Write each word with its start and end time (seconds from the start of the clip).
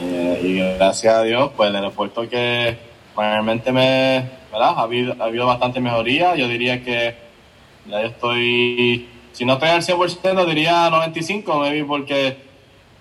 Eh, 0.00 0.40
y 0.42 0.58
gracias 0.76 1.14
a 1.14 1.22
Dios, 1.22 1.50
pues 1.56 1.70
el 1.70 1.76
aeropuerto 1.76 2.28
que 2.28 2.78
realmente 3.16 3.72
me, 3.72 4.30
¿verdad? 4.52 4.74
Ha 4.76 4.82
habido, 4.82 5.14
ha 5.18 5.24
habido 5.24 5.46
bastante 5.46 5.80
mejoría. 5.80 6.36
Yo 6.36 6.48
diría 6.48 6.82
que 6.82 7.16
ya 7.86 8.02
yo 8.02 8.08
estoy, 8.08 9.08
si 9.32 9.44
no 9.44 9.54
estoy 9.54 9.68
al 9.70 9.82
100%, 9.82 10.46
diría 10.46 10.90
95, 10.90 11.58
maybe 11.58 11.84
porque 11.84 12.36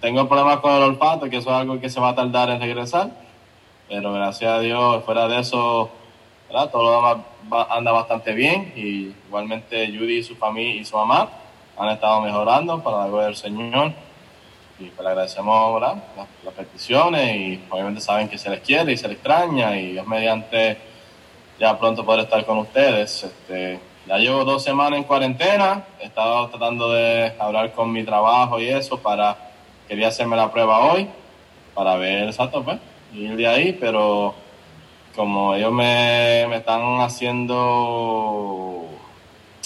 tengo 0.02 0.28
problemas 0.28 0.58
con 0.58 0.74
el 0.74 0.84
olfato, 0.84 1.30
que 1.30 1.38
eso 1.38 1.50
es 1.50 1.56
algo 1.56 1.80
que 1.80 1.90
se 1.90 2.00
va 2.00 2.10
a 2.10 2.16
tardar 2.16 2.50
en 2.50 2.60
regresar. 2.60 3.12
Pero 3.90 4.14
gracias 4.14 4.52
a 4.52 4.60
Dios, 4.60 5.04
fuera 5.06 5.28
de 5.28 5.40
eso, 5.40 5.90
¿verdad? 6.50 6.70
todo 6.72 6.84
lo 6.84 7.02
demás 7.02 7.68
anda 7.70 7.92
bastante 7.92 8.34
bien. 8.34 8.74
Y 8.76 9.14
igualmente 9.28 9.88
Judy 9.88 10.18
y 10.18 10.24
su 10.24 10.36
familia 10.36 10.82
y 10.82 10.86
su 10.86 10.96
mamá 10.96 11.30
han 11.78 11.90
estado 11.90 12.22
mejorando 12.22 12.82
para 12.84 13.00
la 13.00 13.08
gloria 13.08 13.26
del 13.28 13.36
Señor. 13.36 13.94
Y 14.80 14.86
pues 14.86 15.04
le 15.04 15.10
agradecemos. 15.10 15.82
Las, 15.82 15.98
las 16.44 16.54
peticiones 16.54 17.36
y 17.36 17.64
obviamente 17.70 18.02
saben 18.02 18.30
que 18.30 18.38
se 18.38 18.50
les 18.50 18.62
quiere 18.62 18.94
y 18.94 18.98
se 18.98 19.08
les 19.08 19.18
extraña 19.18 19.80
y 19.80 19.98
es 19.98 20.06
mediante 20.06 20.78
ya 21.60 21.78
pronto 21.78 22.06
poder 22.06 22.22
estar 22.22 22.46
con 22.46 22.60
ustedes. 22.60 23.24
Este, 23.24 23.80
ya 24.08 24.18
llevo 24.18 24.46
dos 24.46 24.64
semanas 24.64 25.00
en 25.00 25.04
cuarentena, 25.04 25.84
he 26.00 26.06
estado 26.06 26.48
tratando 26.48 26.92
de 26.92 27.34
hablar 27.40 27.74
con 27.74 27.92
mi 27.92 28.04
trabajo 28.04 28.60
y 28.60 28.68
eso 28.68 28.98
para, 29.00 29.36
quería 29.88 30.08
hacerme 30.08 30.38
la 30.38 30.52
prueba 30.52 30.80
hoy 30.80 31.08
para 31.74 31.96
ver 31.98 32.24
exacto, 32.24 32.64
pues, 32.64 32.80
ir 33.14 33.36
de 33.36 33.48
ahí, 33.48 33.74
pero 33.74 34.34
como 35.16 35.56
ellos 35.56 35.72
me, 35.72 36.46
me 36.48 36.58
están 36.58 37.02
haciendo 37.02 38.86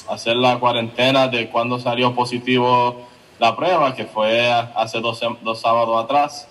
hacer 0.10 0.36
la 0.38 0.58
cuarentena 0.58 1.28
de 1.28 1.50
cuando 1.50 1.78
salió 1.80 2.16
positivo 2.16 3.08
la 3.42 3.56
prueba, 3.56 3.96
que 3.96 4.06
fue 4.06 4.48
hace 4.76 5.00
dos, 5.02 5.20
dos 5.42 5.60
sábados 5.60 6.04
atrás, 6.04 6.48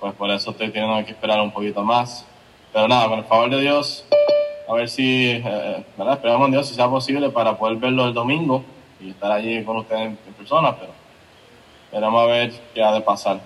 pues 0.00 0.14
por 0.14 0.30
eso 0.30 0.50
estoy 0.52 0.70
teniendo 0.70 1.04
que 1.04 1.10
esperar 1.12 1.38
un 1.42 1.50
poquito 1.52 1.84
más. 1.84 2.24
Pero 2.72 2.88
nada, 2.88 3.06
con 3.06 3.18
el 3.18 3.24
favor 3.26 3.50
de 3.50 3.60
Dios, 3.60 4.06
a 4.66 4.72
ver 4.72 4.88
si, 4.88 5.30
eh, 5.32 5.84
¿verdad? 5.98 6.14
Esperamos 6.14 6.46
en 6.46 6.52
Dios 6.52 6.66
si 6.68 6.74
sea 6.74 6.88
posible 6.88 7.28
para 7.28 7.58
poder 7.58 7.76
verlo 7.76 8.06
el 8.06 8.14
domingo 8.14 8.64
y 8.98 9.10
estar 9.10 9.30
allí 9.30 9.62
con 9.62 9.76
ustedes 9.76 10.00
en, 10.00 10.18
en 10.26 10.32
persona, 10.32 10.74
pero 10.74 10.92
esperamos 11.84 12.22
a 12.22 12.26
ver 12.26 12.50
qué 12.72 12.82
ha 12.82 12.92
de 12.92 13.02
pasar. 13.02 13.38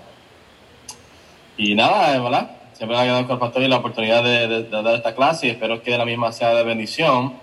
Y 1.57 1.75
nada, 1.75 2.15
eh, 2.15 2.19
¿verdad? 2.21 2.51
Siempre 2.71 2.95
me 2.95 3.03
ha 3.03 3.05
quedado 3.05 3.23
con 3.27 3.33
el 3.33 3.39
pastor 3.39 3.63
y 3.63 3.67
la 3.67 3.77
oportunidad 3.77 4.23
de, 4.23 4.47
de- 4.47 4.63
de 4.63 4.81
dar 4.83 4.95
esta 4.95 5.13
clase 5.13 5.47
y 5.47 5.49
espero 5.49 5.81
que 5.83 5.97
la 5.97 6.05
misma 6.05 6.31
sea 6.31 6.53
de 6.53 6.63
bendición. 6.63 7.33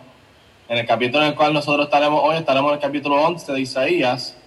En 0.70 0.78
el 0.78 0.86
capítulo 0.86 1.22
en 1.24 1.30
el 1.32 1.34
cual 1.36 1.52
nosotros 1.52 1.84
estaremos 1.84 2.22
hoy, 2.24 2.36
estaremos 2.36 2.70
en 2.70 2.76
el 2.76 2.80
capítulo 2.80 3.16
11 3.22 3.52
de 3.52 3.60
Isaías 3.60 4.38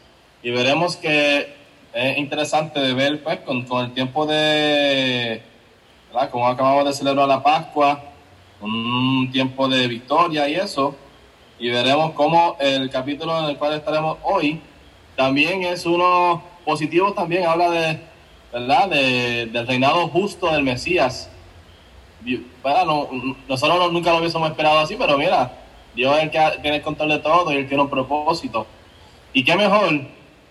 y 0.44 0.52
veremos 0.52 0.96
que 0.96 1.56
es 1.94 2.18
interesante 2.18 2.80
de 2.80 2.94
ver, 2.94 3.24
pues, 3.24 3.40
con, 3.40 3.64
con 3.64 3.86
el 3.86 3.94
tiempo 3.94 4.26
de, 4.26 5.42
¿verdad? 6.14 6.30
Como 6.30 6.48
acabamos 6.48 6.86
de 6.86 6.94
celebrar 6.94 7.28
la 7.28 7.42
Pascua, 7.42 8.02
un 8.62 9.30
tiempo 9.32 9.68
de 9.68 9.88
victoria 9.88 10.48
y 10.50 10.56
eso, 10.56 10.96
y 11.60 11.70
veremos 11.70 12.12
cómo 12.12 12.56
el 12.60 12.90
capítulo 12.90 13.38
en 13.40 13.46
el 13.46 13.58
cual 13.58 13.74
estaremos 13.74 14.18
hoy 14.24 14.62
también 15.16 15.64
es 15.64 15.86
uno 15.86 16.44
positivo, 16.66 17.14
también 17.14 17.46
habla 17.48 17.70
de, 17.72 18.00
¿verdad? 18.54 18.90
De, 18.90 19.46
del 19.48 19.66
reinado 19.68 20.08
justo 20.10 20.52
del 20.52 20.64
Mesías. 20.64 21.30
¿verdad? 22.64 22.86
No- 22.86 23.08
nosotros 23.48 23.78
no- 23.80 23.90
nunca 23.92 24.12
lo 24.12 24.18
hubiésemos 24.20 24.50
esperado 24.50 24.80
así, 24.80 24.96
pero 24.98 25.18
mira, 25.18 25.52
Dios 25.96 26.16
es 26.18 26.24
el 26.24 26.30
que 26.32 26.40
tiene 26.62 26.78
el 26.78 26.84
control 26.84 27.10
de 27.10 27.20
todo 27.20 27.52
y 27.52 27.56
él 27.58 27.68
tiene 27.68 27.84
un 27.84 27.90
propósito. 27.90 28.68
Y 29.34 29.44
qué 29.44 29.56
mejor 29.56 30.02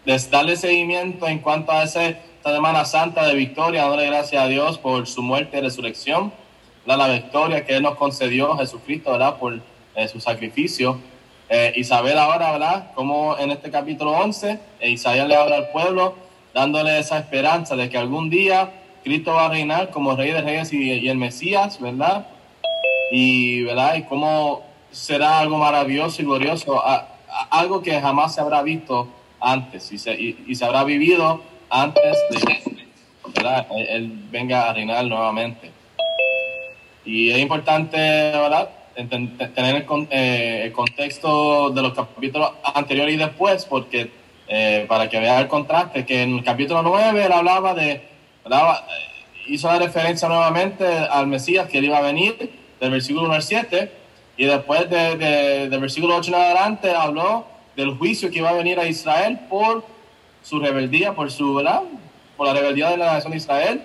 de 0.07 0.17
darle 0.31 0.57
seguimiento 0.57 1.27
en 1.27 1.41
cuanto 1.41 1.73
a 1.73 1.83
esta 1.83 2.15
Semana 2.45 2.85
Santa 2.85 3.27
de 3.27 3.35
victoria, 3.35 3.83
dándole 3.83 4.07
gracias 4.07 4.41
a 4.41 4.47
Dios 4.47 4.79
por 4.79 5.09
su 5.09 5.21
muerte 5.21 5.59
y 5.59 5.61
resurrección, 5.61 6.33
la, 6.85 7.09
victoria 7.09 7.67
que 7.67 7.75
Él 7.75 7.83
nos 7.83 7.97
concedió, 7.97 8.57
Jesucristo, 8.57 9.11
¿verdad? 9.11 9.37
Por 9.37 9.61
eh, 9.97 10.07
su 10.07 10.21
sacrificio. 10.21 11.01
Eh, 11.49 11.73
y 11.75 11.83
saber 11.83 12.17
ahora, 12.19 12.53
¿verdad? 12.53 12.93
Como 12.95 13.37
en 13.37 13.51
este 13.51 13.69
capítulo 13.73 14.13
11, 14.13 14.61
eh, 14.79 14.91
Isaías 14.91 15.27
le 15.27 15.35
habla 15.35 15.57
al 15.57 15.71
pueblo, 15.71 16.15
dándole 16.55 17.01
esa 17.01 17.19
esperanza 17.19 17.75
de 17.75 17.91
que 17.91 17.99
algún 17.99 18.31
día 18.31 18.71
Cristo 19.03 19.35
va 19.35 19.47
a 19.47 19.49
reinar 19.49 19.91
como 19.91 20.15
Rey 20.15 20.31
de 20.31 20.41
Reyes 20.41 20.73
y, 20.73 21.09
el 21.09 21.19
Mesías, 21.19 21.81
¿verdad? 21.81 22.29
y 23.11 23.63
verdad 23.63 23.95
y 23.97 24.03
cómo 24.03 24.63
será 24.91 25.41
algo 25.41 25.59
maravilloso 25.59 26.23
y 26.23 26.25
glorioso 26.25 26.83
algo 27.51 27.81
que 27.81 28.01
jamás 28.01 28.35
se 28.35 28.41
habrá 28.41 28.63
visto 28.63 29.09
antes 29.47 29.91
y 29.93 29.99
se, 29.99 30.13
y, 30.15 30.45
y 30.47 30.55
se 30.55 30.65
habrá 30.65 30.85
vivido 30.85 31.43
antes 31.71 32.17
de 32.31 32.39
que. 32.41 32.77
Él, 33.77 33.87
él 33.91 34.13
venga 34.31 34.69
a 34.71 34.73
reinar 34.73 35.05
nuevamente. 35.05 35.71
Y 37.05 37.31
es 37.31 37.39
importante 37.39 37.97
verdad 37.97 38.71
tener 39.55 39.77
el, 39.77 40.07
eh, 40.11 40.63
el 40.65 40.73
contexto 40.73 41.71
de 41.71 41.83
los 41.83 41.93
capítulos 41.95 42.53
anteriores 42.75 43.15
y 43.15 43.19
después 43.19 43.65
porque 43.67 44.11
eh, 44.49 44.87
para 44.89 45.09
que 45.09 45.21
vea 45.21 45.39
el 45.41 45.49
contraste 45.49 46.07
que 46.07 46.23
en 46.23 46.37
el 46.39 46.45
capítulo 46.45 46.83
9 46.83 47.25
él 47.27 47.33
hablaba 47.33 47.75
de 47.75 48.01
hablaba, 48.45 48.87
eh, 48.89 49.25
hizo 49.49 49.69
la 49.69 49.79
referencia 49.79 50.29
nuevamente 50.29 50.87
al 50.87 51.27
Mesías 51.27 51.69
que 51.69 51.79
él 51.79 51.85
iba 51.85 51.99
a 51.99 52.03
venir 52.03 52.51
del 52.81 52.91
versículo 52.91 53.27
1 53.27 53.35
al 53.35 53.43
7 53.43 53.93
y 54.39 54.45
después 54.47 54.89
de, 54.89 55.17
de- 55.17 55.69
del 55.69 55.81
versículo 55.81 56.17
8 56.17 56.31
en 56.31 56.35
adelante 56.41 56.91
habló 56.95 57.47
del 57.77 57.97
juicio 57.97 58.31
que 58.31 58.39
iba 58.39 58.51
a 58.51 58.55
venir 58.55 58.81
a 58.81 58.89
Israel 58.89 59.39
por 59.49 59.85
su 60.43 60.59
rebeldía, 60.59 61.15
por 61.15 61.31
su 61.31 61.55
¿verdad? 61.55 61.83
por 62.37 62.47
la 62.47 62.55
rebeldía 62.55 62.91
de 62.91 62.97
la 62.97 63.13
nación 63.13 63.33
de 63.33 63.39
Israel 63.39 63.83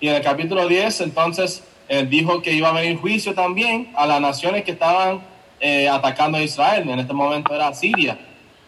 y 0.00 0.08
en 0.08 0.16
el 0.16 0.22
capítulo 0.22 0.66
10 0.66 1.00
entonces 1.02 1.64
eh, 1.88 2.04
dijo 2.04 2.42
que 2.42 2.52
iba 2.52 2.68
a 2.68 2.72
venir 2.72 2.98
juicio 2.98 3.34
también 3.34 3.92
a 3.96 4.06
las 4.06 4.20
naciones 4.20 4.64
que 4.64 4.72
estaban 4.72 5.20
eh, 5.60 5.88
atacando 5.88 6.38
a 6.38 6.42
Israel, 6.42 6.88
en 6.88 6.98
este 7.00 7.12
momento 7.12 7.52
era 7.54 7.74
Siria, 7.74 8.16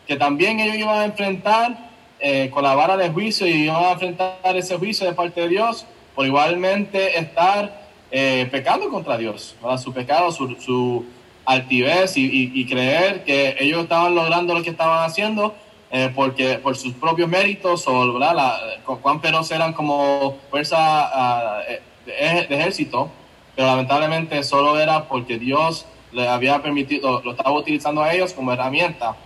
que 0.08 0.16
también 0.16 0.58
ellos 0.58 0.76
iban 0.76 0.98
a 0.98 1.04
enfrentar 1.04 1.90
eh, 2.18 2.50
con 2.52 2.64
la 2.64 2.74
vara 2.74 2.96
de 2.96 3.10
juicio 3.10 3.46
y 3.46 3.64
iban 3.64 3.84
a 3.84 3.92
enfrentar 3.92 4.56
ese 4.56 4.76
juicio 4.76 5.06
de 5.06 5.12
parte 5.12 5.40
de 5.42 5.48
Dios 5.48 5.86
por 6.14 6.26
igualmente 6.26 7.16
estar 7.18 7.88
eh, 8.10 8.48
pecando 8.50 8.88
contra 8.90 9.16
Dios, 9.16 9.54
¿verdad? 9.62 9.78
su 9.78 9.92
pecado, 9.92 10.32
su 10.32 11.04
altivez 11.50 12.16
y, 12.16 12.52
y- 12.54 12.66
creer 12.66 13.24
que 13.24 13.56
ellos 13.58 13.82
estaban 13.82 14.14
logrando 14.14 14.54
lo 14.54 14.62
que 14.62 14.70
estaban 14.70 15.04
haciendo 15.04 15.54
eh, 15.90 16.10
porque 16.14 16.58
por 16.58 16.76
sus 16.76 16.92
propios 16.94 17.28
méritos 17.28 17.86
o 17.88 18.12
¿verdad? 18.12 18.34
La, 18.36 18.58
cu- 18.86 19.00
cuán 19.00 19.20
feroz 19.20 19.50
eran 19.50 19.72
como 19.72 20.36
fuerza 20.50 21.60
eh, 21.68 21.80
de, 22.06 22.12
ej- 22.12 22.48
de 22.48 22.54
ejército, 22.54 23.10
pero 23.56 23.66
lamentablemente 23.66 24.42
solo 24.44 24.78
era 24.78 25.08
porque 25.08 25.38
Dios 25.38 25.86
le 26.12 26.28
había 26.28 26.62
permitido, 26.62 27.20
lo 27.24 27.32
estaba 27.32 27.50
utilizando 27.52 28.02
a 28.02 28.12
ellos 28.14 28.32
como 28.32 28.52
herramienta 28.52 29.16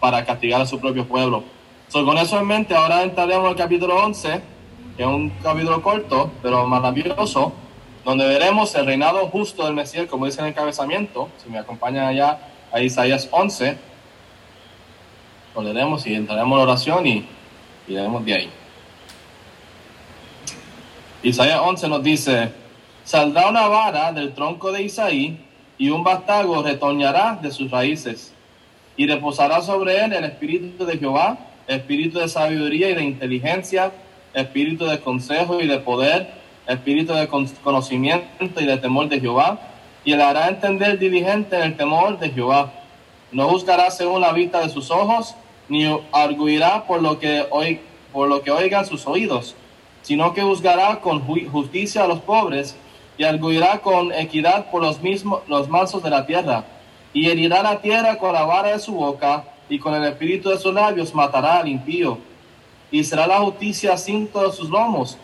para 0.00 0.24
castigar 0.24 0.60
a 0.62 0.66
su 0.66 0.80
propio 0.80 1.06
pueblo. 1.06 1.44
So, 1.88 2.04
con 2.06 2.16
eso 2.18 2.38
en 2.38 2.46
mente, 2.46 2.74
ahora 2.74 3.02
entraremos 3.02 3.46
al 3.48 3.56
capítulo 3.56 3.96
11, 3.96 4.40
que 4.96 5.02
es 5.02 5.08
un 5.08 5.28
capítulo 5.42 5.82
corto, 5.82 6.30
pero 6.42 6.66
maravilloso, 6.66 7.52
donde 8.04 8.26
veremos 8.26 8.74
el 8.74 8.86
reinado 8.86 9.26
justo 9.28 9.64
del 9.64 9.74
Mesías, 9.74 10.06
como 10.06 10.26
dice 10.26 10.40
en 10.40 10.46
el 10.46 10.52
encabezamiento. 10.52 11.30
Si 11.42 11.50
me 11.50 11.58
acompañan 11.58 12.06
allá 12.06 12.38
a 12.70 12.80
Isaías 12.80 13.28
11, 13.30 13.76
lo 15.54 15.62
leeremos 15.62 16.06
y 16.06 16.14
entraremos 16.14 16.52
en 16.52 16.58
la 16.58 16.72
oración 16.72 17.06
y, 17.06 17.26
y 17.88 17.92
leeremos 17.92 18.24
de 18.24 18.34
ahí. 18.34 18.50
Isaías 21.22 21.60
11 21.62 21.88
nos 21.88 22.02
dice, 22.02 22.52
saldrá 23.04 23.48
una 23.48 23.66
vara 23.68 24.12
del 24.12 24.34
tronco 24.34 24.72
de 24.72 24.82
Isaí 24.82 25.38
y 25.78 25.88
un 25.88 26.04
bastago 26.04 26.62
retoñará 26.62 27.38
de 27.40 27.50
sus 27.50 27.70
raíces 27.70 28.34
y 28.96 29.06
reposará 29.06 29.62
sobre 29.62 30.04
él 30.04 30.12
el 30.12 30.24
espíritu 30.24 30.84
de 30.84 30.98
Jehová, 30.98 31.38
espíritu 31.66 32.18
de 32.18 32.28
sabiduría 32.28 32.90
y 32.90 32.94
de 32.94 33.02
inteligencia, 33.02 33.92
espíritu 34.34 34.84
de 34.84 35.00
consejo 35.00 35.60
y 35.60 35.66
de 35.66 35.78
poder, 35.78 36.43
espíritu 36.66 37.12
de 37.14 37.28
con- 37.28 37.46
conocimiento 37.62 38.60
y 38.60 38.66
de 38.66 38.76
temor 38.78 39.08
de 39.08 39.20
Jehová, 39.20 39.58
y 40.04 40.14
le 40.14 40.22
hará 40.22 40.48
entender 40.48 40.98
diligente 40.98 41.56
en 41.56 41.62
el 41.62 41.76
temor 41.76 42.18
de 42.18 42.30
Jehová. 42.30 42.72
No 43.32 43.48
juzgará 43.48 43.90
según 43.90 44.20
la 44.20 44.32
vista 44.32 44.60
de 44.60 44.68
sus 44.68 44.90
ojos, 44.90 45.34
ni 45.68 45.86
arguirá 46.12 46.84
por 46.86 47.00
lo 47.02 47.18
que, 47.18 47.46
por 48.12 48.28
lo 48.28 48.42
que 48.42 48.50
oigan 48.50 48.84
sus 48.84 49.06
oídos, 49.06 49.56
sino 50.02 50.34
que 50.34 50.42
juzgará 50.42 51.00
con 51.00 51.26
ju- 51.26 51.50
justicia 51.50 52.04
a 52.04 52.06
los 52.06 52.20
pobres 52.20 52.76
y 53.16 53.24
arguirá 53.24 53.78
con 53.78 54.12
equidad 54.12 54.70
por 54.70 54.82
los 54.82 55.00
mismos 55.00 55.40
los 55.48 55.68
mansos 55.68 56.02
de 56.02 56.10
la 56.10 56.26
tierra 56.26 56.64
y 57.12 57.28
herirá 57.30 57.62
la 57.62 57.80
tierra 57.80 58.18
con 58.18 58.32
la 58.34 58.44
vara 58.44 58.72
de 58.72 58.78
su 58.80 58.92
boca 58.92 59.44
y 59.68 59.78
con 59.78 59.94
el 59.94 60.04
espíritu 60.04 60.50
de 60.50 60.58
sus 60.58 60.74
labios 60.74 61.14
matará 61.14 61.60
al 61.60 61.68
impío 61.68 62.18
y 62.90 63.02
será 63.04 63.26
la 63.26 63.38
justicia 63.38 63.96
cinto 63.96 64.44
de 64.44 64.52
sus 64.52 64.68
lomos 64.68 65.16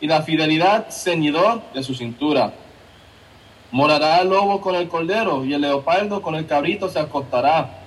y 0.00 0.06
la 0.06 0.22
fidelidad 0.22 0.90
ceñidor 0.90 1.62
de 1.74 1.82
su 1.82 1.94
cintura 1.94 2.52
morará 3.70 4.20
el 4.20 4.28
lobo 4.30 4.60
con 4.60 4.74
el 4.74 4.88
cordero 4.88 5.44
y 5.44 5.54
el 5.54 5.60
leopardo 5.60 6.22
con 6.22 6.34
el 6.34 6.46
cabrito 6.46 6.88
se 6.88 6.98
acostará 6.98 7.80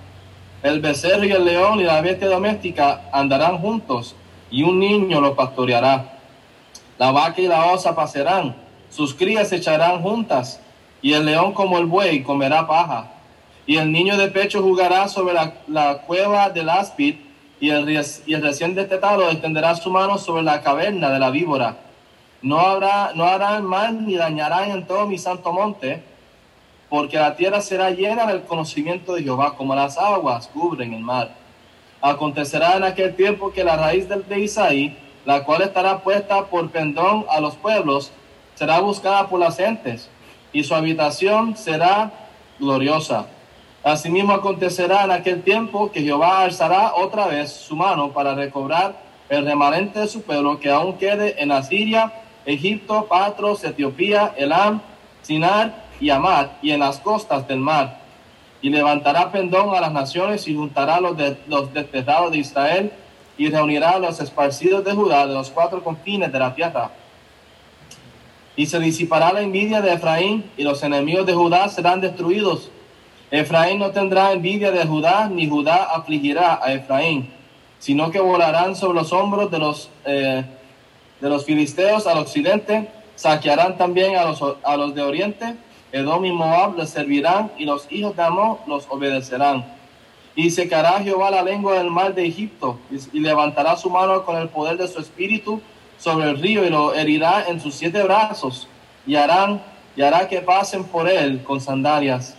el 0.63 0.80
becerro 0.80 1.25
y 1.25 1.31
el 1.31 1.44
león 1.44 1.80
y 1.81 1.83
la 1.83 2.00
bestia 2.01 2.30
doméstica 2.30 3.01
andarán 3.12 3.57
juntos 3.57 4.15
y 4.54 4.63
un 4.63 4.80
niño 4.80 5.19
los 5.19 5.36
pastoreará 5.36 6.19
La 7.00 7.12
vaca 7.12 7.42
y 7.42 7.48
la 7.48 7.65
osa 7.71 7.95
pasarán, 7.95 8.56
sus 8.89 9.15
crías 9.15 9.50
se 9.50 9.56
echarán 9.56 10.01
juntas, 10.01 10.62
y 11.01 11.13
el 11.13 11.25
león 11.25 11.54
como 11.54 11.80
el 11.80 11.88
buey 11.88 12.21
comerá 12.21 12.68
paja. 12.68 13.12
Y 13.65 13.77
el 13.77 13.92
niño 13.92 14.15
de 14.15 14.27
pecho 14.27 14.62
jugará 14.62 15.07
sobre 15.07 15.33
la, 15.68 15.98
cueva 16.06 16.51
del 16.51 16.69
áspid, 16.69 17.15
y 17.60 17.71
el, 17.71 17.89
y 18.27 18.33
el 18.36 18.42
recién 18.44 18.75
destetado 18.75 19.27
extenderá 19.30 19.74
su 19.75 19.89
mano 19.89 20.19
sobre 20.19 20.44
la 20.44 20.62
caverna 20.62 21.10
de 21.10 21.19
la 21.19 21.31
víbora. 21.31 21.77
No, 22.44 22.60
habrá, 22.60 23.13
no 23.16 23.24
harán 23.24 23.66
mal 23.66 24.06
ni 24.06 24.18
dañarán 24.18 24.69
en 24.69 24.86
todo 24.86 25.07
mi 25.07 25.18
santo 25.18 25.54
monte, 25.54 26.04
porque 26.90 27.18
la 27.18 27.38
tierra 27.38 27.62
será 27.62 27.90
llena 27.90 28.25
del 28.25 28.44
conocimiento 28.44 29.16
de 29.16 29.24
Jehová, 29.24 29.56
como 29.56 29.74
las 29.74 29.98
aguas 29.98 30.50
cubren 30.50 30.94
el 30.94 31.00
mar. 31.00 31.31
Acontecerá 32.01 32.75
en 32.75 32.84
aquel 32.84 33.16
tiempo 33.16 33.54
que 33.54 33.63
la 33.63 33.78
raíz 33.78 34.10
de, 34.10 34.18
de 34.18 34.42
Isaí, 34.42 34.98
la 35.25 35.45
cual 35.45 35.62
estará 35.62 36.00
puesta 36.00 36.45
por 36.48 36.69
pendón 36.69 37.25
a 37.30 37.40
los 37.40 37.56
pueblos, 37.56 38.12
será 38.56 38.81
buscada 38.81 39.30
por 39.30 39.39
las 39.39 39.56
gentes, 39.56 40.10
y 40.51 40.66
su 40.66 40.75
habitación 40.75 41.56
será 41.56 42.12
gloriosa. 42.60 43.25
Asimismo 43.86 44.34
acontecerá 44.34 45.06
en 45.06 45.12
aquel 45.12 45.44
tiempo 45.44 45.92
que 45.92 46.01
Jehová 46.01 46.44
alzará 46.44 46.94
otra 46.96 47.28
vez 47.28 47.54
su 47.54 47.78
mano 47.78 48.12
para 48.12 48.36
recobrar 48.36 48.96
el 49.30 49.46
remanente 49.46 50.00
de 50.00 50.07
su 50.07 50.24
pueblo 50.24 50.60
que 50.60 50.69
aún 50.69 50.98
quede 50.98 51.42
en 51.42 51.54
Asiria, 51.54 52.12
Egipto, 52.45 53.06
Patros, 53.06 53.63
Etiopía, 53.63 54.34
Elam, 54.38 54.81
Sinar 55.22 55.86
y 56.00 56.10
Amad, 56.10 56.48
y 56.62 56.72
en 56.72 56.80
las 56.80 57.00
costas 57.00 57.48
del 57.48 57.60
mar. 57.60 58.01
Y 58.62 58.69
levantará 58.69 59.31
pendón 59.31 59.75
a 59.75 59.81
las 59.81 59.92
naciones 59.92 60.48
y 60.48 60.56
juntará 60.56 61.00
los, 61.00 61.18
de, 61.18 61.38
los 61.48 61.74
de 61.74 62.38
Israel 62.38 62.92
y 63.38 63.50
reunirá 63.50 63.92
a 63.92 64.00
los 64.00 64.19
esparcidos 64.19 64.84
de 64.84 64.94
Judá 64.94 65.28
de 65.28 65.34
los 65.34 65.50
cuatro 65.50 65.84
confines 65.84 66.31
de 66.31 66.40
la 66.40 66.54
tierra. 66.54 66.92
Y 68.56 68.68
se 68.68 68.80
disipará 68.80 69.34
la 69.34 69.42
envidia 69.42 69.81
de 69.81 69.94
Efraín 69.94 70.50
y 70.57 70.63
los 70.63 70.84
enemigos 70.84 71.25
de 71.25 71.34
Judá 71.34 71.68
serán 71.69 72.01
destruidos. 72.01 72.69
Efraín 73.31 73.80
no 73.80 73.89
tendrá 73.89 74.31
envidia 74.31 74.72
de 74.72 74.86
Judá, 74.86 75.28
ni 75.28 75.50
Judá 75.50 75.86
afligirá 75.86 76.60
a 76.62 76.72
Efraín, 76.72 77.31
sino 77.80 78.12
que 78.12 78.19
volarán 78.19 78.75
sobre 78.75 79.00
los 79.00 79.12
hombros 79.12 79.50
de 79.50 79.57
los, 79.57 79.89
eh, 80.06 80.44
de 81.24 81.30
los 81.30 81.46
filisteos 81.46 82.06
al 82.06 82.18
occidente, 82.18 82.90
saquearán 83.16 83.78
también 83.78 84.18
a 84.18 84.25
los, 84.25 84.44
a 84.62 84.75
los 84.75 84.94
de 84.94 85.02
oriente 85.02 85.56
Edom 85.94 86.25
y 86.25 86.34
Moab 86.34 86.78
les 86.78 86.90
servirán 86.90 87.50
y 87.58 87.64
los 87.64 87.90
hijos 87.90 88.14
de 88.18 88.24
Amón 88.24 88.58
los 88.68 88.86
obedecerán. 88.90 89.64
Y 90.36 90.50
secará 90.50 91.00
Jehová 91.00 91.31
la 91.31 91.42
lengua 91.42 91.78
del 91.78 91.90
mar 91.90 92.14
de 92.14 92.25
Egipto 92.25 92.78
y 93.14 93.20
levantará 93.22 93.78
su 93.78 93.90
mano 93.90 94.25
con 94.25 94.36
el 94.36 94.50
poder 94.50 94.75
de 94.78 94.88
su 94.90 95.00
espíritu 95.00 95.62
sobre 95.98 96.30
el 96.30 96.42
río 96.42 96.66
y 96.66 96.70
lo 96.70 96.94
herirá 96.94 97.46
en 97.48 97.62
sus 97.62 97.75
siete 97.75 98.04
brazos 98.04 98.68
y 99.08 99.16
harán 99.16 99.64
y 99.96 100.02
hará 100.02 100.28
que 100.28 100.42
pasen 100.42 100.84
por 100.84 101.08
él 101.08 101.42
con 101.44 101.62
sandalias. 101.62 102.36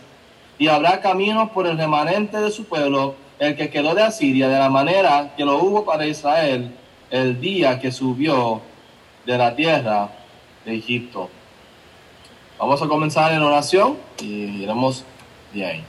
Y 0.59 0.67
habrá 0.67 1.01
camino 1.01 1.51
por 1.51 1.65
el 1.65 1.75
remanente 1.75 2.39
de 2.39 2.51
su 2.51 2.65
pueblo, 2.65 3.15
el 3.39 3.55
que 3.55 3.71
quedó 3.71 3.95
de 3.95 4.03
Asiria, 4.03 4.47
de 4.47 4.59
la 4.59 4.69
manera 4.69 5.33
que 5.35 5.43
lo 5.43 5.57
hubo 5.57 5.85
para 5.85 6.05
Israel 6.05 6.71
el 7.09 7.39
día 7.39 7.79
que 7.79 7.91
subió 7.91 8.61
de 9.25 9.37
la 9.37 9.55
tierra 9.55 10.09
de 10.65 10.75
Egipto. 10.75 11.29
Vamos 12.59 12.81
a 12.81 12.87
comenzar 12.87 13.33
en 13.33 13.41
oración 13.41 13.97
y 14.21 14.63
iremos 14.63 15.03
de 15.53 15.65
ahí. 15.65 15.83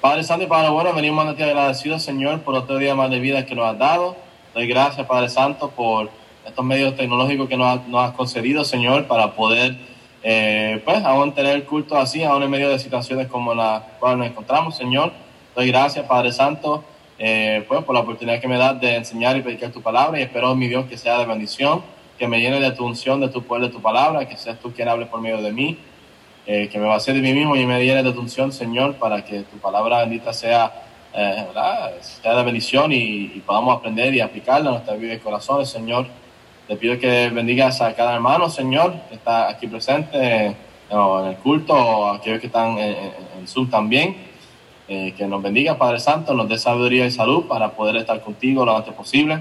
Padre 0.00 0.24
Santo 0.24 0.44
y 0.44 0.48
Padre 0.48 0.70
bueno, 0.70 0.92
venimos 0.92 1.26
a 1.26 1.36
ti 1.36 1.42
agradecidos, 1.42 2.02
Señor, 2.02 2.40
por 2.40 2.54
otro 2.54 2.78
día 2.78 2.94
más 2.94 3.10
de 3.10 3.20
vida 3.20 3.46
que 3.46 3.54
nos 3.54 3.66
has 3.66 3.78
dado. 3.78 4.16
Doy 4.54 4.66
gracias, 4.66 5.06
Padre 5.06 5.28
Santo, 5.28 5.70
por 5.70 6.10
estos 6.44 6.64
medios 6.64 6.96
tecnológicos 6.96 7.48
que 7.48 7.56
nos, 7.56 7.80
has 7.94 8.12
concedido, 8.12 8.64
Señor, 8.64 9.06
para 9.06 9.32
poder, 9.34 9.76
eh, 10.24 10.82
pues, 10.84 11.04
aún 11.04 11.32
tener 11.32 11.64
culto 11.64 11.96
así, 11.96 12.24
aún 12.24 12.42
en 12.42 12.50
medio 12.50 12.68
de 12.68 12.78
situaciones 12.78 13.28
como 13.28 13.54
la 13.54 13.86
cual 14.00 14.18
nos 14.18 14.26
encontramos, 14.26 14.76
Señor. 14.76 15.12
Doy 15.54 15.68
gracias, 15.68 16.04
Padre 16.06 16.32
Santo, 16.32 16.82
eh, 17.18 17.64
pues, 17.68 17.84
por 17.84 17.94
la 17.94 18.00
oportunidad 18.00 18.40
que 18.40 18.48
me 18.48 18.58
das 18.58 18.80
de 18.80 18.96
enseñar 18.96 19.36
y 19.36 19.42
predicar 19.42 19.70
tu 19.70 19.82
palabra 19.82 20.18
y 20.18 20.22
espero, 20.22 20.54
mi 20.56 20.66
Dios, 20.66 20.86
que 20.86 20.98
sea 20.98 21.18
de 21.18 21.26
bendición 21.26 21.82
que 22.18 22.28
me 22.28 22.40
llene 22.40 22.60
de 22.60 22.70
tu 22.72 22.84
unción, 22.84 23.20
de 23.20 23.28
tu 23.28 23.42
poder, 23.42 23.64
de 23.64 23.68
tu 23.70 23.80
palabra, 23.80 24.28
que 24.28 24.36
seas 24.36 24.58
tú 24.58 24.72
quien 24.72 24.88
hable 24.88 25.06
por 25.06 25.20
medio 25.20 25.42
de 25.42 25.52
mí, 25.52 25.78
eh, 26.46 26.68
que 26.70 26.78
me 26.78 26.86
va 26.86 26.94
a 26.94 26.96
hacer 26.96 27.14
de 27.14 27.20
mí 27.20 27.32
mismo 27.32 27.56
y 27.56 27.66
me 27.66 27.84
llene 27.84 28.02
de 28.02 28.12
tu 28.12 28.20
unción, 28.20 28.52
Señor, 28.52 28.96
para 28.96 29.24
que 29.24 29.40
tu 29.42 29.58
palabra 29.58 30.00
bendita 30.00 30.32
sea, 30.32 30.72
eh, 31.14 31.46
sea 32.00 32.34
de 32.34 32.42
bendición 32.42 32.92
y, 32.92 33.42
podamos 33.46 33.78
aprender 33.78 34.14
y 34.14 34.20
aplicarla 34.20 34.70
a 34.70 34.72
nuestra 34.74 34.94
vida 34.94 35.14
y 35.14 35.18
corazones, 35.18 35.68
Señor. 35.68 36.06
Te 36.68 36.76
pido 36.76 36.98
que 36.98 37.28
bendigas 37.30 37.80
a 37.80 37.92
cada 37.94 38.14
hermano, 38.14 38.48
Señor, 38.48 38.94
que 39.08 39.16
está 39.16 39.48
aquí 39.48 39.66
presente 39.66 40.46
en 40.90 41.26
el 41.26 41.36
culto, 41.36 41.74
o 41.74 42.06
a 42.06 42.16
aquellos 42.16 42.40
que 42.40 42.46
están 42.46 42.78
en, 42.78 42.96
en 43.38 43.48
Zoom 43.48 43.68
también. 43.68 44.32
Eh, 44.88 45.14
que 45.16 45.26
nos 45.26 45.40
bendiga, 45.40 45.78
Padre 45.78 46.00
Santo, 46.00 46.34
nos 46.34 46.48
dé 46.48 46.58
sabiduría 46.58 47.06
y 47.06 47.10
salud 47.10 47.46
para 47.46 47.70
poder 47.70 47.96
estar 47.96 48.20
contigo 48.20 48.64
lo 48.66 48.76
antes 48.76 48.92
posible 48.92 49.40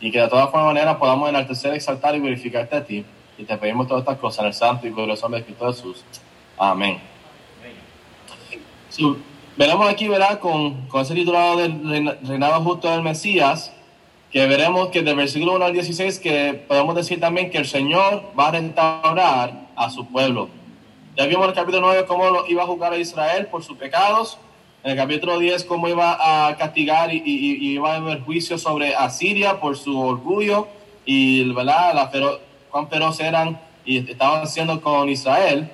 y 0.00 0.10
que 0.10 0.20
de 0.20 0.28
todas 0.28 0.52
maneras 0.52 0.96
podamos 0.96 1.28
enaltecer, 1.28 1.74
exaltar 1.74 2.14
y 2.14 2.20
glorificarte 2.20 2.76
a 2.76 2.84
ti. 2.84 3.04
Y 3.38 3.44
te 3.44 3.56
pedimos 3.56 3.88
todas 3.88 4.02
estas 4.02 4.18
cosas 4.18 4.40
en 4.40 4.46
el 4.46 4.54
santo 4.54 4.86
y 4.86 4.90
glorioso 4.90 5.22
nombre 5.22 5.40
de 5.40 5.46
Cristo 5.46 5.66
Jesús. 5.66 6.04
Amén. 6.56 7.00
veremos 9.56 9.88
aquí, 9.88 10.08
¿verdad? 10.08 10.38
Con, 10.38 10.86
con 10.86 11.02
ese 11.02 11.14
titulado 11.14 11.56
del 11.56 12.18
reinado 12.22 12.62
justo 12.62 12.90
del 12.90 13.02
Mesías, 13.02 13.72
que 14.30 14.46
veremos 14.46 14.88
que 14.88 15.02
del 15.02 15.16
versículo 15.16 15.54
1 15.54 15.64
al 15.64 15.72
16, 15.72 16.18
que 16.18 16.64
podemos 16.66 16.94
decir 16.94 17.20
también 17.20 17.50
que 17.50 17.58
el 17.58 17.66
Señor 17.66 18.32
va 18.38 18.48
a 18.48 18.50
restaurar 18.52 19.68
a 19.76 19.90
su 19.90 20.06
pueblo. 20.06 20.48
Ya 21.16 21.26
vimos 21.26 21.44
en 21.44 21.50
el 21.50 21.54
capítulo 21.54 21.86
9 21.86 22.06
cómo 22.06 22.28
lo 22.30 22.46
iba 22.48 22.64
a 22.64 22.66
juzgar 22.66 22.92
a 22.92 22.98
Israel 22.98 23.46
por 23.46 23.62
sus 23.62 23.76
pecados, 23.76 24.38
el 24.84 24.96
capítulo 24.96 25.38
10 25.38 25.64
cómo 25.64 25.88
iba 25.88 26.48
a 26.48 26.56
castigar 26.56 27.12
y, 27.12 27.22
iba 27.24 27.94
a 27.94 27.96
haber 27.96 28.20
juicio 28.20 28.58
sobre 28.58 28.94
Asiria 28.94 29.58
por 29.58 29.78
su 29.78 29.98
orgullo 29.98 30.68
y 31.06 31.50
¿verdad? 31.54 31.94
La 31.94 32.10
cuán 32.70 32.88
feroz 32.88 33.18
eran 33.18 33.58
y 33.86 34.10
estaban 34.10 34.42
haciendo 34.42 34.80
con 34.82 35.08
Israel. 35.08 35.70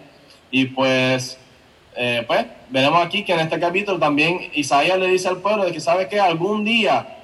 Y 0.53 0.67
pues, 0.67 1.39
eh, 1.97 2.23
pues, 2.27 2.47
veremos 2.71 3.05
aquí 3.05 3.25
que 3.25 3.33
en 3.33 3.41
este 3.41 3.59
capítulo 3.59 3.99
también 3.99 4.49
Isaías 4.55 4.99
le 4.99 5.09
dice 5.09 5.27
al 5.29 5.39
pueblo 5.39 5.65
de 5.65 5.73
que 5.73 5.81
sabe 5.81 6.09
que 6.09 6.21
algún 6.21 6.65
día 6.65 7.19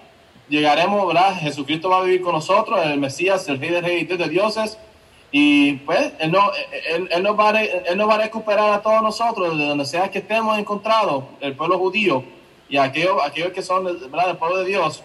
llegaremos, 0.48 1.06
¿verdad? 1.06 1.38
Jesucristo 1.38 1.88
va 1.88 2.00
a 2.00 2.02
vivir 2.02 2.20
con 2.20 2.32
nosotros, 2.32 2.84
el 2.84 2.98
Mesías, 2.98 3.48
el 3.48 3.60
Rey 3.60 3.70
de 3.70 3.80
Reyes 3.80 4.18
de 4.18 4.28
dioses, 4.28 4.76
y 5.30 5.74
pues 5.74 6.12
Él, 6.18 6.30
no, 6.30 6.50
él, 6.88 7.08
él, 7.10 7.22
nos 7.22 7.38
va 7.38 7.50
a, 7.50 7.62
él 7.62 7.96
nos 7.96 8.08
va 8.08 8.14
a 8.14 8.18
recuperar 8.18 8.72
a 8.72 8.82
todos 8.82 9.02
nosotros, 9.02 9.58
de 9.58 9.66
donde 9.66 9.84
sea 9.84 10.10
que 10.10 10.18
estemos 10.18 10.58
encontrados, 10.58 11.24
el 11.40 11.54
pueblo 11.54 11.78
judío 11.78 12.24
y 12.68 12.76
aquellos, 12.76 13.16
aquellos 13.24 13.52
que 13.52 13.62
son 13.62 13.84
¿verdad? 13.84 14.28
del 14.28 14.36
pueblo 14.36 14.58
de 14.58 14.66
Dios, 14.66 15.02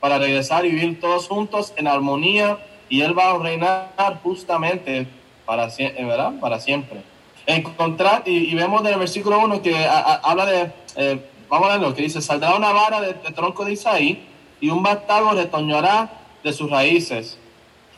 para 0.00 0.18
regresar 0.18 0.64
y 0.64 0.70
vivir 0.70 1.00
todos 1.00 1.28
juntos 1.28 1.72
en 1.76 1.88
armonía 1.88 2.58
y 2.88 3.02
Él 3.02 3.18
va 3.18 3.30
a 3.30 3.38
reinar 3.38 4.20
justamente 4.22 5.06
para, 5.44 5.66
¿verdad? 5.66 6.32
para 6.40 6.60
siempre. 6.60 7.02
Encontrar, 7.46 8.22
y, 8.26 8.50
y 8.50 8.54
vemos 8.54 8.80
en 8.82 8.88
el 8.88 8.98
versículo 8.98 9.38
1 9.38 9.62
que 9.62 9.74
habla 9.86 10.46
de, 10.46 10.70
eh, 10.96 11.20
vamos 11.48 11.70
a 11.70 11.76
lo 11.76 11.94
que 11.94 12.02
dice, 12.02 12.20
saldrá 12.20 12.54
una 12.54 12.72
vara 12.72 13.00
de, 13.00 13.14
tronco 13.32 13.64
de 13.64 13.72
Isaí 13.72 14.26
y 14.60 14.70
un 14.70 14.82
bastardo 14.82 15.32
retoñará 15.32 16.10
de 16.42 16.52
sus 16.52 16.70
raíces 16.70 17.38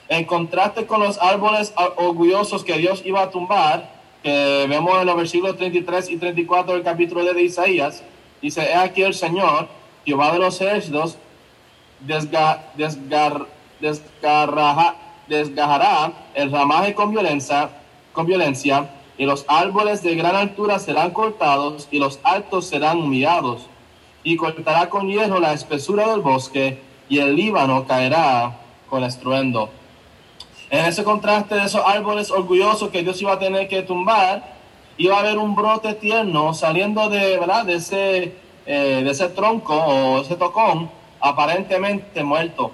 en 0.08 0.24
contraste 0.24 0.86
con 0.86 1.00
los 1.00 1.18
árboles 1.20 1.72
orgullosos 1.96 2.64
que 2.64 2.78
Dios 2.78 3.02
iba 3.04 3.22
a 3.22 3.30
tumbar, 3.30 3.92
que 4.22 4.66
vemos 4.68 4.98
en 5.00 5.06
los 5.06 5.16
versículos 5.16 5.56
33 5.56 6.10
y 6.10 6.16
34 6.16 6.74
del 6.74 6.82
capítulo 6.82 7.24
de 7.24 7.42
Isaías, 7.42 8.02
dice, 8.40 8.62
he 8.62 8.74
aquí 8.74 9.02
el 9.02 9.14
Señor, 9.14 9.68
Jehová 10.04 10.32
de 10.32 10.38
los 10.38 10.60
ejércitos, 10.60 11.18
desgarrará 15.28 16.12
el 16.34 16.50
ramaje 16.50 16.94
con 16.94 17.10
violencia, 17.10 17.70
con 18.12 18.26
violencia, 18.26 18.90
y 19.18 19.26
los 19.26 19.44
árboles 19.48 20.02
de 20.02 20.14
gran 20.14 20.36
altura 20.36 20.78
serán 20.78 21.10
cortados, 21.10 21.86
y 21.90 21.98
los 21.98 22.18
altos 22.22 22.66
serán 22.66 22.98
humillados, 22.98 23.66
y 24.22 24.36
cortará 24.36 24.88
con 24.88 25.08
hierro 25.08 25.38
la 25.38 25.52
espesura 25.52 26.08
del 26.08 26.20
bosque, 26.20 26.80
y 27.08 27.18
el 27.18 27.36
Líbano 27.36 27.86
caerá 27.86 28.58
con 28.88 29.04
estruendo. 29.04 29.70
En 30.70 30.84
ese 30.84 31.02
contraste 31.02 31.54
de 31.54 31.64
esos 31.64 31.82
árboles 31.84 32.30
orgullosos 32.30 32.90
que 32.90 33.02
Dios 33.02 33.20
iba 33.22 33.32
a 33.32 33.38
tener 33.38 33.68
que 33.68 33.82
tumbar, 33.82 34.42
iba 34.98 35.16
a 35.16 35.20
haber 35.20 35.38
un 35.38 35.54
brote 35.54 35.94
tierno 35.94 36.52
saliendo 36.52 37.08
de, 37.08 37.38
¿verdad? 37.38 37.64
de, 37.64 37.74
ese, 37.74 38.34
eh, 38.66 39.00
de 39.02 39.10
ese 39.10 39.28
tronco 39.30 39.74
o 39.74 40.20
ese 40.20 40.36
tocón 40.36 40.90
aparentemente 41.20 42.22
muerto. 42.22 42.72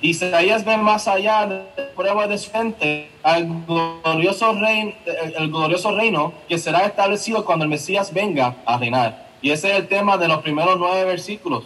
Isaías 0.00 0.64
ve 0.64 0.76
más 0.76 1.08
allá 1.08 1.46
de 1.46 1.82
pruebas 1.94 2.28
de 2.28 2.38
su 2.38 2.50
gente 2.50 3.10
al 3.22 3.64
glorioso, 3.66 4.52
reino, 4.52 4.92
el 5.38 5.50
glorioso 5.50 5.96
reino 5.96 6.32
que 6.48 6.58
será 6.58 6.84
establecido 6.84 7.44
cuando 7.44 7.64
el 7.64 7.70
Mesías 7.70 8.12
venga 8.12 8.56
a 8.64 8.78
reinar. 8.78 9.26
Y 9.42 9.50
ese 9.50 9.70
es 9.70 9.78
el 9.78 9.88
tema 9.88 10.16
de 10.16 10.28
los 10.28 10.42
primeros 10.42 10.78
nueve 10.78 11.04
versículos. 11.04 11.64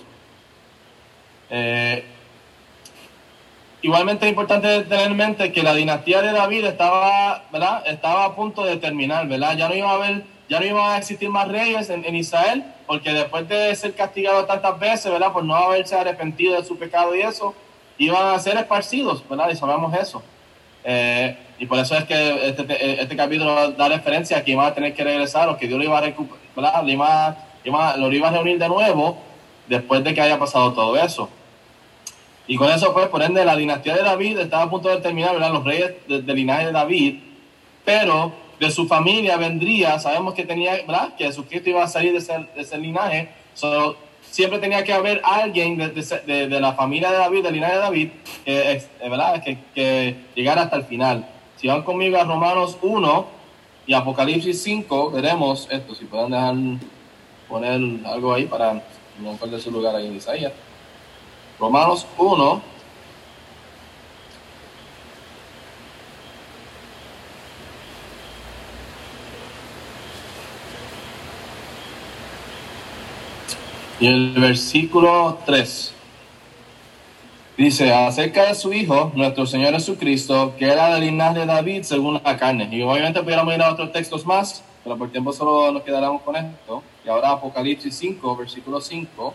Eh, 1.51 2.05
igualmente 3.83 4.27
es 4.27 4.31
importante 4.31 4.83
tener 4.83 5.07
en 5.07 5.17
mente 5.17 5.53
que 5.53 5.63
la 5.63 5.75
dinastía 5.75 6.23
de 6.23 6.33
David 6.33 6.65
estaba, 6.65 7.45
¿verdad? 7.53 7.83
Estaba 7.87 8.25
a 8.25 8.35
punto 8.35 8.65
de 8.65 8.77
terminar, 8.77 9.27
¿verdad? 9.29 9.57
Ya 9.57 9.69
no 9.69 9.75
iba 9.75 9.91
a 9.91 9.95
haber, 9.95 10.25
ya 10.49 10.61
no 10.61 10.67
iba 10.67 10.95
a 10.95 10.99
existir 10.99 11.29
más 11.31 11.49
reyes 11.49 11.91
en, 11.91 12.15
Israel, 12.15 12.65
porque 12.87 13.13
después 13.13 13.49
de 13.49 13.75
ser 13.75 13.95
castigado 13.95 14.45
tantas 14.45 14.79
veces, 14.79 15.11
¿verdad? 15.11 15.33
Por 15.33 15.45
no 15.45 15.55
haberse 15.55 15.97
arrepentido 15.97 16.57
de 16.57 16.65
su 16.65 16.79
pecado 16.79 17.15
y 17.15 17.21
eso, 17.21 17.55
iban 17.99 18.35
a 18.35 18.39
ser 18.39 18.57
esparcidos, 18.57 19.27
¿verdad? 19.29 19.51
Y 19.51 19.57
sabemos 19.57 19.95
eso. 19.95 20.23
Eh, 20.85 21.37
y 21.59 21.67
por 21.67 21.79
eso 21.79 21.95
es 21.95 22.05
que 22.05 22.49
este, 22.49 23.03
este, 23.03 23.17
capítulo 23.17 23.73
da 23.73 23.89
referencia 23.89 24.39
a 24.39 24.45
que 24.45 24.53
iba 24.53 24.67
a 24.67 24.75
tener 24.75 24.95
que 24.95 25.05
regresar 25.05 25.49
o 25.49 25.59
que 25.59 25.67
Dios 25.67 25.79
lo 25.79 25.85
iba 25.85 25.99
a 25.99 26.01
recuperar, 26.01 26.83
lo 26.83 26.91
iba, 26.91 27.37
lo 27.99 28.13
iba 28.13 28.29
a 28.29 28.31
reunir 28.31 28.59
de 28.59 28.69
nuevo 28.69 29.19
después 29.69 30.03
de 30.03 30.15
que 30.15 30.21
haya 30.23 30.39
pasado 30.39 30.73
todo 30.73 30.97
eso. 30.97 31.29
Y 32.51 32.57
con 32.57 32.69
eso, 32.69 32.93
pues, 32.93 33.07
por 33.07 33.23
ende, 33.23 33.45
la 33.45 33.55
dinastía 33.55 33.95
de 33.95 34.03
David 34.03 34.41
estaba 34.41 34.65
a 34.65 34.71
punto 34.71 34.89
de 34.89 34.97
terminar, 34.97 35.35
¿verdad? 35.35 35.53
Los 35.53 35.65
reyes 35.65 35.93
del 36.09 36.27
linaje 36.27 36.67
de 36.67 36.73
David, 36.73 37.21
pero 37.85 38.33
de 38.59 38.73
su 38.73 38.89
familia 38.89 39.37
vendría, 39.37 40.01
sabemos 40.01 40.35
que 40.35 40.45
tenía, 40.45 40.73
¿verdad? 40.85 41.15
Que 41.15 41.27
Jesucristo 41.27 41.71
iba 41.71 41.85
a 41.85 41.87
salir 41.87 42.11
de 42.11 42.19
ese, 42.19 42.33
de 42.33 42.61
ese 42.61 42.77
linaje, 42.77 43.29
siempre 44.23 44.59
tenía 44.59 44.83
que 44.83 44.93
haber 44.93 45.21
alguien 45.23 45.77
de, 45.77 46.49
de, 46.49 46.61
la 46.61 46.73
familia 46.73 47.13
de 47.13 47.19
David, 47.19 47.45
del 47.45 47.55
linaje 47.55 47.75
de 47.75 47.79
David, 47.79 48.09
que, 48.45 48.83
¿verdad? 49.01 49.45
Que, 49.45 49.59
que 49.73 50.17
llegara 50.35 50.63
hasta 50.63 50.75
el 50.75 50.83
final. 50.87 51.29
Si 51.55 51.69
van 51.69 51.83
conmigo 51.83 52.19
a 52.19 52.25
Romanos 52.25 52.79
1 52.83 53.27
y 53.87 53.95
Apocalipsis 53.95 54.61
5, 54.61 55.13
veremos 55.13 55.69
esto, 55.71 55.95
si 55.95 56.05
pueden 56.07 56.33
dejar 56.33 56.57
poner 57.49 57.81
algo 58.07 58.35
ahí 58.35 58.47
para 58.47 58.83
no 59.21 59.37
perder 59.41 59.61
su 59.61 59.71
lugar 59.71 59.95
ahí 59.95 60.09
en 60.09 60.17
Isaías. 60.17 60.53
Romanos 61.61 62.07
1. 62.17 62.63
Y 74.01 74.07
el 74.07 74.33
versículo 74.33 75.39
3 75.45 75.93
dice 77.59 77.93
acerca 77.93 78.47
de 78.47 78.55
su 78.55 78.73
Hijo, 78.73 79.13
nuestro 79.15 79.45
Señor 79.45 79.75
Jesucristo, 79.75 80.55
que 80.59 80.65
era 80.65 80.95
del 80.95 81.05
linaje 81.05 81.41
de 81.41 81.47
David 81.47 81.83
según 81.83 82.19
la 82.25 82.39
carne. 82.39 82.71
Y 82.73 82.81
obviamente 82.81 83.23
pudiéramos 83.23 83.55
ir 83.55 83.61
a 83.61 83.71
otros 83.71 83.93
textos 83.93 84.25
más, 84.25 84.65
pero 84.83 84.97
por 84.97 85.11
tiempo 85.11 85.35
solo 85.35 85.71
nos 85.71 85.83
quedaremos 85.83 86.23
con 86.23 86.37
esto. 86.37 86.83
Y 87.05 87.11
ahora 87.11 87.33
Apocalipsis 87.33 87.95
5, 87.95 88.37
versículo 88.37 88.81
5. 88.81 89.35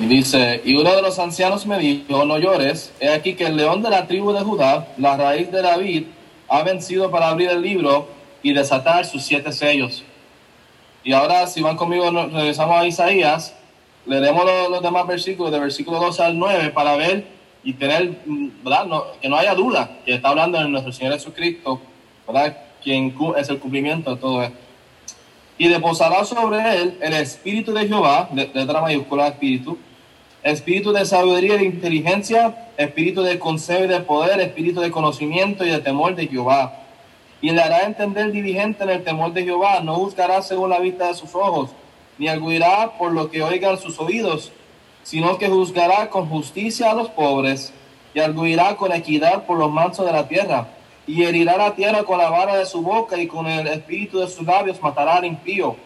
Y 0.00 0.06
dice, 0.06 0.62
y 0.64 0.76
uno 0.76 0.94
de 0.94 1.02
los 1.02 1.18
ancianos 1.18 1.66
me 1.66 1.76
dijo, 1.76 2.24
no 2.24 2.38
llores, 2.38 2.92
he 3.00 3.08
aquí 3.08 3.34
que 3.34 3.46
el 3.46 3.56
león 3.56 3.82
de 3.82 3.90
la 3.90 4.06
tribu 4.06 4.32
de 4.32 4.42
Judá, 4.42 4.86
la 4.96 5.16
raíz 5.16 5.50
de 5.50 5.60
David, 5.60 6.04
ha 6.48 6.62
vencido 6.62 7.10
para 7.10 7.28
abrir 7.28 7.48
el 7.48 7.60
libro 7.60 8.08
y 8.40 8.52
desatar 8.52 9.04
sus 9.06 9.24
siete 9.24 9.50
sellos. 9.50 10.04
Y 11.02 11.12
ahora, 11.12 11.48
si 11.48 11.62
van 11.62 11.76
conmigo, 11.76 12.10
regresamos 12.10 12.76
a 12.76 12.86
Isaías, 12.86 13.56
leeremos 14.06 14.44
los, 14.70 14.82
demás 14.82 15.04
versículos, 15.04 15.50
de 15.50 15.58
versículo 15.58 15.98
12 15.98 16.22
al 16.22 16.38
9, 16.38 16.70
para 16.70 16.94
ver 16.96 17.26
y 17.64 17.72
tener, 17.72 18.18
¿verdad? 18.62 18.86
que 19.20 19.28
no 19.28 19.36
haya 19.36 19.56
duda 19.56 19.98
que 20.04 20.14
está 20.14 20.28
hablando 20.28 20.58
de 20.58 20.68
nuestro 20.68 20.92
Señor 20.92 21.14
Jesucristo, 21.14 21.80
¿verdad? 22.24 22.56
Quien 22.84 23.16
es 23.36 23.48
el 23.48 23.58
cumplimiento 23.58 24.14
de 24.14 24.20
todo 24.20 24.42
esto. 24.44 24.58
Y 25.58 25.66
deposará 25.66 26.24
sobre 26.24 26.76
él 26.76 26.98
el 27.00 27.14
espíritu 27.14 27.72
de 27.72 27.88
Jehová, 27.88 28.28
letra 28.32 28.80
mayúscula, 28.80 29.26
espíritu, 29.26 29.76
espíritu 30.42 30.92
de 30.92 31.04
sabiduría 31.04 31.56
y 31.56 31.58
de 31.58 31.64
inteligencia, 31.64 32.70
espíritu 32.76 33.22
de 33.22 33.38
consejo 33.38 33.84
y 33.84 33.88
de 33.88 34.00
poder, 34.00 34.40
espíritu 34.40 34.80
de 34.80 34.90
conocimiento 34.90 35.64
y 35.64 35.70
de 35.70 35.80
temor 35.80 36.14
de 36.14 36.26
Jehová. 36.26 36.82
Y 37.40 37.50
le 37.50 37.60
hará 37.60 37.82
entender 37.84 38.32
diligente 38.32 38.84
en 38.84 38.90
el 38.90 39.04
temor 39.04 39.32
de 39.32 39.44
Jehová, 39.44 39.80
no 39.80 39.94
juzgará 39.96 40.42
según 40.42 40.70
la 40.70 40.80
vista 40.80 41.08
de 41.08 41.14
sus 41.14 41.34
ojos, 41.34 41.70
ni 42.18 42.28
arguirá 42.28 42.92
por 42.98 43.12
lo 43.12 43.30
que 43.30 43.42
oigan 43.42 43.78
sus 43.78 43.98
oídos, 43.98 44.52
sino 45.02 45.38
que 45.38 45.48
juzgará 45.48 46.10
con 46.10 46.28
justicia 46.28 46.90
a 46.90 46.94
los 46.94 47.08
pobres, 47.08 47.72
y 48.14 48.20
arguirá 48.20 48.76
con 48.76 48.92
equidad 48.92 49.44
por 49.44 49.58
los 49.58 49.70
mansos 49.70 50.06
de 50.06 50.12
la 50.12 50.26
tierra, 50.26 50.68
y 51.06 51.22
herirá 51.22 51.56
la 51.56 51.74
tierra 51.74 52.04
con 52.04 52.18
la 52.18 52.30
vara 52.30 52.56
de 52.56 52.66
su 52.66 52.82
boca, 52.82 53.16
y 53.20 53.26
con 53.26 53.46
el 53.46 53.66
espíritu 53.68 54.18
de 54.18 54.28
sus 54.28 54.44
labios 54.44 54.80
matará 54.82 55.16
al 55.16 55.24
impío. 55.24 55.76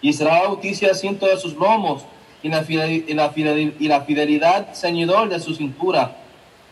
Y 0.00 0.12
será 0.12 0.48
justicia 0.48 0.88
de 0.88 1.36
sus 1.36 1.54
lomos, 1.54 2.04
y 2.42 2.48
la, 2.48 4.00
fidelidad, 4.00 4.74
ceñidor 4.74 5.28
de 5.28 5.40
su 5.40 5.54
cintura. 5.54 6.16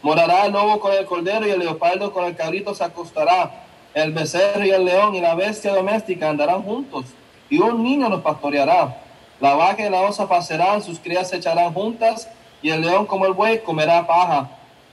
Morará 0.02 0.46
el 0.46 0.52
lobo 0.52 0.78
con 0.78 0.92
el 0.92 1.04
cordero 1.06 1.46
y 1.46 1.50
el 1.50 1.58
leopardo 1.58 2.12
con 2.12 2.24
el 2.24 2.36
cabrito 2.36 2.74
se 2.74 2.84
acostará. 2.84 3.62
El 3.94 4.12
becerro 4.12 4.64
y 4.64 4.70
el 4.70 4.84
león 4.84 5.14
y 5.14 5.20
la 5.20 5.34
bestia 5.34 5.74
doméstica 5.74 6.28
andarán 6.28 6.62
juntos 6.62 7.06
y 7.48 7.58
un 7.58 7.82
niño 7.82 8.08
los 8.08 8.22
pastoreará. 8.22 8.96
La 9.40 9.54
vaca 9.54 9.86
y 9.86 9.90
la 9.90 10.02
osa 10.02 10.28
pasarán, 10.28 10.82
sus 10.82 10.98
crías 10.98 11.28
se 11.28 11.36
echarán 11.36 11.72
juntas 11.72 12.28
y 12.62 12.70
el 12.70 12.82
león 12.82 13.06
como 13.06 13.26
el 13.26 13.32
buey 13.32 13.62
comerá 13.62 14.06
paja. 14.06 14.50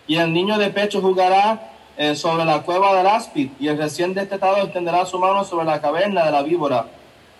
Y 0.07 0.17
el 0.17 0.33
niño 0.33 0.57
de 0.57 0.69
pecho 0.69 1.01
jugará 1.01 1.71
eh, 1.97 2.15
sobre 2.15 2.43
la 2.45 2.61
cueva 2.63 2.95
del 2.95 3.07
áspid 3.07 3.51
y 3.59 3.67
el 3.67 3.77
recién 3.77 4.13
destetado 4.13 4.57
extenderá 4.57 5.05
su 5.05 5.19
mano 5.19 5.43
sobre 5.43 5.65
la 5.65 5.79
caverna 5.79 6.25
de 6.25 6.31
la 6.31 6.41
víbora 6.41 6.87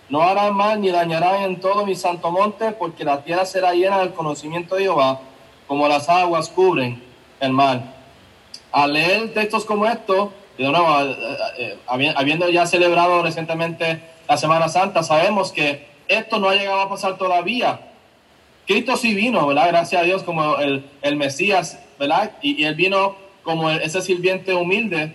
no 0.08 0.22
harán 0.22 0.54
mal 0.54 0.80
ni 0.80 0.90
dañarán 0.90 1.42
en 1.42 1.60
todo 1.60 1.86
mi 1.86 1.94
santo 1.94 2.30
monte, 2.30 2.72
porque 2.72 3.04
la 3.04 3.22
tierra 3.22 3.46
será 3.46 3.72
llena 3.72 4.00
del 4.00 4.12
conocimiento 4.12 4.74
de 4.76 4.82
Jehová, 4.82 5.20
como 5.66 5.88
las 5.88 6.08
aguas 6.08 6.48
cubren 6.48 7.02
el 7.40 7.52
mar. 7.52 7.94
Al 8.70 8.92
leer 8.92 9.32
textos 9.32 9.64
como 9.64 9.86
estos, 9.86 10.30
de 10.58 10.64
nuevo, 10.64 11.00
eh, 11.00 11.16
eh, 11.58 11.78
eh, 11.98 12.14
habiendo 12.16 12.48
ya 12.48 12.66
celebrado 12.66 13.22
recientemente 13.22 14.02
la 14.28 14.36
Semana 14.36 14.68
Santa, 14.68 15.02
sabemos 15.02 15.52
que 15.52 15.86
esto 16.08 16.38
no 16.38 16.48
ha 16.48 16.54
llegado 16.54 16.82
a 16.82 16.88
pasar 16.88 17.16
todavía. 17.16 17.80
Cristo 18.66 18.96
sí 18.96 19.14
vino, 19.14 19.46
¿verdad? 19.46 19.68
Gracias 19.68 20.02
a 20.02 20.04
Dios 20.04 20.22
como 20.22 20.58
el, 20.58 20.84
el 21.02 21.16
Mesías, 21.16 21.78
¿verdad? 21.98 22.32
Y, 22.42 22.60
y 22.60 22.64
él 22.64 22.74
vino 22.74 23.16
como 23.42 23.70
ese 23.70 24.00
sirviente 24.00 24.54
humilde 24.54 25.14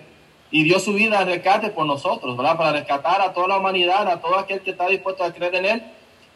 y 0.52 0.64
dio 0.64 0.80
su 0.80 0.94
vida 0.94 1.20
al 1.20 1.28
rescate 1.28 1.70
por 1.70 1.86
nosotros, 1.86 2.36
¿verdad? 2.36 2.58
Para 2.58 2.72
rescatar 2.72 3.22
a 3.22 3.34
toda 3.34 3.50
la 3.50 3.58
humanidad, 3.58 4.08
a 4.08 4.20
todo 4.20 4.38
aquel 4.38 4.62
que 4.62 4.72
está 4.72 4.88
dispuesto 4.88 5.24
a 5.24 5.32
creer 5.32 5.56
en 5.56 5.66
Él, 5.66 5.84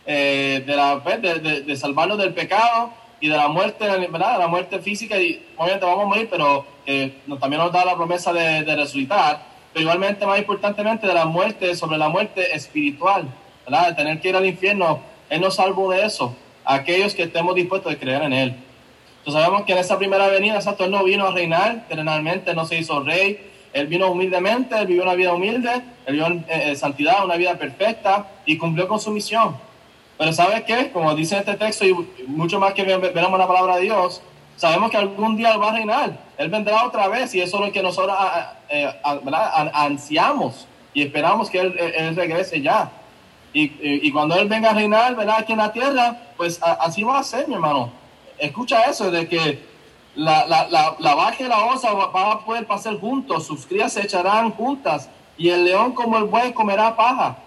eh, 0.05 0.63
de, 0.65 0.75
la, 0.75 1.01
pues, 1.03 1.21
de, 1.21 1.61
de, 1.61 1.75
salvarnos 1.75 2.17
del 2.17 2.33
pecado 2.33 2.91
y 3.19 3.29
de 3.29 3.37
la 3.37 3.47
muerte, 3.47 3.87
¿verdad? 3.87 4.33
De 4.33 4.39
la 4.39 4.47
muerte 4.47 4.79
física, 4.79 5.17
y 5.17 5.43
obviamente 5.57 5.85
vamos 5.85 6.03
a 6.03 6.07
morir, 6.07 6.27
pero 6.29 6.65
eh, 6.85 7.21
también 7.39 7.61
nos 7.61 7.71
da 7.71 7.85
la 7.85 7.95
promesa 7.95 8.33
de, 8.33 8.63
de, 8.63 8.75
resucitar, 8.75 9.41
pero 9.71 9.83
igualmente 9.83 10.25
más 10.25 10.37
importantemente 10.37 11.07
de 11.07 11.13
la 11.13 11.25
muerte, 11.25 11.73
sobre 11.75 11.97
la 11.97 12.09
muerte 12.09 12.55
espiritual, 12.55 13.27
¿verdad? 13.65 13.89
De 13.89 13.95
tener 13.95 14.19
que 14.19 14.29
ir 14.29 14.35
al 14.35 14.45
infierno, 14.45 14.99
Él 15.29 15.41
nos 15.41 15.55
salvó 15.55 15.91
de 15.91 16.05
eso, 16.05 16.35
aquellos 16.65 17.15
que 17.15 17.23
estemos 17.23 17.55
dispuestos 17.55 17.93
a 17.93 17.97
creer 17.97 18.21
en 18.21 18.33
Él. 18.33 18.55
Entonces 19.19 19.41
sabemos 19.41 19.63
que 19.63 19.71
en 19.71 19.79
esa 19.79 19.97
primera 19.97 20.27
venida, 20.27 20.55
exacto, 20.55 20.83
Él 20.83 20.91
no 20.91 21.03
vino 21.03 21.25
a 21.25 21.31
reinar 21.31 21.87
terrenalmente, 21.87 22.53
no 22.53 22.65
se 22.65 22.77
hizo 22.77 22.99
rey, 22.99 23.52
él 23.73 23.87
vino 23.87 24.09
humildemente, 24.09 24.77
él 24.77 24.87
vivió 24.87 25.03
una 25.03 25.15
vida 25.15 25.33
humilde, 25.33 25.73
él 26.05 26.13
vivió 26.13 26.27
en 26.27 26.45
eh, 26.47 26.75
santidad, 26.75 27.25
una 27.25 27.35
vida 27.35 27.55
perfecta 27.57 28.27
y 28.45 28.57
cumplió 28.57 28.87
con 28.87 28.99
su 28.99 29.11
misión. 29.11 29.55
Pero 30.17 30.31
¿sabes 30.31 30.63
qué? 30.63 30.91
Como 30.91 31.13
dice 31.15 31.37
este 31.37 31.55
texto 31.55 31.85
y 31.85 31.93
mucho 32.27 32.59
más 32.59 32.73
que 32.73 32.83
veremos 32.83 33.39
la 33.39 33.47
palabra 33.47 33.77
de 33.77 33.83
Dios, 33.83 34.21
sabemos 34.55 34.91
que 34.91 34.97
algún 34.97 35.35
día 35.35 35.53
Él 35.53 35.61
va 35.61 35.71
a 35.71 35.73
reinar. 35.73 36.17
Él 36.37 36.49
vendrá 36.49 36.85
otra 36.85 37.07
vez 37.07 37.33
y 37.33 37.41
eso 37.41 37.57
es 37.57 37.65
lo 37.65 37.71
que 37.71 37.81
nosotros 37.81 38.15
eh, 38.69 38.89
ansiamos 39.73 40.67
y 40.93 41.01
esperamos 41.01 41.49
que 41.49 41.59
Él, 41.59 42.15
regrese 42.15 42.61
ya. 42.61 42.91
Y, 43.53 43.71
y, 43.81 44.11
cuando 44.11 44.35
Él 44.35 44.47
venga 44.47 44.71
a 44.71 44.73
reinar, 44.73 45.15
¿verdad? 45.15 45.37
Aquí 45.39 45.51
en 45.51 45.59
la 45.59 45.71
tierra, 45.71 46.17
pues 46.37 46.59
así 46.61 47.03
va 47.03 47.19
a 47.19 47.23
ser, 47.23 47.47
mi 47.47 47.53
hermano. 47.53 47.91
Escucha 48.39 48.83
eso 48.83 49.11
de 49.11 49.27
que 49.27 49.59
la, 50.15 50.45
la, 50.45 50.67
la, 50.67 50.95
la 50.99 51.15
vaca 51.15 51.37
y 51.39 51.47
la 51.47 51.65
osa 51.65 51.91
van 51.93 52.31
a 52.31 52.39
poder 52.39 52.67
pasar 52.67 52.99
juntos, 52.99 53.47
sus 53.47 53.65
crías 53.65 53.93
se 53.93 54.01
echarán 54.01 54.51
juntas 54.51 55.09
y 55.37 55.49
el 55.49 55.65
león 55.65 55.93
como 55.93 56.17
el 56.17 56.25
buey 56.25 56.53
comerá 56.53 56.95
paja. 56.95 57.37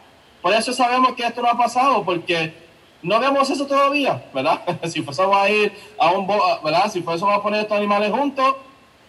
Por 0.43 0.53
eso 0.53 0.73
sabemos 0.73 1.13
que 1.15 1.25
esto 1.25 1.43
no 1.43 1.49
ha 1.49 1.57
pasado, 1.57 2.05
porque 2.05 2.55
no 3.03 3.19
vemos 3.21 3.49
eso 3.51 3.67
todavía, 3.67 4.25
¿verdad? 4.33 4.61
si 4.85 5.03
fuésemos 5.03 5.37
a 5.37 5.49
ir 5.51 5.73
a 5.99 6.11
un, 6.11 6.27
¿verdad? 6.27 6.91
Si 6.91 7.03
fuésemos 7.03 7.35
a 7.35 7.43
poner 7.43 7.63
estos 7.63 7.77
animales 7.77 8.11
juntos, 8.11 8.57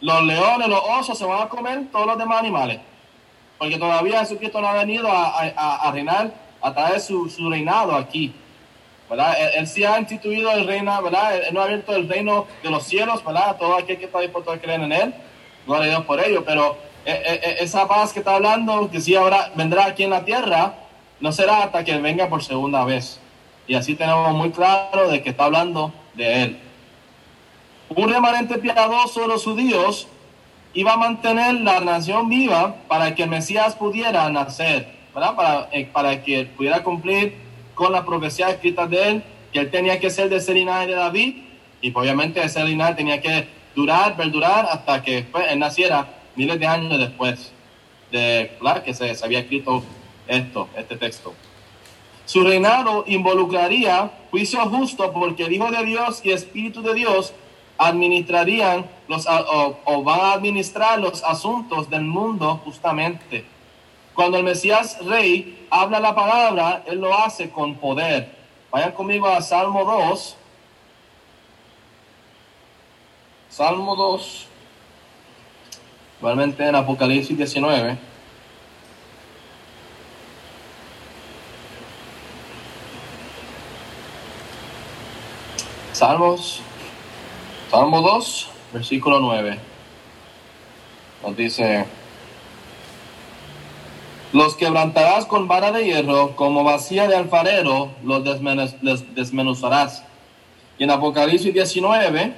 los 0.02 0.24
leones, 0.24 0.68
los 0.68 0.82
osos 1.00 1.18
se 1.18 1.26
van 1.26 1.42
a 1.42 1.50
comer 1.50 1.88
todos 1.92 2.06
los 2.06 2.18
demás 2.18 2.40
animales. 2.40 2.80
Porque 3.58 3.78
todavía 3.78 4.20
Jesucristo 4.20 4.62
no 4.62 4.68
ha 4.68 4.74
venido 4.74 5.12
a, 5.12 5.42
a, 5.42 5.76
a 5.88 5.92
reinar, 5.92 6.32
a 6.62 6.74
traer 6.74 7.00
su, 7.00 7.28
su 7.30 7.50
reinado 7.50 7.96
aquí. 7.96 8.34
¿Verdad? 9.10 9.36
Él, 9.56 9.68
sí 9.68 9.84
ha 9.84 10.00
instituido 10.00 10.52
el 10.52 10.68
reino, 10.68 11.02
¿verdad? 11.02 11.36
Él, 11.38 11.54
no 11.54 11.62
ha 11.62 11.66
abierto 11.66 11.96
el 11.96 12.08
reino 12.08 12.48
de 12.64 12.70
los 12.70 12.84
cielos, 12.84 13.24
¿verdad? 13.24 13.58
Todo 13.58 13.76
aquel 13.76 13.98
que 13.98 14.06
está 14.06 14.20
dispuesto 14.20 14.52
a 14.52 14.58
creer 14.58 14.82
en 14.82 14.92
Él, 14.92 15.14
gloria 15.66 15.86
a 15.86 15.90
Dios 15.90 16.06
por 16.06 16.20
ello, 16.20 16.44
pero 16.46 16.78
esa 17.06 17.88
paz 17.88 18.12
que 18.12 18.20
está 18.20 18.36
hablando, 18.36 18.90
que 18.92 19.00
sí 19.00 19.16
ahora 19.16 19.52
vendrá 19.56 19.86
aquí 19.86 20.04
en 20.04 20.10
la 20.10 20.26
tierra, 20.26 20.74
no 21.22 21.32
será 21.32 21.64
hasta 21.64 21.84
que 21.84 21.98
venga 21.98 22.28
por 22.28 22.44
segunda 22.44 22.84
vez. 22.84 23.20
Y 23.66 23.76
así 23.76 23.96
tenemos 23.96 24.34
muy 24.34 24.52
claro 24.52 25.10
de 25.10 25.22
que 25.22 25.30
está 25.30 25.46
hablando 25.46 25.94
de 26.14 26.44
él. 26.44 26.60
Un 27.90 28.10
remanente 28.10 28.58
piadoso 28.58 29.22
de 29.22 29.28
los 29.28 29.44
judíos 29.44 30.08
iba 30.74 30.94
a 30.94 30.98
mantener 30.98 31.56
la 31.62 31.80
nación 31.80 32.30
viva 32.30 32.76
para 32.88 33.16
que 33.16 33.24
el 33.24 33.30
Mesías 33.30 33.76
pudiera 33.76 34.30
nacer, 34.30 34.94
¿verdad? 35.14 35.36
Para, 35.36 35.70
eh, 35.72 35.90
para 35.92 36.22
que 36.22 36.46
pudiera 36.46 36.84
cumplir 36.84 37.36
con 37.78 37.92
la 37.92 38.04
profecía 38.04 38.50
escrita 38.50 38.88
de 38.88 39.08
él, 39.08 39.24
que 39.54 39.60
él 39.60 39.70
tenía 39.70 40.00
que 40.00 40.10
ser 40.10 40.30
de 40.30 40.38
ese 40.38 40.52
linaje 40.52 40.88
de 40.88 40.96
David, 40.96 41.36
y 41.80 41.94
obviamente 41.96 42.44
ese 42.44 42.64
linaje 42.66 42.96
tenía 42.96 43.22
que 43.22 43.48
durar, 43.76 44.18
perdurar, 44.18 44.66
hasta 44.66 45.04
que 45.04 45.28
él 45.50 45.60
naciera 45.60 46.08
miles 46.36 46.60
de 46.60 46.66
años 46.66 46.98
después 46.98 47.52
de 48.12 48.52
que 48.84 48.94
se, 48.96 49.16
había 49.24 49.40
escrito 49.40 49.84
esto, 50.28 50.68
este 50.76 50.98
texto. 50.98 51.36
Su 52.26 52.44
reinado 52.44 53.04
involucraría 53.08 54.12
juicio 54.32 54.60
justo 54.70 55.14
porque 55.14 55.44
el 55.44 55.54
Hijo 55.54 55.70
de 55.70 55.86
Dios 55.86 56.22
y 56.24 56.32
Espíritu 56.32 56.82
de 56.82 56.96
Dios 56.96 57.32
administrarían 57.78 58.88
los, 59.08 59.28
o, 59.28 60.04
van 60.04 60.20
a 60.20 60.34
administrar 60.34 61.00
los 61.00 61.24
asuntos 61.24 61.92
del 61.92 62.02
mundo 62.02 62.60
justamente. 62.66 63.46
Cuando 64.16 64.38
el 64.38 64.44
Mesías 64.44 64.98
Rey 65.06 65.57
habla 65.70 66.00
la 66.00 66.16
palabra, 66.16 66.84
Él 66.86 67.00
lo 67.00 67.14
hace 67.18 67.50
con 67.50 67.76
poder. 67.76 68.36
Vayan 68.72 68.92
conmigo 68.92 69.28
a 69.28 69.42
Salmo 69.42 69.84
2. 69.86 70.36
Salmo 73.50 73.96
2. 73.96 74.48
Igualmente 76.20 76.68
en 76.68 76.76
Apocalipsis 76.76 77.38
19. 77.38 77.98
Salmos, 85.98 86.62
Salmo 87.72 88.02
2, 88.02 88.50
versículo 88.72 89.20
9. 89.20 89.58
Nos 91.24 91.36
dice, 91.36 91.88
los 94.34 94.56
quebrantarás 94.56 95.26
con 95.26 95.48
vara 95.48 95.72
de 95.72 95.86
hierro, 95.86 96.36
como 96.36 96.64
vacía 96.64 97.08
de 97.08 97.16
alfarero, 97.16 97.92
los 98.04 98.24
desmenuzarás. 99.16 100.04
Y 100.78 100.84
en 100.84 100.92
Apocalipsis 100.92 101.54
19, 101.54 102.34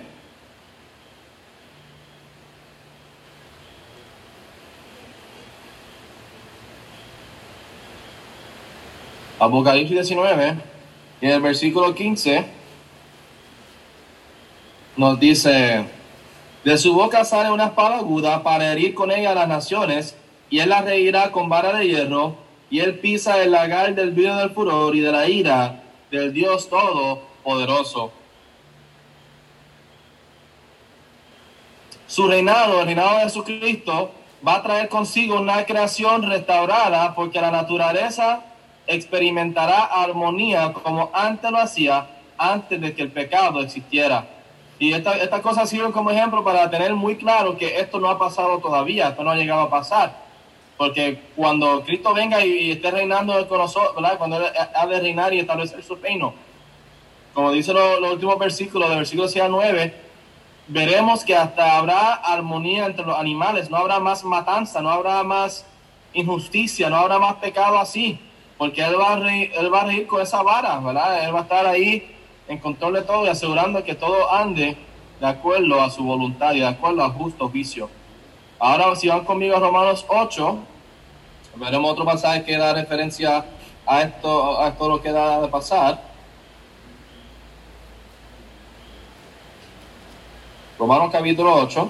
Apocalipsis 9.40 9.96
19, 9.96 10.58
y 11.22 11.26
en 11.26 11.32
el 11.32 11.42
versículo 11.42 11.96
15, 11.96 12.46
nos 14.98 15.20
dice, 15.20 15.86
de 16.66 16.78
su 16.78 16.94
boca 16.94 17.24
sale 17.24 17.50
una 17.50 17.68
espada 17.68 17.98
aguda 17.98 18.44
para 18.44 18.72
herir 18.72 18.94
con 18.94 19.12
ella 19.12 19.32
a 19.32 19.36
las 19.36 19.48
naciones, 19.48 20.16
y 20.50 20.60
él 20.60 20.70
la 20.70 20.82
reirá 20.82 21.32
con 21.32 21.50
vara 21.50 21.74
de 21.74 21.88
hierro, 21.88 22.36
y 22.70 22.80
él 22.80 23.00
pisa 23.00 23.42
el 23.42 23.52
lagar 23.52 23.96
del 23.96 24.12
vino 24.12 24.38
del 24.38 24.52
furor 24.52 24.96
y 24.96 25.00
de 25.00 25.12
la 25.12 25.28
ira 25.28 25.84
del 26.12 26.34
Dios 26.34 26.70
Todopoderoso. 26.70 28.12
Su 32.08 32.28
reinado, 32.28 32.80
el 32.80 32.86
reinado 32.86 33.18
de 33.18 33.24
Jesucristo, 33.24 34.12
va 34.46 34.56
a 34.56 34.64
traer 34.64 34.90
consigo 34.90 35.40
una 35.40 35.66
creación 35.66 36.24
restaurada 36.24 37.14
porque 37.14 37.42
la 37.42 37.52
naturaleza 37.52 38.42
experimentará 38.88 39.84
armonía 39.86 40.74
como 40.74 41.12
antes 41.14 41.52
lo 41.52 41.60
hacía, 41.60 42.08
antes 42.38 42.82
de 42.82 42.96
que 42.96 43.04
el 43.04 43.12
pecado 43.12 43.62
existiera. 43.62 44.26
Y 44.80 44.94
estas 44.94 45.18
esta 45.18 45.42
cosas 45.42 45.70
sirven 45.70 45.92
como 45.92 46.10
ejemplo 46.10 46.44
para 46.44 46.70
tener 46.70 46.96
muy 46.96 47.18
claro 47.18 47.58
que 47.58 47.80
esto 47.80 48.00
no 48.00 48.10
ha 48.10 48.18
pasado 48.18 48.60
todavía, 48.60 49.10
esto 49.10 49.24
no 49.24 49.32
ha 49.32 49.36
llegado 49.36 49.62
a 49.62 49.70
pasar. 49.70 50.29
Porque 50.80 51.20
cuando 51.36 51.84
Cristo 51.84 52.14
venga 52.14 52.46
y, 52.46 52.72
esté 52.72 52.90
reinando 52.90 53.46
con 53.50 53.58
nosotros, 53.58 53.96
¿verdad? 53.96 54.18
cuando 54.18 54.38
Él 54.38 54.46
ha 54.74 54.88
de 54.88 55.00
reinar 55.02 55.34
y 55.34 55.40
establecer 55.40 55.84
su 55.84 55.98
reino, 55.98 56.34
como 57.34 57.52
dice 57.52 57.74
los 57.74 58.14
últimos 58.14 58.40
versículos, 58.40 58.88
del 58.88 59.00
versículo 59.00 59.28
6 59.28 59.44
a 59.44 59.50
9, 59.50 59.94
veremos 60.70 61.26
que 61.26 61.36
hasta 61.36 61.78
habrá 61.78 62.14
armonía 62.14 62.86
entre 62.86 63.06
los 63.06 63.18
animales, 63.18 63.70
no 63.70 63.76
habrá 63.76 64.00
más 64.00 64.24
matanza, 64.24 64.82
no 64.82 64.90
habrá 64.90 65.22
más 65.24 65.66
injusticia, 66.14 66.90
no 66.90 66.96
habrá 66.96 67.20
más 67.20 67.36
pecado 67.36 67.78
así, 67.78 68.18
porque 68.58 68.82
Él 68.82 68.98
va 68.98 69.16
a 69.16 69.20
reír, 69.20 69.52
él 69.58 69.74
va 69.74 69.82
a 69.82 69.86
reír 69.86 70.08
con 70.08 70.22
esa 70.22 70.42
vara, 70.44 70.80
¿verdad? 70.80 71.26
Él 71.26 71.36
va 71.36 71.40
a 71.40 71.44
estar 71.44 71.68
ahí 71.68 72.10
en 72.48 72.58
control 72.58 72.94
de 72.94 73.02
todo 73.02 73.26
y 73.26 73.28
asegurando 73.28 73.84
que 73.84 73.96
todo 73.96 74.34
ande 74.34 74.78
de 75.20 75.28
acuerdo 75.28 75.82
a 75.82 75.90
su 75.90 76.06
voluntad 76.06 76.54
y 76.54 76.60
de 76.60 76.68
acuerdo 76.68 77.04
a 77.04 77.10
justo 77.10 77.50
juicio. 77.50 77.90
Ahora, 78.62 78.94
si 78.94 79.08
van 79.08 79.24
conmigo 79.24 79.56
a 79.56 79.60
Romanos 79.60 80.06
8, 80.06 80.60
veremos 81.56 81.92
otro 81.92 82.04
pasaje 82.04 82.44
que 82.44 82.58
da 82.58 82.74
referencia 82.74 83.46
a 83.88 84.02
esto, 84.02 84.60
a 84.62 84.68
esto 84.68 84.90
lo 84.90 85.02
que 85.02 85.14
da 85.14 85.40
de 85.40 85.48
pasar. 85.48 86.04
Romanos 90.78 91.10
capítulo 91.10 91.56
8. 91.56 91.90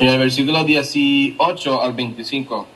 En 0.00 0.08
el 0.08 0.18
versículo 0.18 0.64
18 0.64 1.80
al 1.80 1.92
25, 1.92 2.75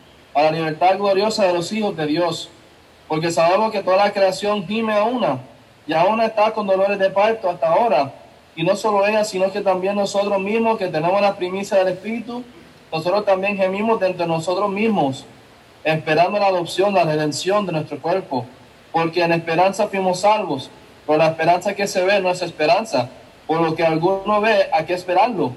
a 0.33 0.43
la 0.43 0.51
libertad 0.51 0.97
gloriosa 0.97 1.45
de 1.45 1.53
los 1.53 1.71
hijos 1.71 1.95
de 1.95 2.05
Dios. 2.07 2.49
Porque 3.07 3.31
sabemos 3.31 3.71
que 3.71 3.83
toda 3.83 3.97
la 3.97 4.11
creación 4.11 4.65
gime 4.65 4.93
a 4.93 5.03
una, 5.03 5.39
y 5.85 5.93
aún 5.93 6.21
está 6.21 6.51
con 6.53 6.67
dolores 6.67 6.99
de 6.99 7.09
parto 7.09 7.49
hasta 7.49 7.67
ahora. 7.67 8.13
Y 8.55 8.63
no 8.63 8.75
solo 8.75 9.05
ella, 9.05 9.23
sino 9.23 9.51
que 9.51 9.61
también 9.61 9.95
nosotros 9.95 10.39
mismos, 10.39 10.77
que 10.77 10.87
tenemos 10.87 11.21
la 11.21 11.35
primicia 11.35 11.77
del 11.77 11.89
Espíritu, 11.89 12.43
nosotros 12.91 13.25
también 13.25 13.57
gemimos 13.57 13.99
dentro 13.99 14.25
de 14.25 14.31
nosotros 14.31 14.69
mismos, 14.69 15.25
esperando 15.83 16.39
la 16.39 16.47
adopción, 16.47 16.93
la 16.93 17.03
redención 17.03 17.65
de 17.65 17.71
nuestro 17.73 17.99
cuerpo. 17.99 18.45
Porque 18.91 19.23
en 19.23 19.31
esperanza 19.31 19.87
fuimos 19.87 20.21
salvos, 20.21 20.69
pero 21.05 21.17
la 21.17 21.27
esperanza 21.27 21.73
que 21.73 21.87
se 21.87 22.03
ve 22.03 22.19
no 22.19 22.29
es 22.29 22.41
esperanza 22.41 23.09
por 23.51 23.59
lo 23.59 23.75
que 23.75 23.83
alguno 23.83 24.39
ve, 24.39 24.69
hay 24.71 24.85
que 24.85 24.93
esperarlo. 24.93 25.51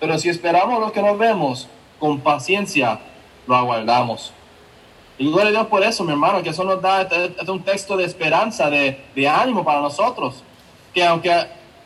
Pero 0.00 0.18
si 0.18 0.28
esperamos 0.28 0.80
lo 0.80 0.90
que 0.90 1.00
nos 1.00 1.16
vemos, 1.16 1.68
con 2.00 2.18
paciencia 2.18 2.98
lo 3.48 3.56
aguardamos. 3.56 4.32
Y 5.18 5.28
gloria 5.28 5.48
a 5.48 5.50
Dios 5.50 5.66
por 5.66 5.82
eso, 5.82 6.04
mi 6.04 6.12
hermano, 6.12 6.42
que 6.42 6.50
eso 6.50 6.62
nos 6.62 6.80
da 6.80 7.02
este, 7.02 7.24
este 7.24 7.50
un 7.50 7.64
texto 7.64 7.96
de 7.96 8.04
esperanza, 8.04 8.70
de, 8.70 9.00
de, 9.16 9.28
ánimo 9.28 9.64
para 9.64 9.80
nosotros. 9.80 10.44
Que 10.94 11.04
aunque, 11.04 11.34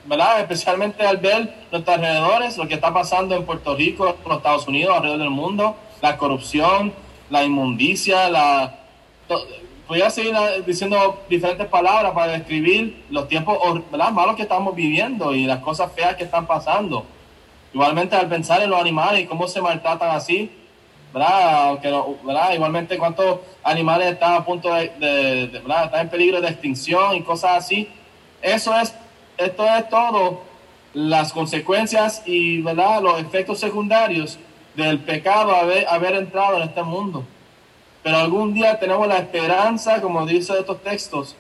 ¿verdad? 0.05 0.41
Especialmente 0.41 1.07
al 1.07 1.17
ver 1.17 1.55
nuestros 1.71 1.97
alrededores, 1.97 2.59
lo 2.59 2.69
que 2.69 2.75
está 2.75 2.93
pasando 2.93 3.35
en 3.35 3.47
Puerto 3.47 3.75
Rico, 3.75 4.07
en 4.07 4.29
los 4.29 4.37
Estados 4.37 4.69
Unidos, 4.69 4.95
alrededor 4.95 5.21
del 5.21 5.31
mundo, 5.31 5.77
la 6.03 6.19
corrupción, 6.19 6.93
la 7.31 7.43
inmundicia, 7.43 8.29
la 8.29 8.81
voy 9.89 10.03
a 10.03 10.11
seguir 10.11 10.35
diciendo 10.67 11.23
diferentes 11.29 11.67
palabras 11.69 12.13
para 12.13 12.33
describir 12.33 13.05
los 13.09 13.29
tiempos 13.29 13.57
malos 13.91 14.37
que 14.37 14.43
estamos 14.43 14.75
viviendo 14.75 15.35
y 15.35 15.45
las 15.45 15.61
cosas 15.61 15.91
feas 15.93 16.17
que 16.17 16.25
están 16.25 16.47
pasando. 16.47 17.07
Igualmente 17.73 18.15
al 18.15 18.29
pensar 18.29 18.63
en 18.63 18.69
los 18.69 18.81
animales 18.81 19.23
y 19.23 19.27
cómo 19.27 19.49
se 19.49 19.63
maltratan 19.63 20.11
así, 20.11 20.51
¿verdad? 21.13 21.79
¿verdad? 22.25 22.55
Igualmente 22.55 22.99
cuántos 22.99 23.41
animales 23.63 24.13
están 24.13 24.35
a 24.35 24.45
punto 24.45 24.73
de, 24.73 25.51
¿verdad? 25.53 25.85
están 25.87 26.01
en 26.01 26.09
peligro 26.09 26.41
de 26.41 26.49
extinción 26.49 27.17
y 27.17 27.23
cosas 27.23 27.57
así. 27.57 27.89
Eso 28.41 28.79
es, 28.79 28.95
esto 29.37 29.67
es 29.67 29.89
todo 29.89 30.43
las 30.95 31.33
consecuencias 31.33 32.23
y 32.27 32.61
¿verdad? 32.63 33.03
los 33.03 33.21
efectos 33.21 33.61
secundarios 33.61 34.39
del 34.75 34.99
pecado 35.01 35.55
haber, 35.55 35.87
haber 35.89 36.15
entrado 36.15 36.57
en 36.57 36.63
este 36.63 36.83
mundo. 36.83 37.25
pero 38.03 38.17
algún 38.17 38.53
día 38.55 38.79
tenemos 38.79 39.07
la 39.07 39.19
esperanza, 39.19 40.01
como 40.01 40.27
dice 40.27 40.59
estos 40.59 40.83
textos, 40.83 41.37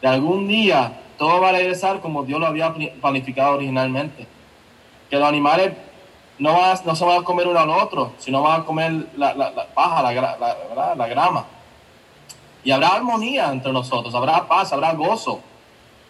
de 0.00 0.08
algún 0.08 0.48
día 0.48 1.00
todo 1.18 1.40
va 1.40 1.48
a 1.48 1.52
regresar 1.52 2.00
como 2.00 2.24
Dios 2.24 2.38
lo 2.38 2.46
había 2.46 2.74
planificado 3.00 3.54
originalmente. 3.54 4.26
Que 5.08 5.16
los 5.16 5.28
animales 5.28 5.72
no, 6.38 6.52
van 6.52 6.78
no 6.84 6.96
se 6.96 7.04
van 7.04 7.20
a 7.20 7.24
comer 7.24 7.48
uno 7.48 7.58
al 7.58 7.70
otro, 7.70 8.12
sino 8.18 8.42
van 8.42 8.60
a 8.60 8.64
comer 8.64 9.06
la, 9.16 9.34
la, 9.34 9.66
paja, 9.74 10.02
la, 10.02 10.94
la, 10.94 11.08
grama. 11.08 11.46
Y 12.62 12.70
habrá 12.70 12.88
armonía 12.88 13.50
entre 13.50 13.72
nosotros, 13.72 14.14
habrá 14.14 14.46
paz, 14.46 14.72
habrá 14.72 14.92
gozo. 14.92 15.40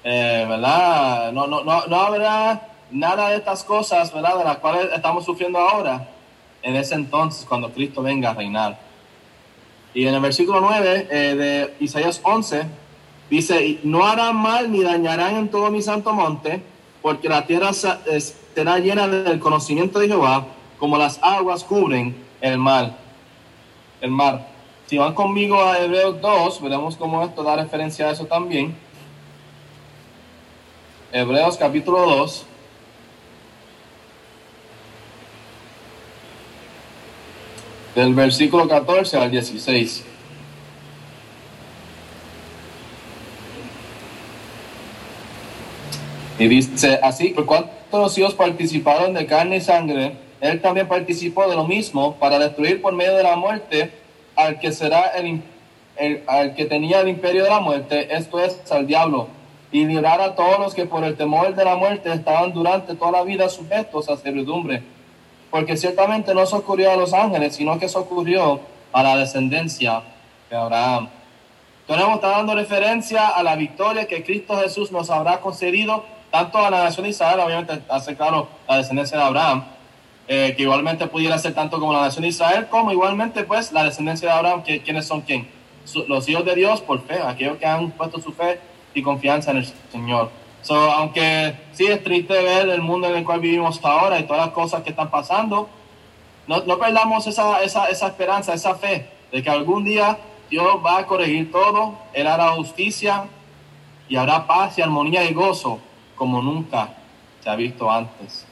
Eh, 0.03 0.47
¿Verdad? 0.49 1.33
No, 1.33 1.47
no, 1.47 1.65
no, 1.65 1.87
no 1.87 1.97
habrá 1.97 2.69
nada 2.91 3.31
de 3.31 3.37
estas 3.37 3.65
cosas, 3.65 4.13
¿verdad? 4.13 4.39
De 4.39 4.45
las 4.45 4.59
cuales 4.59 4.89
estamos 4.95 5.25
sufriendo 5.25 5.59
ahora, 5.59 6.09
en 6.63 6.77
ese 6.77 6.95
entonces, 6.95 7.45
cuando 7.45 7.71
Cristo 7.71 8.03
venga 8.03 8.31
a 8.31 8.35
reinar. 8.35 8.79
Y 9.95 10.07
en 10.07 10.15
el 10.15 10.21
versículo 10.21 10.61
9 10.61 11.09
eh, 11.11 11.17
de 11.35 11.75
Isaías 11.81 12.21
11, 12.23 12.67
dice, 13.31 13.79
no 13.83 14.05
harán 14.05 14.37
mal 14.37 14.71
ni 14.71 14.83
dañarán 14.83 15.37
en 15.37 15.49
todo 15.49 15.71
mi 15.71 15.83
santo 15.83 16.13
monte, 16.13 16.63
porque 17.03 17.29
la 17.29 17.47
tierra 17.47 17.71
será 18.57 18.79
llena 18.79 19.07
del 19.07 19.39
conocimiento 19.39 19.99
de 19.99 20.09
Jehová, 20.09 20.47
como 20.79 20.97
las 20.97 21.19
aguas 21.23 21.63
cubren 21.63 22.17
el 22.41 22.57
mar. 22.57 22.97
El 24.01 24.11
mar. 24.11 24.49
Si 24.87 24.97
van 24.97 25.13
conmigo 25.13 25.63
a 25.63 25.79
Hebreos 25.79 26.23
2, 26.23 26.63
veremos 26.63 26.97
cómo 26.97 27.23
esto 27.23 27.43
da 27.43 27.57
referencia 27.57 28.09
a 28.09 28.13
eso 28.13 28.25
también. 28.25 28.75
Hebreos 31.13 31.59
capítulo 31.59 32.01
2. 32.01 32.47
del 37.95 38.15
versículo 38.15 38.69
14 38.69 39.19
al 39.19 39.31
16. 39.31 40.05
Y 46.39 46.49
dice 46.49 47.01
así, 47.03 47.29
por 47.29 47.47
cuanto 47.47 47.71
los 47.93 48.17
hijos 48.19 48.35
participaron 48.35 49.15
de 49.15 49.27
carne 49.27 49.57
y 49.57 49.61
sangre, 49.61 50.17
él 50.41 50.61
también 50.61 50.87
participó 50.87 51.49
de 51.49 51.57
lo 51.57 51.65
mismo 51.65 52.17
para 52.17 52.39
destruir 52.39 52.83
por 52.83 52.93
medio 52.95 53.17
de 53.17 53.23
la 53.23 53.37
muerte 53.37 53.91
al 54.35 54.59
que 54.61 54.71
será 54.73 55.13
el, 55.17 55.43
al 56.27 56.55
que 56.55 56.67
tenía 56.67 57.01
el 57.01 57.09
imperio 57.09 57.45
de 57.45 57.51
la 57.51 57.61
muerte, 57.61 58.15
esto 58.15 58.39
es 58.39 58.71
al 58.71 58.87
diablo, 58.87 59.29
y 59.73 59.87
librar 59.87 60.21
a 60.21 60.35
todos 60.35 60.59
los 60.59 60.75
que 60.75 60.85
por 60.85 61.05
el 61.05 61.17
temor 61.17 61.55
de 61.55 61.65
la 61.65 61.77
muerte 61.77 62.13
estaban 62.13 62.53
durante 62.53 62.95
toda 62.95 63.13
la 63.13 63.23
vida 63.23 63.49
sujetos 63.49 64.11
a 64.11 64.17
servidumbre 64.17 64.83
porque 65.51 65.77
ciertamente 65.77 66.35
no 66.35 66.45
se 66.45 66.57
ocurrió 66.57 66.93
a 66.93 66.97
los 66.97 67.13
ángeles, 67.13 67.57
sino 67.57 67.79
que 67.79 67.89
se 67.89 67.99
ocurrió 67.99 68.61
a 68.93 69.03
la 69.03 69.17
descendencia 69.17 70.03
de 70.51 70.57
Abraham. 70.57 71.09
Entonces 71.81 72.15
está 72.15 72.29
dando 72.29 72.55
referencia 72.55 73.29
a 73.29 73.43
la 73.43 73.57
victoria 73.57 74.07
que 74.07 74.25
Cristo 74.25 74.59
Jesús 74.59 74.91
nos 74.91 75.09
habrá 75.09 75.41
concedido, 75.41 76.05
tanto 76.31 76.59
a 76.59 76.71
la 76.71 76.85
nación 76.85 77.05
de 77.05 77.11
Israel, 77.11 77.41
obviamente 77.41 77.81
hace 77.89 78.17
claro 78.17 78.49
la 78.69 78.79
descendencia 78.79 79.17
de 79.17 79.25
Abraham, 79.25 79.65
eh, 80.29 80.55
que 80.57 80.63
igualmente 80.63 81.07
pudiera 81.07 81.39
ser 81.39 81.55
tanto 81.55 81.79
como 81.79 81.93
la 81.93 82.01
nación 82.01 82.23
de 82.23 82.29
Israel, 82.29 82.67
como 82.69 82.91
igualmente 82.91 83.45
pues 83.45 83.73
la 83.73 83.85
descendencia 83.85 84.29
de 84.29 84.35
Abraham, 84.35 84.63
que 84.63 84.83
quienes 84.83 85.07
son 85.07 85.21
quién? 85.21 85.49
Los 86.09 86.29
hijos 86.29 86.45
de 86.45 86.55
Dios 86.57 86.81
por 86.81 87.01
fe, 87.07 87.21
aquellos 87.25 87.59
que 87.59 87.67
han 87.67 87.93
puesto 87.93 88.21
su 88.21 88.33
fe 88.33 88.59
y 88.93 89.03
confianza 89.03 89.53
en 89.53 89.59
el 89.59 89.67
Señor. 89.93 90.31
So, 90.63 90.75
aunque 90.75 91.55
sí 91.73 91.87
es 91.87 92.03
triste 92.03 92.33
ver 92.43 92.69
el 92.69 92.83
mundo 92.83 93.09
en 93.09 93.17
el 93.17 93.25
cual 93.25 93.39
vivimos 93.39 93.79
ahora 93.85 94.19
y 94.19 94.25
todas 94.25 94.47
las 94.47 94.55
cosas 94.55 94.83
que 94.83 94.91
están 94.91 95.11
pasando, 95.11 95.69
no, 96.49 96.65
no 96.65 96.79
perdamos 96.79 97.25
esa, 97.29 97.63
esa, 97.63 97.87
esa 97.87 98.09
esperanza, 98.09 98.53
esa 98.53 98.75
fe 98.75 99.09
de 99.31 99.43
que 99.45 99.51
algún 99.51 99.85
día 99.85 100.19
Dios 100.51 100.67
va 100.85 100.99
a 100.99 101.07
corregir 101.07 101.53
todo, 101.53 101.97
Él 102.13 102.27
hará 102.27 102.51
justicia 102.51 103.27
y 104.09 104.17
habrá 104.17 104.45
paz 104.47 104.77
y 104.77 104.83
armonía 104.83 105.23
y 105.25 105.33
gozo 105.33 105.81
como 106.17 106.43
nunca 106.43 106.95
se 107.43 107.51
ha 107.51 107.57
visto 107.57 107.91
antes. 107.91 108.47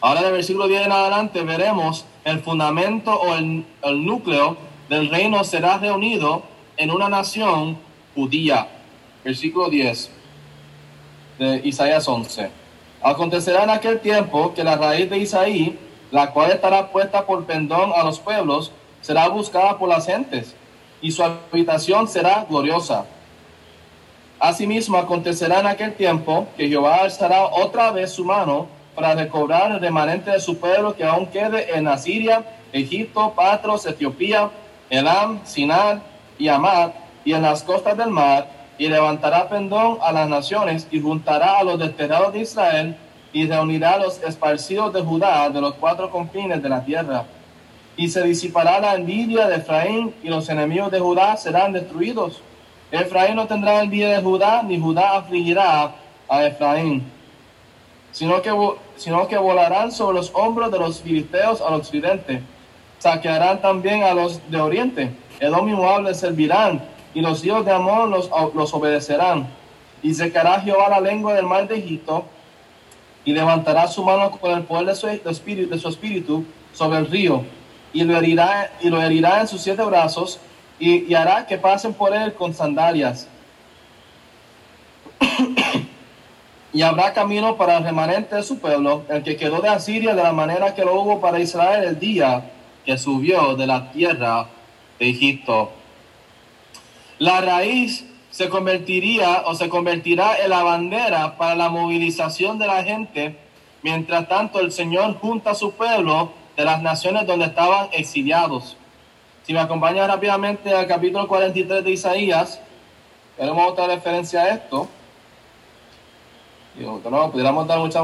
Ahora 0.00 0.22
del 0.22 0.32
versículo 0.32 0.68
10 0.68 0.86
en 0.86 0.92
adelante 0.92 1.42
veremos 1.42 2.04
el 2.24 2.40
fundamento 2.40 3.14
o 3.14 3.34
el, 3.36 3.64
núcleo 4.04 4.56
del 4.88 5.08
reino 5.08 5.42
será 5.44 5.78
reunido 5.78 6.42
en 6.76 6.90
una 6.90 7.08
nación 7.08 7.78
judía. 8.14 8.68
Versículo 9.24 9.70
10 9.70 10.10
de 11.38 11.60
Isaías 11.64 12.06
11. 12.06 12.50
Acontecerá 13.02 13.64
en 13.64 13.70
aquel 13.70 14.00
tiempo 14.00 14.52
que 14.52 14.64
la 14.64 14.76
raíz 14.76 15.08
de 15.08 15.18
Isaí, 15.18 15.78
la 16.10 16.32
cual 16.32 16.50
estará 16.50 16.90
puesta 16.90 17.24
por 17.24 17.44
pendón 17.44 17.92
a 17.94 18.04
los 18.04 18.18
pueblos, 18.18 18.72
será 19.00 19.28
buscada 19.28 19.78
por 19.78 19.88
las 19.88 20.06
gentes, 20.06 20.54
y 21.00 21.12
su 21.12 21.22
habitación 21.22 22.08
será 22.08 22.46
gloriosa. 22.48 23.06
Asimismo, 24.44 24.98
acontecerá 24.98 25.60
en 25.60 25.66
aquel 25.68 25.94
tiempo 25.94 26.46
que 26.54 26.68
Jehová 26.68 26.96
alzará 26.96 27.46
otra 27.46 27.90
vez 27.92 28.10
su 28.10 28.26
mano 28.26 28.66
para 28.94 29.14
recobrar 29.14 29.72
el 29.72 29.80
remanente 29.80 30.32
de 30.32 30.38
su 30.38 30.58
pueblo 30.58 30.94
que 30.94 31.02
aún 31.02 31.28
quede 31.28 31.74
en 31.74 31.88
Asiria, 31.88 32.44
Egipto, 32.70 33.32
Patros, 33.34 33.86
Etiopía, 33.86 34.50
Elam, 34.90 35.40
Sinar 35.46 36.02
y 36.38 36.48
Amad, 36.48 36.90
y 37.24 37.32
en 37.32 37.40
las 37.40 37.62
costas 37.62 37.96
del 37.96 38.10
mar, 38.10 38.46
y 38.76 38.86
levantará 38.86 39.48
pendón 39.48 39.96
a 40.02 40.12
las 40.12 40.28
naciones 40.28 40.88
y 40.90 41.00
juntará 41.00 41.60
a 41.60 41.64
los 41.64 41.78
desterrados 41.78 42.34
de 42.34 42.40
Israel 42.40 42.96
y 43.32 43.46
reunirá 43.46 43.92
a 43.92 43.98
los 44.00 44.22
esparcidos 44.22 44.92
de 44.92 45.00
Judá 45.00 45.48
de 45.48 45.62
los 45.62 45.72
cuatro 45.76 46.10
confines 46.10 46.62
de 46.62 46.68
la 46.68 46.84
tierra. 46.84 47.24
Y 47.96 48.10
se 48.10 48.22
disipará 48.22 48.78
la 48.78 48.94
envidia 48.94 49.48
de 49.48 49.56
Efraín 49.56 50.14
y 50.22 50.28
los 50.28 50.50
enemigos 50.50 50.90
de 50.90 51.00
Judá 51.00 51.34
serán 51.38 51.72
destruidos. 51.72 52.42
Efraín 53.02 53.36
no 53.36 53.46
tendrá 53.46 53.82
envidia 53.82 54.10
de 54.10 54.22
Judá, 54.22 54.62
ni 54.62 54.78
Judá 54.78 55.16
afligirá 55.16 55.92
a 56.28 56.44
Efraín, 56.46 57.02
sino 58.12 58.40
que, 58.42 58.50
sino 58.96 59.26
que 59.26 59.36
volarán 59.36 59.90
sobre 59.90 60.16
los 60.16 60.32
hombros 60.34 60.70
de 60.70 60.78
los 60.78 61.00
filisteos 61.00 61.60
al 61.60 61.74
occidente. 61.74 62.42
Saquearán 62.98 63.60
también 63.60 64.02
a 64.02 64.14
los 64.14 64.40
de 64.50 64.60
oriente. 64.60 65.10
Edom 65.40 65.68
y 65.68 65.72
Moab 65.72 66.14
servirán 66.14 66.80
y 67.14 67.20
los 67.20 67.44
hijos 67.44 67.64
de 67.64 67.72
los, 67.72 68.30
los 68.54 68.74
obedecerán. 68.74 69.46
Y 70.02 70.12
secará 70.12 70.60
Jehová 70.60 70.88
la 70.88 71.00
lengua 71.00 71.34
del 71.34 71.46
mar 71.46 71.66
de 71.66 71.78
Egipto, 71.78 72.24
y 73.24 73.32
levantará 73.32 73.86
su 73.86 74.04
mano 74.04 74.30
con 74.32 74.52
el 74.52 74.64
poder 74.64 74.86
de 74.86 74.94
su, 74.94 75.08
espíritu, 75.08 75.70
de 75.70 75.78
su 75.78 75.88
espíritu 75.88 76.44
sobre 76.74 76.98
el 76.98 77.06
río, 77.06 77.42
y 77.92 78.04
lo 78.04 78.16
herirá, 78.16 78.70
y 78.82 78.90
lo 78.90 79.00
herirá 79.00 79.40
en 79.40 79.48
sus 79.48 79.62
siete 79.62 79.82
brazos, 79.82 80.38
y, 80.78 81.14
hará 81.14 81.46
que 81.46 81.58
pasen 81.58 81.94
por 81.94 82.14
él 82.14 82.34
con 82.34 82.54
sandalias. 82.54 83.28
y 86.72 86.82
habrá 86.82 87.12
camino 87.12 87.56
para 87.56 87.78
el 87.78 87.84
remanente 87.84 88.34
de 88.34 88.42
su 88.42 88.58
pueblo, 88.58 89.04
el 89.08 89.22
que 89.22 89.36
quedó 89.36 89.60
de 89.60 89.68
Asiria 89.68 90.14
de 90.14 90.22
la 90.22 90.32
manera 90.32 90.74
que 90.74 90.84
lo 90.84 91.00
hubo 91.00 91.20
para 91.20 91.38
Israel 91.38 91.84
el 91.84 91.98
día 91.98 92.50
que 92.84 92.98
subió 92.98 93.54
de 93.54 93.66
la 93.66 93.90
tierra 93.92 94.48
de 94.98 95.10
Egipto. 95.10 95.72
La 97.18 97.40
raíz 97.40 98.04
se 98.30 98.48
convertiría 98.48 99.44
o 99.46 99.54
se 99.54 99.68
convertirá 99.68 100.36
en 100.42 100.50
la 100.50 100.64
bandera 100.64 101.36
para 101.36 101.54
la 101.54 101.68
movilización 101.68 102.58
de 102.58 102.66
la 102.66 102.82
gente. 102.82 103.36
Mientras 103.82 104.28
tanto, 104.28 104.58
el 104.58 104.72
Señor 104.72 105.18
junta 105.20 105.52
a 105.52 105.54
su 105.54 105.72
pueblo 105.72 106.32
de 106.56 106.64
las 106.64 106.82
naciones 106.82 107.26
donde 107.26 107.46
estaban 107.46 107.88
exiliados. 107.92 108.76
Si 109.46 109.52
me 109.52 109.60
acompaña 109.60 110.06
rápidamente 110.06 110.72
al 110.72 110.86
capítulo 110.86 111.28
43 111.28 111.84
de 111.84 111.90
Isaías, 111.90 112.58
tenemos 113.36 113.70
otra 113.70 113.86
referencia 113.86 114.40
a 114.40 114.54
esto. 114.54 114.88
no, 116.78 117.30
pudiéramos 117.30 117.66
dar 117.66 117.78
mucha 117.78 118.00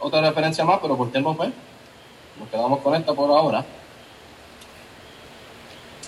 otra 0.00 0.22
referencia 0.22 0.64
más, 0.64 0.78
pero 0.80 0.96
por 0.96 1.12
tiempo 1.12 1.36
pues, 1.36 1.50
nos 2.40 2.48
quedamos 2.48 2.80
con 2.80 2.94
esta 2.94 3.12
por 3.12 3.28
ahora. 3.28 3.66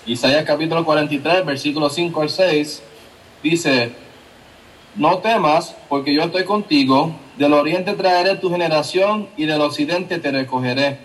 Isaías 0.06 0.44
capítulo 0.44 0.82
43, 0.82 1.44
versículo 1.44 1.90
5 1.90 2.22
al 2.22 2.30
6, 2.30 2.82
dice, 3.42 3.92
no 4.96 5.18
temas, 5.18 5.76
porque 5.90 6.14
yo 6.14 6.22
estoy 6.22 6.44
contigo, 6.44 7.12
del 7.36 7.52
oriente 7.52 7.92
traeré 7.92 8.36
tu 8.36 8.50
generación 8.50 9.28
y 9.36 9.44
del 9.44 9.60
occidente 9.60 10.18
te 10.18 10.30
recogeré. 10.30 11.00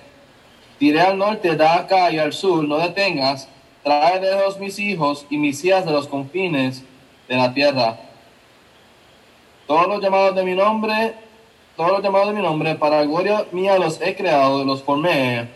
Diré 0.79 1.01
al 1.01 1.17
norte, 1.17 1.57
da 1.57 1.75
acá 1.75 2.09
y 2.09 2.19
al 2.19 2.31
sur, 2.31 2.63
no 2.63 2.77
detengas, 2.77 3.49
trae 3.85 4.19
de 4.19 4.31
los 4.31 4.57
mis 4.57 4.79
hijos 4.79 5.27
y 5.29 5.37
mis 5.37 5.63
hijas 5.63 5.85
de 5.85 5.91
los 5.91 6.07
confines 6.07 6.83
de 7.27 7.35
la 7.35 7.53
tierra. 7.53 7.99
Todos 9.67 9.87
los 9.87 10.01
llamados 10.01 10.35
de 10.35 10.43
mi 10.43 10.55
nombre, 10.55 11.13
todos 11.77 11.91
los 11.91 12.01
llamados 12.01 12.29
de 12.29 12.33
mi 12.33 12.41
nombre, 12.41 12.73
para 12.73 13.05
gloria 13.05 13.45
mía 13.51 13.77
los 13.77 14.01
he 14.01 14.15
creado, 14.15 14.63
los 14.63 14.81
formé 14.81 15.49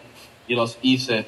y 0.48 0.54
los 0.54 0.78
hice. 0.84 1.26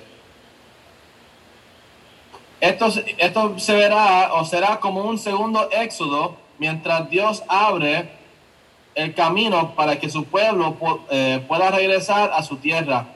Esto, 2.60 2.90
esto 3.18 3.58
se 3.58 3.76
verá 3.76 4.34
o 4.36 4.46
será 4.46 4.80
como 4.80 5.04
un 5.04 5.18
segundo 5.18 5.72
éxodo 5.72 6.36
mientras 6.60 7.10
Dios 7.10 7.42
abre 7.48 8.12
el 8.94 9.16
camino 9.16 9.74
para 9.74 10.00
que 10.00 10.08
su 10.08 10.26
pueblo 10.26 10.78
eh, 11.10 11.44
pueda 11.48 11.72
regresar 11.72 12.30
a 12.32 12.44
su 12.44 12.58
tierra. 12.58 13.08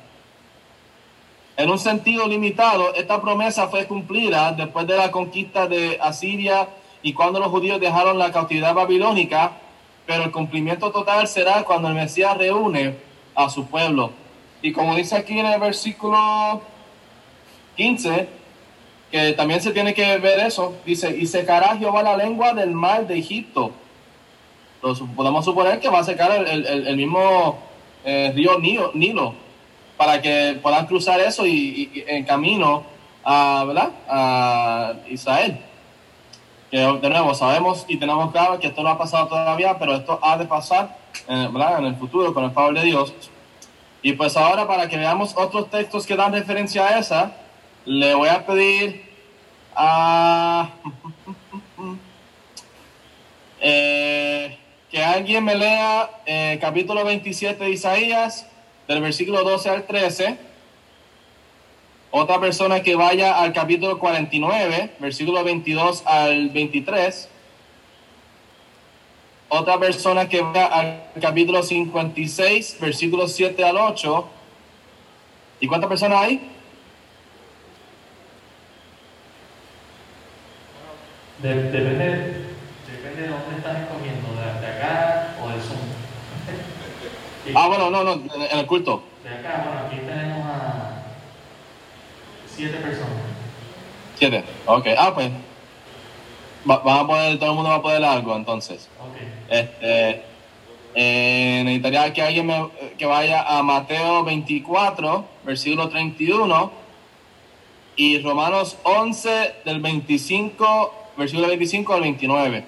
En 1.58 1.70
un 1.70 1.80
sentido 1.80 2.28
limitado, 2.28 2.94
esta 2.96 3.22
promesa 3.22 3.70
fue 3.70 3.88
cumplida 3.88 4.52
después 4.52 4.86
de 4.88 4.98
la 4.98 5.10
conquista 5.10 5.68
de 5.68 5.98
Asiria 6.02 6.68
y 7.02 7.14
cuando 7.14 7.40
los 7.40 7.48
judíos 7.48 7.80
dejaron 7.80 8.20
la 8.20 8.32
cautividad 8.34 8.74
babilónica, 8.74 9.54
pero 10.06 10.24
el 10.24 10.32
cumplimiento 10.32 10.92
total 10.92 11.28
será 11.30 11.64
cuando 11.64 11.88
el 11.88 11.94
Mesías 11.94 12.38
reúne 12.38 12.96
a 13.36 13.50
su 13.50 13.68
pueblo. 13.68 14.12
Y 14.62 14.74
como 14.74 14.96
dice 14.96 15.16
aquí 15.16 15.40
en 15.40 15.46
el 15.46 15.60
versículo 15.60 16.62
15, 17.78 18.28
que 19.10 19.32
también 19.34 19.62
se 19.62 19.72
tiene 19.72 19.94
que 19.94 20.18
ver 20.18 20.40
eso, 20.42 20.76
dice, 20.86 21.16
y 21.16 21.26
secará 21.26 21.78
Jehová 21.78 22.04
la 22.04 22.18
lengua 22.18 22.54
del 22.54 22.72
mar 22.72 23.08
de 23.08 23.18
Egipto. 23.18 23.72
podemos 25.16 25.46
suponer 25.46 25.80
que 25.80 25.88
va 25.88 26.00
a 26.00 26.04
secar 26.04 26.32
el, 26.34 26.98
mismo 26.98 27.60
eh, 28.04 28.34
río 28.36 28.60
Nilo, 28.60 29.45
para 29.98 30.22
que 30.22 30.60
puedan 30.62 30.86
cruzar 30.86 31.20
eso 31.20 31.46
y, 31.46 32.04
en 32.08 32.26
camino 32.26 32.84
a, 33.24 33.64
¿verdad? 33.66 33.92
a 34.08 34.94
Israel 35.10 35.60
que 36.72 36.78
de 36.78 37.10
nuevo 37.10 37.34
sabemos 37.34 37.86
y 37.88 37.98
tenemos 37.98 38.32
claro 38.32 38.60
que 38.60 38.68
esto 38.68 38.84
no 38.84 38.90
ha 38.90 38.98
pasado 38.98 39.28
todavía, 39.28 39.78
pero 39.78 39.96
esto 39.96 40.20
ha 40.22 40.38
de 40.38 40.46
pasar 40.46 40.98
eh, 41.28 41.50
en 41.78 41.86
el 41.86 41.96
futuro 41.96 42.34
con 42.34 42.44
el 42.44 42.52
favor 42.52 42.74
de 42.74 42.84
Dios. 42.84 43.14
Y 44.02 44.14
pues 44.14 44.38
ahora 44.38 44.68
para 44.68 44.88
que 44.88 44.98
veamos 44.98 45.34
otros 45.36 45.70
textos 45.70 46.06
que 46.06 46.16
dan 46.16 46.34
referencia 46.34 46.86
a 46.86 47.00
esa, 47.00 47.36
le 47.86 48.14
voy 48.14 48.30
a 48.30 48.46
pedir 48.46 49.12
a 49.76 50.70
eh, 53.62 54.58
que 54.90 55.04
alguien 55.04 55.44
me 55.44 55.56
lea 55.56 56.10
eh, 56.26 56.58
capítulo 56.62 57.04
27 57.04 57.64
de 57.64 57.70
Isaías, 57.70 58.48
del 58.88 59.02
versículo 59.02 59.44
12 59.44 59.70
al 59.70 59.86
13 59.86 60.38
otra 62.18 62.40
persona 62.40 62.82
que 62.82 62.96
vaya 62.96 63.42
al 63.42 63.52
capítulo 63.52 64.00
49, 64.00 64.92
versículo 65.00 65.44
22 65.44 66.04
al 66.06 66.50
23. 66.50 67.28
Otra 69.50 69.78
persona 69.78 70.30
que 70.30 70.40
vaya 70.40 70.66
al 70.68 71.12
capítulo 71.20 71.62
56, 71.62 72.78
versículo 72.80 73.28
7 73.28 73.62
al 73.66 73.76
8. 73.76 74.30
¿Y 75.60 75.68
cuántas 75.68 75.90
personas 75.90 76.22
hay? 76.22 76.52
depende, 81.42 81.74
de 81.74 83.28
dónde 83.28 83.58
estás 83.58 83.82
escogiendo, 83.82 84.30
de, 84.62 84.68
acá 84.68 85.36
o 85.44 85.50
del 85.50 85.60
Zoom. 85.60 85.80
Ah, 87.54 87.68
bueno, 87.68 87.90
no, 87.90 88.04
no, 88.04 88.14
en 88.14 88.60
el 88.60 88.66
culto. 88.66 89.04
De 89.24 89.30
acá, 89.30 89.64
bueno, 89.66 89.82
aquí 89.88 89.98
tenemos 90.06 90.46
a 90.46 90.96
Siete 92.56 92.78
personas. 92.78 93.10
Siete, 94.18 94.44
ok. 94.66 94.88
Ah, 94.98 95.14
pues. 95.14 95.30
Va, 96.70 97.02
a 97.02 97.06
poder, 97.06 97.38
todo 97.38 97.50
el 97.50 97.56
mundo 97.56 97.70
va 97.70 97.76
a 97.76 97.82
poder 97.82 98.04
algo 98.04 98.36
entonces. 98.36 98.90
Okay. 99.12 99.60
Este, 99.60 100.24
eh, 100.96 101.62
necesitaría 101.64 102.14
que 102.14 102.22
alguien 102.22 102.48
me, 102.48 102.70
que 102.98 103.06
vaya 103.06 103.44
a 103.44 103.62
Mateo 103.62 104.24
24, 104.24 105.26
versículo 105.44 105.90
31, 105.90 106.72
y 107.98 108.20
Romanos 108.20 108.78
11, 108.84 109.56
del 109.66 109.80
25, 109.82 110.94
versículo 111.18 111.48
25 111.50 111.94
al 111.94 112.02
29. 112.02 112.66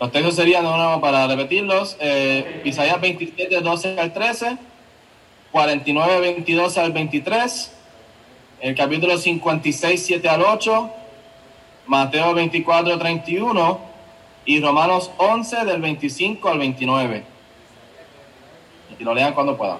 Los 0.00 0.12
textos 0.12 0.36
serían, 0.36 0.64
de 0.64 1.00
para 1.00 1.26
repetirlos, 1.26 1.96
eh, 2.00 2.62
Isaías 2.64 3.00
27, 3.00 3.60
12 3.60 4.00
al 4.00 4.12
13. 4.12 4.58
49, 5.54 6.20
22 6.20 6.78
al 6.78 6.90
23, 6.90 7.72
el 8.60 8.74
capítulo 8.74 9.16
56, 9.16 10.04
7 10.04 10.28
al 10.28 10.42
8, 10.42 10.90
Mateo 11.86 12.34
24, 12.34 12.98
31 12.98 13.78
y 14.46 14.60
Romanos 14.60 15.12
11 15.16 15.64
del 15.64 15.80
25 15.80 16.48
al 16.48 16.58
29. 16.58 17.24
Y 18.98 19.04
lo 19.04 19.14
lean 19.14 19.32
cuando 19.32 19.56
puedan. 19.56 19.78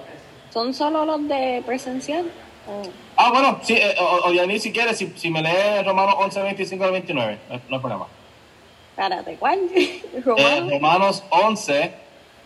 ¿Son 0.49 0.73
solo 0.73 1.03
los 1.03 1.27
de 1.27 1.61
presencial? 1.65 2.31
Ah, 3.17 3.31
bueno, 3.31 3.59
sí, 3.61 3.73
eh, 3.73 3.95
o, 3.99 4.31
ya 4.31 4.45
ni 4.45 4.57
si 4.61 4.71
quieres, 4.71 4.97
si, 4.97 5.11
si, 5.17 5.29
me 5.29 5.41
lee 5.41 5.83
Romanos 5.83 6.15
11, 6.19 6.41
25 6.41 6.83
al 6.85 6.91
29, 6.91 7.37
no, 7.49 7.53
hay 7.75 7.79
problema. 7.81 8.07
Espérate, 8.97 9.35
¿cuál? 9.39 9.59
Romanos, 10.23 10.39
eh, 10.39 10.69
Romanos 10.71 11.23
11, 11.29 11.91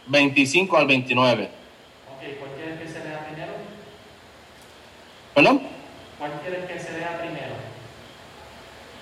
25 0.08 0.78
al 0.78 0.88
29. 0.88 1.50
¿Perdón? 5.36 5.62
¿Cuál 6.18 6.32
quieres 6.42 6.66
que 6.66 6.80
se 6.80 6.98
lea 6.98 7.18
primero? 7.20 7.54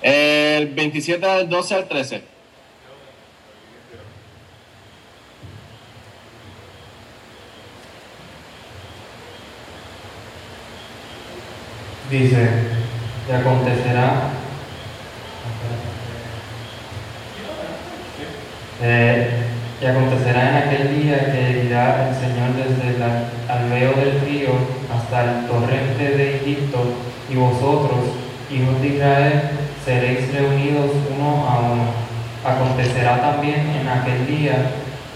El 0.01 0.67
27 0.67 1.25
del 1.25 1.49
12 1.49 1.75
al 1.75 1.88
13. 1.88 2.23
Dice, 12.12 12.49
y 13.27 13.31
acontecerá 13.31 14.29
eh, 18.82 19.30
y 19.82 19.86
acontecerá 19.86 20.50
en 20.50 20.56
aquel 20.68 21.02
día 21.02 21.32
que 21.32 21.66
irá 21.66 22.10
el 22.10 22.16
Señor 22.16 22.50
desde 22.56 22.96
el 22.96 23.04
alveo 23.50 23.94
del 23.94 24.22
río 24.22 24.50
hasta 24.94 25.24
el 25.24 25.48
torrente 25.48 26.18
de 26.18 26.38
Egipto, 26.38 26.84
y 27.30 27.36
vosotros, 27.36 28.00
hijos 28.50 28.82
de 28.82 28.88
Israel, 28.88 29.42
seréis 29.84 30.34
reunidos 30.34 30.92
uno 31.16 31.48
a 31.48 31.60
uno. 31.60 32.08
Acontecerá 32.44 33.20
también 33.22 33.68
en 33.82 33.88
aquel 33.88 34.26
día 34.26 34.72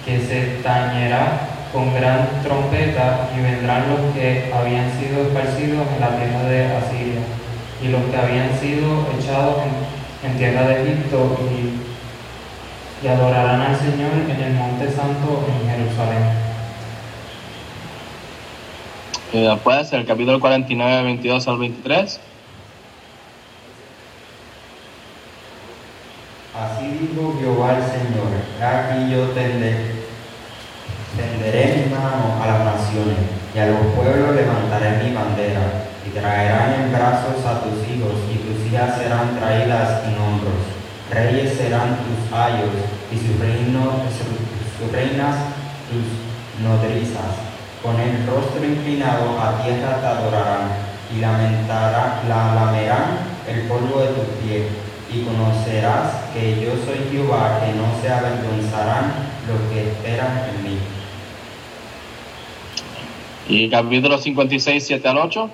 que 0.06 0.20
se 0.20 0.62
tañerá 0.64 1.48
con 1.72 1.94
gran 1.94 2.42
trompeta 2.44 3.30
y 3.36 3.42
vendrán 3.42 3.86
los 3.90 4.14
que 4.14 4.52
habían 4.54 4.92
sido 5.00 5.28
esparcidos 5.28 5.88
en 5.96 6.02
la 6.02 6.18
tierra 6.18 6.44
de 6.44 6.66
Asiria 6.66 7.22
y 7.82 7.88
los 7.88 8.04
que 8.04 8.18
habían 8.18 8.60
sido 8.60 9.08
echados 9.18 9.58
en, 10.24 10.38
tierra 10.38 10.68
de 10.68 10.84
Egipto 10.84 11.38
y 11.50 11.91
y 13.04 13.08
adorarán 13.08 13.62
al 13.62 13.76
Señor 13.78 14.12
en 14.30 14.40
el 14.40 14.54
Monte 14.54 14.92
Santo 14.92 15.44
en 15.48 15.70
Jerusalén. 15.70 16.24
Y 19.34 19.42
después, 19.42 19.92
el 19.94 20.06
capítulo 20.06 20.40
49, 20.40 21.04
22 21.04 21.48
al 21.48 21.58
23. 21.58 22.20
Así 26.54 26.86
dijo 26.86 27.36
Jehová 27.40 27.78
el 27.78 27.84
Señor, 27.84 28.28
aquí 28.62 29.10
yo 29.10 29.30
tenderé, 29.30 30.06
tenderé 31.18 31.78
mi 31.78 31.96
mano 31.96 32.44
a 32.44 32.46
las 32.46 32.66
naciones, 32.66 33.18
y 33.56 33.58
a 33.58 33.68
los 33.68 33.80
pueblos 33.96 34.36
levantaré 34.36 35.04
mi 35.04 35.16
bandera, 35.16 35.86
y 36.06 36.10
traerán 36.12 36.84
en 36.84 36.92
brazos 36.92 37.44
a 37.46 37.62
tus 37.62 37.88
hijos, 37.90 38.14
y 38.30 38.36
tus 38.36 38.68
hijas 38.68 38.98
serán 38.98 39.40
traídas 39.40 40.04
en 40.06 40.22
hombros 40.22 40.81
Reyes 41.12 41.58
serán 41.58 41.98
tus 41.98 42.38
ayos 42.38 42.70
y 43.12 43.18
sus, 43.18 43.38
reinas 44.92 45.36
tus 45.90 46.64
nodrizas. 46.64 47.36
Con 47.84 48.00
el 48.00 48.26
rostro 48.26 48.64
inclinado 48.64 49.38
a 49.38 49.62
tierra 49.62 50.00
te 50.00 50.08
adorarán 50.08 50.72
y 51.14 51.20
lamentarán, 51.20 52.30
la 52.30 52.56
lamerán 52.56 53.18
el 53.46 53.68
polvo 53.68 54.00
de 54.00 54.08
tu 54.08 54.22
pie. 54.42 54.68
Y 55.14 55.24
conocerás 55.24 56.32
que 56.34 56.62
yo 56.62 56.72
soy 56.86 57.06
Jehová, 57.12 57.60
que 57.60 57.74
no 57.74 58.02
se 58.02 58.10
avergonzarán 58.10 59.12
los 59.50 59.60
que 59.70 59.90
esperan 59.90 60.50
en 60.50 60.64
mí. 60.64 60.78
Y 63.50 63.70
capítulo 63.70 64.18
56, 64.18 64.88
7 64.88 65.08
al 65.10 65.18
8. 65.18 65.50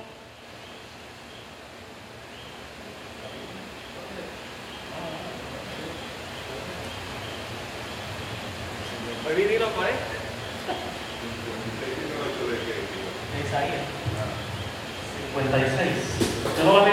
¿Yo 16.57 16.63
no 16.63 16.73
lo 16.73 16.85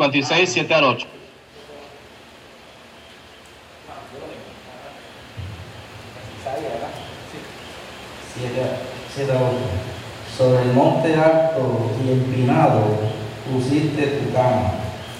56, 0.00 0.50
7 0.50 0.74
al 0.74 0.84
8. 0.84 1.06
Sobre 10.38 10.62
el 10.62 10.72
monte 10.72 11.14
alto 11.14 11.90
y 12.02 12.12
empinado 12.12 12.80
pusiste 13.52 14.06
tu 14.06 14.32
cama. 14.32 14.72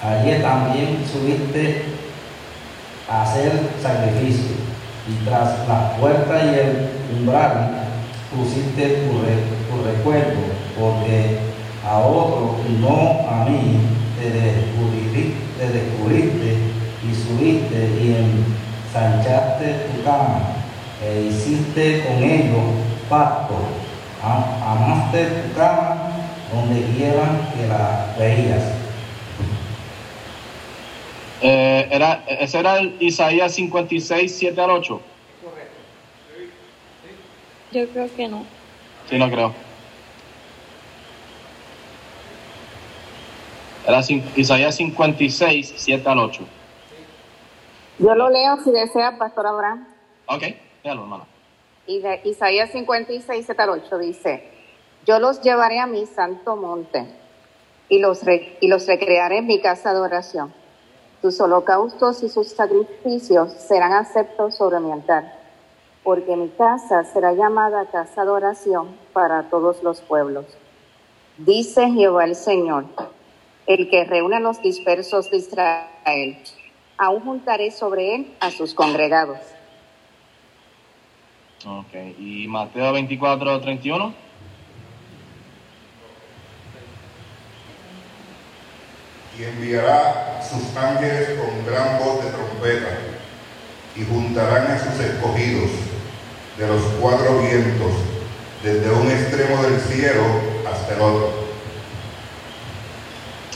Allí 0.03 0.41
también 0.41 1.05
subiste 1.05 1.83
a 3.07 3.21
hacer 3.21 3.51
sacrificio. 3.79 4.55
Y 5.07 5.23
tras 5.25 5.67
la 5.67 5.95
puerta 5.97 6.43
y 6.43 6.57
el 6.57 6.89
umbral 7.19 7.85
pusiste 8.35 8.87
tu, 8.87 9.11
tu 9.11 9.83
recuerdo, 9.83 10.39
porque 10.79 11.37
a 11.87 11.99
otro, 11.99 12.57
no 12.79 13.27
a 13.29 13.45
mí, 13.45 14.00
te 14.21 14.29
descubriste, 14.29 15.33
te 15.57 15.67
descubriste 15.69 16.57
y 17.03 17.15
subiste 17.15 17.89
y 17.99 18.15
ensanchaste 18.85 19.65
tu 19.87 20.03
cama 20.03 20.39
e 21.03 21.21
hiciste 21.23 22.05
con 22.05 22.23
ellos 22.23 22.61
pacto. 23.09 23.55
Amaste 24.23 25.25
tu 25.25 25.57
cama 25.57 26.11
donde 26.53 26.83
quiera 26.95 27.51
que 27.55 27.67
la 27.67 28.15
veías. 28.19 28.63
Eh, 31.41 31.87
era, 31.89 32.23
ese 32.27 32.59
era 32.59 32.77
el 32.77 32.97
Isaías 32.99 33.55
56, 33.55 34.37
7 34.37 34.61
al 34.61 34.69
8. 34.69 35.01
Yo 37.71 37.87
creo 37.89 38.15
que 38.15 38.27
no. 38.27 38.45
Sí, 39.09 39.17
no 39.17 39.31
creo. 39.31 39.70
Era 43.87 44.01
Isaías 44.35 44.75
56, 44.75 45.73
7 45.75 46.09
al 46.09 46.19
8. 46.19 46.43
Yo 47.99 48.15
lo 48.15 48.29
leo 48.29 48.57
si 48.63 48.71
desea, 48.71 49.17
Pastor 49.17 49.47
Abraham. 49.47 49.87
Ok, 50.27 50.43
déjalo, 50.83 51.01
hermano. 51.03 51.25
Y 51.87 51.99
de 51.99 52.21
Isaías 52.23 52.71
56, 52.71 53.45
7 53.45 53.61
al 53.61 53.69
8 53.69 53.97
dice, 53.97 54.47
yo 55.05 55.19
los 55.19 55.41
llevaré 55.41 55.79
a 55.79 55.87
mi 55.87 56.05
santo 56.05 56.55
monte 56.55 57.05
y 57.89 57.99
los, 57.99 58.23
re- 58.23 58.57
y 58.61 58.67
los 58.67 58.87
recrearé 58.87 59.39
en 59.39 59.47
mi 59.47 59.59
casa 59.59 59.93
de 59.93 59.99
oración. 59.99 60.53
Sus 61.21 61.39
holocaustos 61.41 62.23
y 62.23 62.29
sus 62.29 62.47
sacrificios 62.49 63.51
serán 63.53 63.93
aceptos 63.93 64.55
sobre 64.55 64.79
mi 64.79 64.91
altar, 64.91 65.37
porque 66.03 66.35
mi 66.35 66.49
casa 66.49 67.03
será 67.03 67.33
llamada 67.33 67.85
casa 67.91 68.23
de 68.23 68.29
oración 68.31 68.95
para 69.13 69.43
todos 69.49 69.83
los 69.83 70.01
pueblos. 70.01 70.45
Dice 71.37 71.89
Jehová 71.91 72.25
el 72.25 72.35
Señor, 72.35 72.85
el 73.73 73.89
que 73.89 74.03
reúne 74.03 74.37
a 74.37 74.39
los 74.39 74.61
dispersos 74.61 75.29
de 75.31 75.37
Israel. 75.37 76.37
Aún 76.97 77.21
juntaré 77.21 77.71
sobre 77.71 78.15
él 78.15 78.33
a 78.39 78.51
sus 78.51 78.73
congregados. 78.73 79.39
Ok, 81.65 81.93
y 82.19 82.47
Mateo 82.47 82.93
24, 82.93 83.61
31. 83.61 84.31
y 89.37 89.43
enviará 89.43 90.41
sus 90.43 90.75
ángeles 90.75 91.29
con 91.39 91.65
gran 91.65 91.99
voz 91.99 92.23
de 92.23 92.31
trompeta 92.31 92.97
y 93.95 94.03
juntarán 94.03 94.67
a 94.67 94.77
sus 94.77 94.99
escogidos 94.99 95.71
de 96.57 96.67
los 96.67 96.81
cuatro 96.99 97.39
vientos, 97.39 97.91
desde 98.61 98.91
un 98.91 99.09
extremo 99.09 99.63
del 99.63 99.79
cielo 99.79 100.21
hasta 100.69 100.95
el 100.95 101.01
otro. 101.01 101.40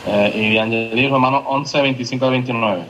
Eh, 0.07 0.51
y 0.53 0.57
añadir 0.57 1.09
Romanos 1.09 1.43
11, 1.47 1.81
25 1.81 2.25
al 2.25 2.31
29. 2.31 2.83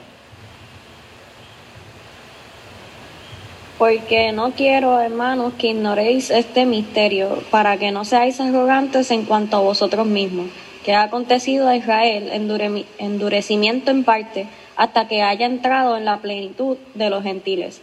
Porque 3.78 4.32
no 4.32 4.52
quiero, 4.52 5.00
hermanos, 5.00 5.54
que 5.58 5.68
ignoréis 5.68 6.30
este 6.30 6.66
misterio, 6.66 7.42
para 7.52 7.78
que 7.78 7.92
no 7.92 8.06
seáis 8.06 8.40
arrogantes 8.40 9.12
en 9.12 9.26
cuanto 9.26 9.58
a 9.58 9.62
vosotros 9.62 10.08
mismos, 10.08 10.48
que 10.84 10.94
ha 10.94 11.04
acontecido 11.04 11.68
a 11.68 11.76
Israel 11.76 12.32
endurecimiento 12.98 13.92
en 13.92 14.04
parte, 14.04 14.48
hasta 14.76 15.08
que 15.08 15.22
haya 15.22 15.46
entrado 15.46 15.98
en 15.98 16.06
la 16.06 16.18
plenitud 16.18 16.78
de 16.94 17.10
los 17.10 17.24
gentiles. 17.24 17.82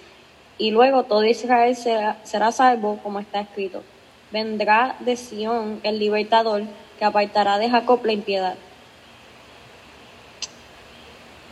Y 0.59 0.71
luego 0.71 1.05
todo 1.05 1.25
Israel 1.25 1.75
será, 1.75 2.19
será 2.23 2.53
salvo, 2.53 2.99
como 3.03 3.19
está 3.19 3.41
escrito. 3.41 3.83
Vendrá 4.31 4.97
de 5.01 5.17
Sión 5.17 5.81
el 5.83 5.99
libertador, 5.99 6.63
que 6.99 7.05
apartará 7.05 7.59
de 7.59 7.69
Jacob 7.69 8.01
la 8.05 8.13
impiedad. 8.13 8.55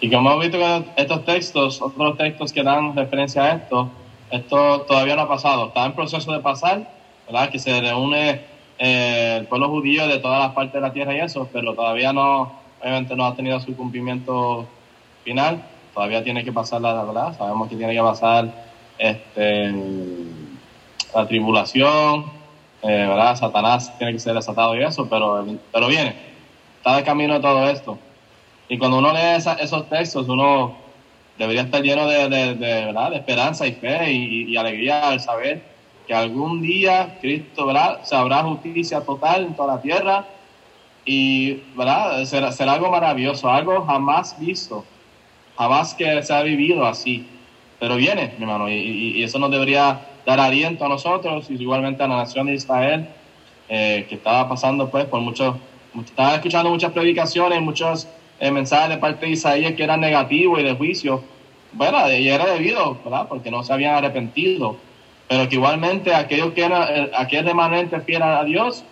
Y 0.01 0.11
como 0.11 0.31
hemos 0.31 0.43
visto 0.43 0.59
que 0.59 0.85
estos 0.97 1.25
textos, 1.27 1.83
otros 1.83 2.17
textos 2.17 2.53
que 2.53 2.63
dan 2.63 2.97
referencia 2.97 3.45
a 3.45 3.53
esto, 3.57 3.91
esto 4.31 4.83
todavía 4.83 5.15
no 5.15 5.23
ha 5.23 5.29
pasado. 5.29 5.69
Está 5.69 5.85
en 5.85 5.93
proceso 5.93 6.33
de 6.33 6.41
pasar, 6.41 6.91
¿verdad? 7.27 7.51
Que 7.51 7.59
se 7.59 7.79
reúne 7.81 8.41
eh, 8.79 9.37
el 9.41 9.47
pueblo 9.47 9.69
judío 9.69 10.09
de 10.09 10.19
todas 10.19 10.41
las 10.41 10.53
partes 10.53 10.73
de 10.73 10.81
la 10.81 10.93
tierra 10.93 11.15
y 11.15 11.21
eso, 11.21 11.49
pero 11.53 11.75
todavía 11.75 12.15
no, 12.15 12.51
obviamente 12.81 13.15
no 13.15 13.27
ha 13.27 13.35
tenido 13.35 13.61
su 13.61 13.77
cumplimiento 13.77 14.67
final. 15.23 15.63
Todavía 15.93 16.25
tiene 16.25 16.45
que 16.45 16.53
pasar 16.53 16.81
la 16.81 17.05
verdad. 17.05 17.37
Sabemos 17.37 17.69
que 17.69 17.77
tiene 17.77 17.93
que 17.93 18.01
pasar 18.01 18.49
este, 18.97 19.71
la 21.15 21.27
tribulación, 21.29 22.25
eh, 22.83 23.07
¿verdad? 23.07 23.37
Satanás 23.37 23.99
tiene 23.99 24.15
que 24.15 24.19
ser 24.19 24.33
desatado 24.33 24.75
y 24.77 24.83
eso, 24.83 25.07
pero, 25.11 25.45
pero 25.71 25.89
viene. 25.89 26.17
Está 26.79 26.97
de 26.97 27.03
camino 27.03 27.35
de 27.35 27.41
todo 27.41 27.69
esto. 27.69 27.99
Y 28.71 28.79
cuando 28.79 28.99
uno 29.01 29.13
lee 29.13 29.37
esa- 29.39 29.55
esos 29.55 29.89
textos, 29.89 30.29
uno 30.29 30.79
debería 31.37 31.63
estar 31.65 31.83
lleno 31.83 32.07
de, 32.09 32.29
de- 32.29 32.57
de, 32.57 32.87
¿verdad? 32.87 33.11
de 33.13 33.19
esperanza 33.19 33.67
y 33.69 33.75
fe 33.75 34.13
y, 34.13 34.53
y 34.53 34.57
alegría 34.57 35.11
al 35.11 35.21
saber 35.21 35.63
que 36.07 36.15
algún 36.15 36.63
día 36.63 37.15
Cristo 37.21 37.67
¿verdad? 37.67 38.01
se 38.03 38.17
habrá 38.17 38.43
justicia 38.45 39.03
total 39.05 39.45
en 39.47 39.55
toda 39.55 39.75
la 39.77 39.81
tierra 39.81 40.29
y 41.05 41.57
¿verdad? 41.73 42.25
Será, 42.27 42.53
será 42.53 42.75
algo 42.75 42.91
maravilloso, 42.91 43.49
algo 43.51 43.85
jamás 43.85 44.37
visto, 44.37 44.89
jamás 45.57 45.95
que 45.95 46.23
se 46.23 46.35
ha 46.35 46.43
vivido 46.43 46.87
así. 46.87 47.29
Pero 47.79 47.97
viene, 47.97 48.35
mi 48.37 48.45
hermano, 48.45 48.71
y, 48.71 48.75
y- 49.21 49.23
eso 49.25 49.39
nos 49.39 49.51
debería 49.51 50.03
dar 50.25 50.41
aliento 50.41 50.85
a 50.85 50.89
nosotros 50.89 51.51
y 51.51 51.55
igualmente 51.55 52.03
a 52.03 52.09
la 52.09 52.17
nación 52.19 52.47
de 52.47 52.55
Israel, 52.55 53.09
eh, 53.69 54.07
que 54.09 54.17
estaba 54.17 54.49
pasando 54.49 54.91
pues 54.91 55.07
por 55.09 55.21
muchos, 55.21 55.59
estaba 56.07 56.35
escuchando 56.37 56.71
muchas 56.71 56.93
predicaciones, 56.93 57.61
muchos 57.63 58.11
eh, 58.41 58.51
mensajes 58.51 58.89
de 58.89 58.99
parte 58.99 59.27
de 59.27 59.33
Isaías 59.33 59.75
que 59.75 59.85
eran 59.85 60.01
negativos 60.01 60.59
y 60.61 60.65
de 60.65 60.75
juicio. 60.75 61.23
Bueno, 61.73 62.11
y 62.11 62.29
era 62.29 62.47
debido, 62.47 62.99
¿verdad? 63.05 63.29
Porque 63.29 63.51
no 63.51 63.63
se 63.63 63.73
habían 63.73 63.95
arrepentido. 63.95 64.77
Pero 65.29 65.49
que 65.49 65.55
igualmente 65.57 66.13
aquellos 66.13 66.53
que 66.55 66.65
eran, 66.65 66.83
eh, 66.89 67.11
aquel 67.17 67.45
remanente 67.45 68.01
fiel 68.01 68.23
a 68.23 68.43
Dios, 68.43 68.83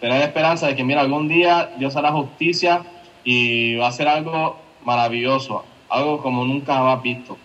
tener 0.00 0.20
esperanza 0.22 0.66
de 0.66 0.76
que, 0.76 0.84
mira, 0.84 1.00
algún 1.00 1.28
día 1.28 1.70
Dios 1.78 1.96
hará 1.96 2.12
justicia 2.12 2.82
y 3.24 3.76
va 3.76 3.88
a 3.88 3.92
ser 3.92 4.08
algo 4.08 4.58
maravilloso, 4.84 5.64
algo 5.88 6.20
como 6.20 6.44
nunca 6.44 6.74
jamás 6.74 7.02
visto. 7.02 7.38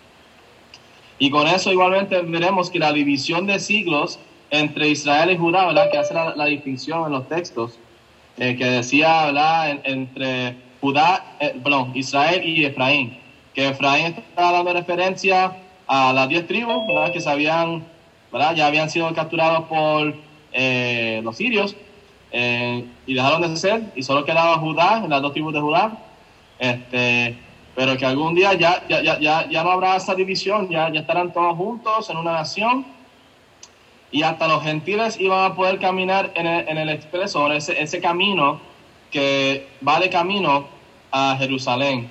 Y 1.20 1.30
con 1.30 1.48
eso 1.48 1.72
igualmente 1.72 2.20
veremos 2.22 2.70
que 2.70 2.80
la 2.80 2.92
división 2.92 3.46
de 3.46 3.60
siglos 3.60 4.20
entre 4.50 4.90
Israel 4.90 5.32
y 5.32 5.38
Judá, 5.38 5.66
¿verdad? 5.68 5.90
Que 5.92 5.98
hace 5.98 6.14
la, 6.14 6.46
distinción 6.46 7.06
en 7.06 7.12
los 7.14 7.30
textos, 7.30 7.80
eh, 8.38 8.56
que 8.58 8.66
decía, 8.66 9.26
¿verdad? 9.26 9.70
En- 9.72 9.82
entre 9.86 10.63
Judá, 10.84 11.38
eh, 11.40 11.56
perdón, 11.64 11.94
Israel 11.96 12.42
y 12.44 12.66
Efraín, 12.66 13.18
que 13.54 13.70
Efraín 13.70 14.08
estaba 14.08 14.52
dando 14.52 14.74
referencia 14.74 15.56
a 15.88 16.12
las 16.12 16.28
diez 16.28 16.46
tribus, 16.46 16.86
¿verdad? 16.86 17.14
Que 17.14 17.22
se 17.22 17.30
habían, 17.30 17.86
¿verdad? 18.30 18.54
Ya 18.54 18.68
habían 18.68 18.90
sido 18.90 19.14
capturados 19.14 19.64
por 19.70 20.14
eh, 20.52 21.22
los 21.24 21.38
sirios 21.38 21.78
eh, 22.34 22.84
y 23.08 23.14
dejaron 23.14 23.42
de 23.44 23.56
ser, 23.56 23.94
y 23.96 24.04
solo 24.04 24.26
quedaba 24.26 24.58
Judá, 24.58 25.02
las 25.08 25.22
dos 25.22 25.32
tribus 25.32 25.54
de 25.54 25.62
Judá, 25.62 25.98
este, 26.60 27.38
pero 27.76 27.96
que 27.96 28.06
algún 28.06 28.36
día 28.36 28.54
ya, 28.54 28.86
ya, 28.90 29.02
ya, 29.02 29.18
ya, 29.22 29.50
ya 29.50 29.64
no 29.64 29.72
habrá 29.72 29.96
esa 29.96 30.16
división, 30.16 30.68
ya, 30.70 30.92
ya 30.92 31.00
estarán 31.00 31.32
todos 31.32 31.56
juntos 31.56 32.10
en 32.10 32.18
una 32.18 32.34
nación 32.34 32.86
y 34.12 34.22
hasta 34.22 34.50
los 34.50 34.62
gentiles 34.62 35.18
iban 35.18 35.50
a 35.50 35.56
poder 35.56 35.80
caminar 35.80 36.32
en 36.36 36.46
el, 36.46 36.68
en 36.68 36.78
el 36.78 36.90
expreso, 36.90 37.50
ese, 37.54 37.82
ese 37.82 38.02
camino 38.02 38.73
que 39.14 39.68
va 39.88 40.00
de 40.00 40.10
camino 40.10 40.66
a 41.12 41.36
Jerusalén. 41.40 42.10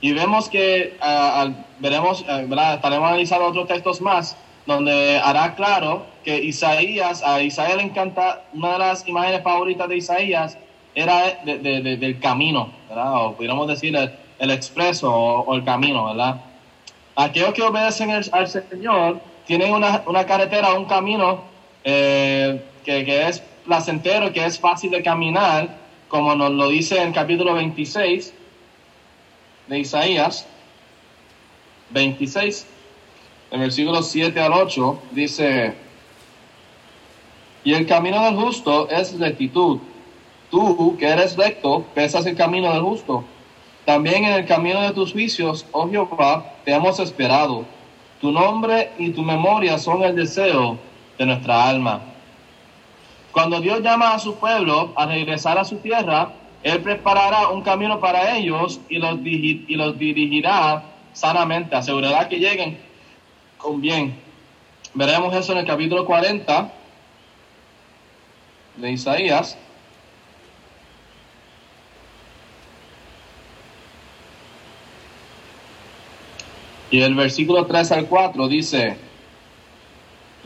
Y 0.00 0.12
vemos 0.12 0.48
que 0.48 0.96
al- 1.00 1.64
veremos, 1.78 2.24
¿verdad? 2.26 2.74
estaremos 2.74 3.06
analizando 3.08 3.46
otros 3.46 3.68
textos 3.68 4.00
más, 4.00 4.36
donde 4.66 5.18
hará 5.22 5.54
claro 5.54 6.04
que 6.24 6.38
Isaías, 6.42 7.22
a 7.22 7.40
Isaías 7.40 7.76
le 7.76 7.82
encanta, 7.84 8.42
una 8.52 8.72
de 8.72 8.78
las 8.80 9.06
imágenes 9.06 9.42
favoritas 9.42 9.88
de 9.88 9.96
Isaías 9.98 10.58
era 10.94 11.38
de- 11.44 11.58
de- 11.58 11.80
de- 11.82 11.96
del 11.96 12.18
camino, 12.18 12.70
¿verdad? 12.88 13.26
O 13.26 13.32
pudiéramos 13.34 13.68
decir 13.68 13.94
el, 13.94 14.10
el 14.38 14.50
expreso 14.50 15.12
o, 15.14 15.54
el 15.54 15.62
camino, 15.64 16.06
¿verdad? 16.06 16.36
Aquellos 17.14 17.52
que 17.54 17.62
obedecen 17.62 18.10
al 18.10 18.48
Señor 18.48 19.20
tienen 19.46 19.72
una, 19.72 20.02
una 20.06 20.24
carretera, 20.26 20.72
un 20.74 20.86
camino 20.86 21.42
eh, 21.84 22.60
que, 22.84 23.04
que 23.04 23.28
es 23.28 23.42
placentero, 23.66 24.32
que 24.32 24.44
es 24.44 24.58
fácil 24.58 24.90
de 24.90 25.02
caminar, 25.02 25.76
como 26.08 26.34
nos 26.34 26.52
lo 26.52 26.68
dice 26.68 27.02
en 27.02 27.12
capítulo 27.12 27.54
26 27.54 28.32
de 29.66 29.78
Isaías, 29.78 30.46
26, 31.90 32.66
en 33.50 33.60
versículos 33.60 34.08
7 34.08 34.40
al 34.40 34.52
8, 34.52 35.02
dice, 35.12 35.74
y 37.64 37.74
el 37.74 37.84
camino 37.86 38.22
del 38.22 38.36
justo 38.36 38.88
es 38.88 39.18
rectitud. 39.18 39.80
Tú, 40.52 40.96
que 40.98 41.08
eres 41.08 41.36
recto, 41.36 41.84
pesas 41.94 42.24
el 42.26 42.36
camino 42.36 42.72
del 42.72 42.80
justo. 42.80 43.24
También 43.84 44.24
en 44.24 44.34
el 44.34 44.46
camino 44.46 44.80
de 44.82 44.92
tus 44.92 45.12
juicios, 45.12 45.66
oh 45.72 45.88
Jehová, 45.90 46.54
te 46.64 46.72
hemos 46.72 47.00
esperado. 47.00 47.64
Tu 48.20 48.30
nombre 48.30 48.92
y 48.98 49.10
tu 49.10 49.22
memoria 49.22 49.78
son 49.78 50.02
el 50.02 50.14
deseo 50.14 50.78
de 51.18 51.26
nuestra 51.26 51.68
alma. 51.68 52.00
Cuando 53.36 53.60
Dios 53.60 53.82
llama 53.82 54.14
a 54.14 54.18
su 54.18 54.36
pueblo 54.36 54.94
a 54.96 55.04
regresar 55.04 55.58
a 55.58 55.64
su 55.66 55.76
tierra, 55.76 56.30
Él 56.62 56.80
preparará 56.80 57.48
un 57.48 57.60
camino 57.60 58.00
para 58.00 58.34
ellos 58.34 58.80
y 58.88 58.96
los, 58.96 59.22
dirigirá 59.22 60.82
sanamente, 61.12 61.76
asegurará 61.76 62.30
que 62.30 62.38
lleguen 62.38 62.78
con 63.58 63.82
bien. 63.82 64.18
Veremos 64.94 65.34
eso 65.34 65.52
en 65.52 65.58
el 65.58 65.66
capítulo 65.66 66.06
40 66.06 66.72
de 68.76 68.92
Isaías. 68.92 69.58
Y 76.90 77.02
el 77.02 77.14
versículo 77.14 77.66
3 77.66 77.92
al 77.92 78.06
4 78.06 78.48
dice, 78.48 78.96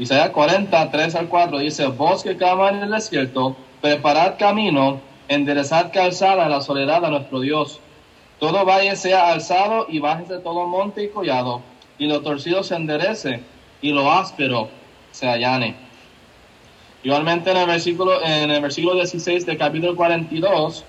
Isaías 0.01 0.31
40, 0.31 0.91
3 0.91 1.15
al 1.15 1.29
4 1.29 1.59
dice, 1.59 1.87
vos 1.89 2.23
que 2.23 2.35
clama 2.35 2.71
en 2.71 2.77
el 2.77 2.91
desierto, 2.91 3.55
preparad 3.83 4.39
camino, 4.39 4.99
enderezad 5.29 5.93
calzada 5.93 6.45
en 6.45 6.51
la 6.53 6.63
soledad 6.63 7.05
a 7.05 7.11
nuestro 7.11 7.41
Dios. 7.41 7.81
Todo 8.39 8.65
valle 8.65 8.97
sea 8.97 9.31
alzado 9.31 9.85
y 9.91 9.99
bájese 9.99 10.39
todo 10.39 10.67
monte 10.67 11.05
y 11.05 11.11
collado, 11.11 11.61
y 11.99 12.07
lo 12.07 12.23
torcido 12.23 12.63
se 12.63 12.77
enderece, 12.77 13.43
y 13.83 13.93
lo 13.93 14.11
áspero 14.11 14.71
se 15.13 15.29
allane. 15.29 15.77
Igualmente 17.03 17.51
en 17.51 17.59
el 17.59 17.67
versículo, 17.67 18.23
en 18.23 18.51
el 18.51 18.63
versículo 18.63 18.95
16 18.95 19.45
del 19.45 19.59
capítulo 19.59 19.95
42 19.97 20.83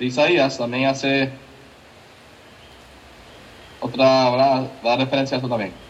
de 0.00 0.04
Isaías 0.04 0.58
también 0.58 0.86
hace 0.86 1.30
otra, 3.78 4.66
da 4.82 4.96
referencia 4.96 5.36
a 5.36 5.38
eso 5.38 5.48
también. 5.48 5.87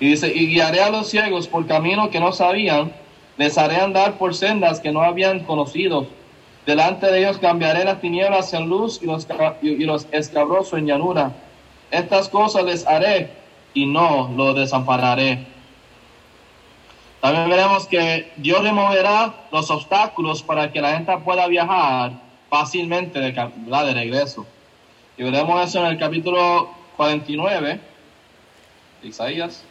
Y 0.00 0.08
dice, 0.08 0.32
y 0.34 0.46
guiaré 0.46 0.80
a 0.80 0.90
los 0.90 1.08
ciegos 1.08 1.46
por 1.46 1.66
camino 1.66 2.10
que 2.10 2.18
no 2.18 2.32
sabían, 2.32 2.92
les 3.36 3.56
haré 3.58 3.76
andar 3.76 4.18
por 4.18 4.34
sendas 4.34 4.80
que 4.80 4.92
no 4.92 5.02
habían 5.02 5.40
conocido. 5.40 6.06
Delante 6.66 7.06
de 7.06 7.20
ellos 7.20 7.38
cambiaré 7.38 7.84
las 7.84 8.00
tinieblas 8.00 8.52
en 8.54 8.68
luz 8.68 9.00
y 9.02 9.06
los, 9.06 9.28
y 9.62 9.84
los 9.84 10.06
escabrosos 10.10 10.78
en 10.78 10.86
llanura. 10.86 11.32
Estas 11.90 12.28
cosas 12.28 12.64
les 12.64 12.86
haré 12.86 13.30
y 13.74 13.86
no 13.86 14.32
lo 14.36 14.54
desampararé. 14.54 15.46
También 17.20 17.50
veremos 17.50 17.86
que 17.86 18.32
Dios 18.36 18.62
removerá 18.62 19.34
los 19.52 19.70
obstáculos 19.70 20.42
para 20.42 20.72
que 20.72 20.80
la 20.80 20.94
gente 20.94 21.14
pueda 21.18 21.46
viajar 21.46 22.12
fácilmente 22.48 23.20
de, 23.20 23.32
de 23.32 23.94
regreso. 23.94 24.46
Y 25.18 25.22
veremos 25.22 25.68
eso 25.68 25.80
en 25.80 25.92
el 25.92 25.98
capítulo 25.98 26.70
49 26.96 27.80
de 29.02 29.08
Isaías. 29.08 29.64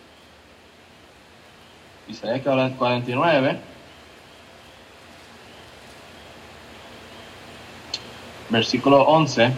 Isaías 2.10 2.42
49. 2.42 3.60
Versículo 8.50 9.04
11. 9.04 9.52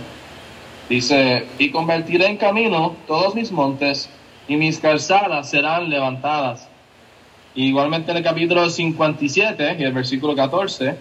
Dice, 0.89 1.47
y 1.57 1.71
convertiré 1.71 2.27
en 2.27 2.35
camino 2.35 2.97
todos 3.07 3.33
mis 3.35 3.51
montes 3.53 4.09
y 4.49 4.57
mis 4.57 4.79
calzadas 4.79 5.49
serán 5.49 5.89
levantadas. 5.89 6.67
igualmente 7.55 8.11
en 8.11 8.17
el 8.17 8.23
capítulo 8.23 8.69
57 8.69 9.77
y 9.79 9.83
el 9.83 9.93
versículo 9.93 10.35
14. 10.35 10.97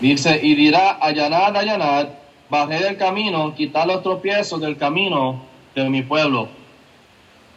Dice, 0.00 0.40
y 0.42 0.54
dirá, 0.54 0.92
allanar, 0.92 1.56
allanar, 1.56 2.20
bajé 2.48 2.82
del 2.82 2.96
camino, 2.96 3.54
quitar 3.54 3.86
los 3.86 4.02
tropiezos 4.02 4.60
del 4.60 4.76
camino 4.78 5.47
de 5.84 5.90
mi 5.90 6.02
pueblo. 6.02 6.48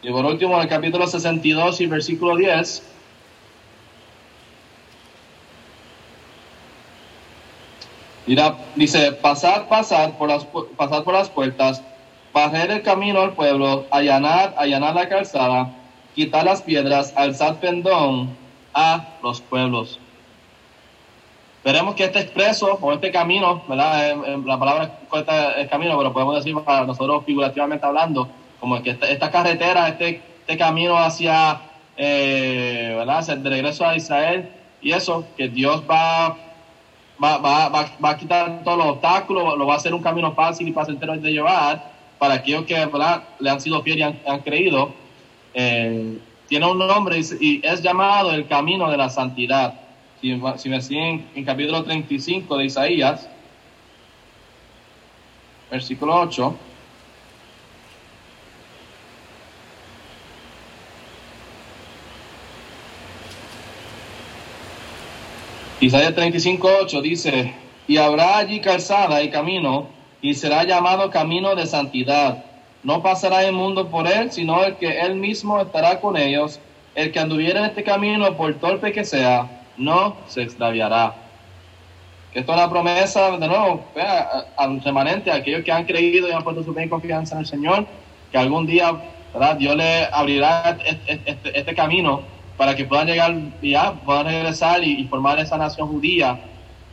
Y 0.02 0.10
por 0.10 0.24
último, 0.24 0.60
el 0.60 0.68
capítulo 0.68 1.06
62 1.06 1.80
y 1.80 1.86
versículo 1.86 2.36
10, 2.36 2.82
dirá, 8.26 8.56
dice, 8.74 9.12
pasar, 9.12 9.68
pasar 9.68 10.18
por 10.18 10.28
las, 10.28 10.44
pasar 10.76 11.04
por 11.04 11.14
las 11.14 11.28
puertas, 11.28 11.82
barrer 12.32 12.70
el 12.70 12.82
camino 12.82 13.20
al 13.20 13.34
pueblo, 13.34 13.86
allanar, 13.90 14.54
allanar 14.56 14.94
la 14.94 15.08
calzada, 15.08 15.72
quitar 16.14 16.44
las 16.44 16.62
piedras, 16.62 17.12
alzar 17.16 17.60
pendón 17.60 18.36
a 18.74 19.06
los 19.22 19.40
pueblos. 19.40 20.00
Veremos 21.64 21.94
que 21.94 22.04
este 22.04 22.18
expreso 22.18 22.76
o 22.80 22.92
este 22.92 23.12
camino, 23.12 23.62
¿verdad? 23.68 24.16
La 24.44 24.58
palabra 24.58 24.98
es 25.58 25.68
camino, 25.68 25.96
pero 25.96 26.12
podemos 26.12 26.34
decir 26.34 26.56
para 26.64 26.84
nosotros 26.84 27.24
figurativamente 27.24 27.86
hablando, 27.86 28.28
como 28.58 28.82
que 28.82 28.90
esta, 28.90 29.30
carretera, 29.30 29.88
este, 29.88 30.20
este 30.40 30.56
camino 30.56 30.98
hacia, 30.98 31.60
eh, 31.96 32.94
¿verdad? 32.98 33.24
de 33.36 33.48
regreso 33.48 33.86
a 33.86 33.96
Israel 33.96 34.50
y 34.80 34.90
eso, 34.90 35.24
que 35.36 35.48
Dios 35.48 35.84
va, 35.88 36.36
va, 37.22 37.38
va, 37.38 37.68
va, 37.68 38.10
a 38.10 38.16
quitar 38.16 38.64
todos 38.64 38.78
los 38.78 38.86
obstáculos, 38.88 39.56
lo 39.56 39.64
va 39.64 39.74
a 39.74 39.76
hacer 39.76 39.94
un 39.94 40.02
camino 40.02 40.32
fácil 40.32 40.66
y 40.66 40.72
placentero 40.72 41.16
de 41.16 41.30
llevar 41.30 41.92
para 42.18 42.34
aquellos 42.34 42.64
que 42.64 42.74
¿verdad? 42.74 43.22
le 43.38 43.50
han 43.50 43.60
sido 43.60 43.82
fieles 43.82 44.16
y 44.24 44.28
han, 44.28 44.40
creído. 44.40 44.92
Eh, 45.54 46.18
tiene 46.48 46.66
un 46.66 46.78
nombre 46.78 47.20
y 47.40 47.64
es 47.64 47.82
llamado 47.82 48.32
el 48.32 48.48
camino 48.48 48.90
de 48.90 48.96
la 48.96 49.08
santidad 49.08 49.81
si, 50.22 50.68
me 50.68 50.80
siguen 50.80 51.28
en 51.34 51.44
capítulo 51.44 51.82
35 51.82 52.56
de 52.56 52.64
Isaías, 52.66 53.28
versículo 55.68 56.14
8. 56.20 56.56
Isaías 65.80 66.14
35, 66.14 66.70
8 66.82 67.02
dice, 67.02 67.54
y 67.88 67.96
habrá 67.96 68.38
allí 68.38 68.60
calzada 68.60 69.20
y 69.24 69.30
camino, 69.30 69.88
y 70.20 70.34
será 70.34 70.62
llamado 70.62 71.10
camino 71.10 71.56
de 71.56 71.66
santidad. 71.66 72.44
No 72.84 73.02
pasará 73.02 73.42
el 73.42 73.52
mundo 73.52 73.88
por 73.88 74.06
él, 74.06 74.30
sino 74.30 74.62
el 74.62 74.76
que 74.76 75.00
él 75.00 75.16
mismo 75.16 75.60
estará 75.60 76.00
con 76.00 76.16
ellos. 76.16 76.60
El 76.94 77.10
que 77.10 77.18
anduviera 77.18 77.58
en 77.58 77.66
este 77.66 77.82
camino, 77.82 78.36
por 78.36 78.54
torpe 78.54 78.92
que 78.92 79.04
sea, 79.04 79.61
no 79.76 80.16
se 80.26 80.42
extraviará. 80.42 81.14
Esto 82.34 82.52
es 82.52 82.58
una 82.58 82.70
promesa, 82.70 83.36
de 83.36 83.46
nuevo, 83.46 83.84
al 84.56 84.82
remanente, 84.82 85.30
a 85.30 85.36
aquellos 85.36 85.64
que 85.64 85.72
han 85.72 85.84
creído 85.84 86.28
y 86.28 86.32
han 86.32 86.42
puesto 86.42 86.62
su 86.62 86.74
confianza 86.88 87.34
en 87.34 87.40
el 87.40 87.46
Señor, 87.46 87.86
que 88.30 88.38
algún 88.38 88.66
día 88.66 88.98
¿verdad? 89.32 89.56
Dios 89.56 89.76
le 89.76 90.04
abrirá 90.12 90.76
este, 90.84 91.38
este, 91.58 91.74
camino 91.74 92.22
para 92.56 92.76
que 92.76 92.84
puedan 92.84 93.06
llegar, 93.06 93.34
ya, 93.62 93.92
puedan 93.92 94.26
regresar 94.26 94.84
y, 94.84 95.04
formar 95.04 95.38
esa 95.38 95.56
nación 95.56 95.88
judía 95.88 96.38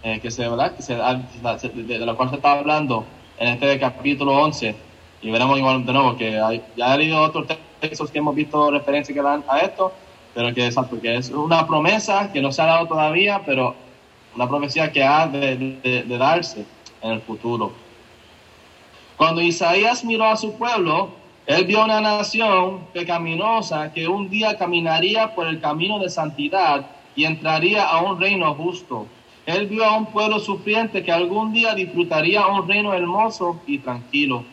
eh, 0.04 0.20
que 0.22 0.32
se, 0.32 0.48
¿verdad? 0.48 0.74
Que 0.76 0.82
se, 0.82 0.96
de, 0.96 2.00
la 2.00 2.14
cual 2.14 2.30
se 2.30 2.38
está 2.38 2.54
hablando 2.54 3.06
en 3.38 3.50
este 3.50 3.80
capítulo 3.80 4.38
11. 4.38 4.76
Y 5.22 5.32
veremos 5.32 5.58
igual 5.58 5.86
de 5.86 5.94
nuevo 5.94 6.16
que 6.16 6.40
hay, 6.40 6.62
ya 6.78 6.96
he 6.96 6.98
leído 6.98 7.22
otros 7.22 7.46
textos 7.82 8.10
que 8.10 8.20
hemos 8.20 8.36
visto 8.36 8.72
referencia 8.72 9.14
que 9.14 9.22
dan 9.22 9.44
a 9.50 9.60
esto, 9.60 9.92
pero 10.40 10.56
que, 10.56 10.66
exacto, 10.66 11.02
que 11.02 11.18
es 11.18 11.32
una 11.32 11.68
promesa 11.68 12.32
que 12.32 12.42
no 12.42 12.50
se 12.54 12.62
ha 12.62 12.66
dado 12.66 12.88
todavía, 12.88 13.42
pero 13.46 13.76
una 14.34 14.48
promesa 14.48 14.90
que 14.90 15.04
ha 15.04 15.28
de, 15.28 16.06
darse 16.08 16.66
en 17.02 17.12
el 17.12 17.20
futuro. 17.20 17.74
Cuando 19.18 19.42
Isaías 19.42 20.06
miró 20.06 20.24
a 20.24 20.38
su 20.38 20.58
pueblo, 20.58 21.10
él 21.46 21.66
vio 21.66 21.84
una 21.84 22.00
nación 22.00 22.86
pecaminosa 22.94 23.92
que 23.92 24.08
un 24.08 24.30
día 24.30 24.58
caminaría 24.58 25.36
por 25.36 25.46
el 25.46 25.60
camino 25.60 26.00
de 26.00 26.10
santidad 26.10 26.86
y 27.18 27.26
entraría 27.26 27.84
a 27.84 28.02
un 28.02 28.18
reino 28.18 28.56
justo. 28.56 29.08
Él 29.46 29.68
vio 29.68 29.84
a 29.84 29.98
un 29.98 30.06
pueblo 30.06 30.40
sufriente 30.40 31.04
que 31.04 31.12
algún 31.12 31.52
día 31.52 31.76
disfrutaría 31.76 32.48
un 32.48 32.66
reino 32.66 32.94
hermoso 32.94 33.60
y 33.68 33.80
tranquilo. 33.80 34.46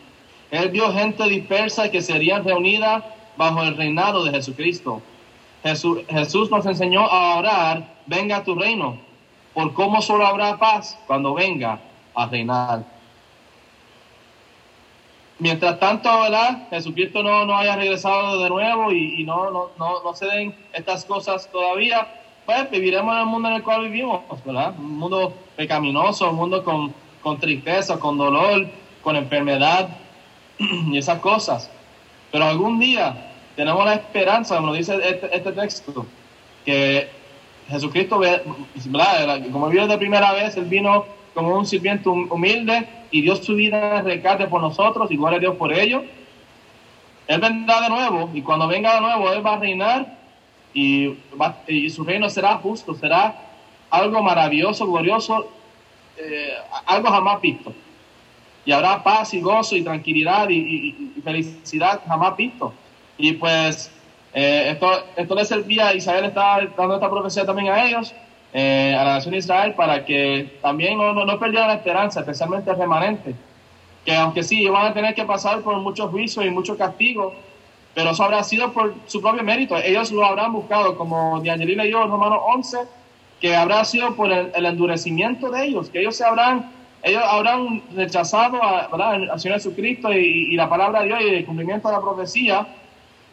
Él 0.51 0.67
vio 0.67 0.91
gente 0.91 1.23
dispersa 1.29 1.89
que 1.89 2.01
serían 2.01 2.43
reunida 2.43 3.05
bajo 3.37 3.63
el 3.63 3.77
reinado 3.77 4.25
de 4.25 4.31
Jesucristo. 4.31 5.01
Jesús, 5.67 6.49
nos 6.49 6.65
enseñó 6.65 7.01
a 7.01 7.37
orar, 7.37 7.95
venga 8.05 8.37
a 8.37 8.43
tu 8.43 8.55
reino, 8.55 8.97
por 9.53 9.73
cómo 9.73 10.01
solo 10.01 10.25
habrá 10.25 10.57
paz 10.57 10.97
cuando 11.07 11.33
venga 11.33 11.79
a 12.15 12.25
reinar. 12.25 12.83
Mientras 15.39 15.79
tanto, 15.79 16.09
¿verdad? 16.21 16.67
Jesucristo 16.69 17.21
no, 17.21 17.45
no 17.45 17.55
haya 17.55 17.75
regresado 17.75 18.41
de 18.41 18.49
nuevo 18.49 18.91
y, 18.91 19.23
no, 19.23 19.51
no, 19.51 19.69
no, 19.77 20.13
se 20.15 20.25
den 20.25 20.55
estas 20.73 21.05
cosas 21.05 21.47
todavía, 21.51 22.07
pues 22.45 22.71
viviremos 22.71 23.13
en 23.13 23.19
el 23.19 23.25
mundo 23.25 23.49
en 23.49 23.55
el 23.55 23.63
cual 23.63 23.83
vivimos, 23.83 24.21
¿verdad? 24.45 24.73
Un 24.79 24.97
mundo 24.97 25.33
pecaminoso, 25.55 26.29
un 26.29 26.35
mundo 26.37 26.63
con, 26.63 26.93
con 27.21 27.37
tristeza, 27.39 27.99
con 27.99 28.17
dolor, 28.17 28.67
con 29.03 29.15
enfermedad 29.15 29.89
y 30.59 30.97
esas 30.97 31.19
cosas. 31.19 31.69
Pero 32.31 32.45
algún 32.45 32.79
día 32.79 33.27
tenemos 33.57 33.83
la 33.83 33.95
esperanza, 33.95 34.55
como 34.57 34.73
dice 34.73 34.95
este, 35.03 35.35
este, 35.35 35.51
texto, 35.51 36.05
que 36.63 37.09
Jesucristo, 37.67 38.21
como 39.51 39.67
vio 39.67 39.87
de 39.87 39.97
primera 39.97 40.31
vez, 40.31 40.55
Él 40.55 40.65
vino 40.65 41.05
como 41.33 41.57
un 41.57 41.65
sirviente 41.65 42.07
humilde 42.07 42.87
y 43.11 43.21
dio 43.23 43.35
su 43.35 43.55
vida 43.55 43.97
en 43.99 44.05
rescate 44.05 44.45
por 44.47 44.61
nosotros, 44.61 45.11
igual 45.11 45.33
a 45.33 45.39
Dios 45.39 45.55
por 45.55 45.73
ello. 45.73 46.03
Él 47.27 47.41
vendrá 47.41 47.81
de 47.81 47.89
nuevo 47.89 48.29
y 48.33 48.41
cuando 48.43 48.67
venga 48.67 48.93
de 48.95 49.01
nuevo, 49.01 49.31
Él 49.33 49.45
va 49.45 49.55
a 49.55 49.59
reinar 49.59 50.17
y, 50.73 51.07
va- 51.39 51.57
y 51.67 51.89
su 51.89 52.03
reino 52.03 52.29
será 52.29 52.57
justo, 52.57 52.93
será 52.93 53.35
algo 53.89 54.21
maravilloso, 54.21 54.85
glorioso, 54.85 55.49
eh, 56.17 56.53
algo 56.85 57.09
jamás 57.09 57.41
visto. 57.41 57.73
Y 58.65 58.71
habrá 58.71 59.03
paz 59.03 59.33
y 59.33 59.41
gozo 59.41 59.75
y 59.75 59.81
tranquilidad 59.81 60.47
y 60.49 61.11
felicidad 61.23 62.01
jamás 62.07 62.37
visto. 62.37 62.71
Y 63.17 63.33
pues 63.33 63.91
eh, 64.33 64.69
esto, 64.71 64.91
esto 65.15 65.35
le 65.35 65.45
servía, 65.45 65.93
Israel 65.93 66.25
está 66.25 66.59
dando 66.77 66.95
esta 66.95 67.09
profecía 67.09 67.45
también 67.45 67.69
a 67.69 67.85
ellos, 67.85 68.13
eh, 68.53 68.95
a 68.97 69.03
la 69.03 69.13
nación 69.15 69.31
de 69.31 69.39
Israel, 69.39 69.73
para 69.75 70.05
que 70.05 70.59
también 70.61 70.97
no, 70.97 71.13
no, 71.13 71.25
no 71.25 71.39
perdieran 71.39 71.69
la 71.69 71.75
esperanza, 71.75 72.19
especialmente 72.19 72.69
el 72.69 72.77
remanente. 72.77 73.35
Que 74.05 74.15
aunque 74.15 74.43
sí, 74.43 74.67
van 74.67 74.87
a 74.87 74.93
tener 74.93 75.15
que 75.15 75.25
pasar 75.25 75.61
por 75.61 75.75
muchos 75.77 76.11
juicios 76.11 76.45
y 76.45 76.49
muchos 76.49 76.77
castigos, 76.77 77.33
pero 77.93 78.11
eso 78.11 78.23
habrá 78.23 78.43
sido 78.43 78.71
por 78.73 78.93
su 79.07 79.21
propio 79.21 79.43
mérito. 79.43 79.75
Ellos 79.75 80.11
lo 80.11 80.23
habrán 80.23 80.53
buscado, 80.53 80.95
como 80.95 81.41
D'Angeli 81.43 81.75
leyó 81.75 82.03
en 82.03 82.11
Romanos 82.11 82.39
11, 82.45 82.77
que 83.41 83.55
habrá 83.55 83.83
sido 83.85 84.15
por 84.15 84.31
el, 84.31 84.51
el 84.55 84.65
endurecimiento 84.67 85.49
de 85.49 85.65
ellos, 85.65 85.89
que 85.89 86.01
ellos 86.01 86.15
se 86.15 86.23
habrán, 86.23 86.71
ellos 87.01 87.23
habrán 87.27 87.81
rechazado 87.95 88.63
a, 88.63 88.81
al 88.81 89.39
Señor 89.39 89.57
Jesucristo 89.57 90.13
y, 90.13 90.53
y 90.53 90.55
la 90.55 90.69
palabra 90.69 90.99
de 90.99 91.07
Dios 91.07 91.19
y 91.23 91.35
el 91.35 91.45
cumplimiento 91.45 91.87
de 91.87 91.95
la 91.95 92.01
profecía, 92.01 92.67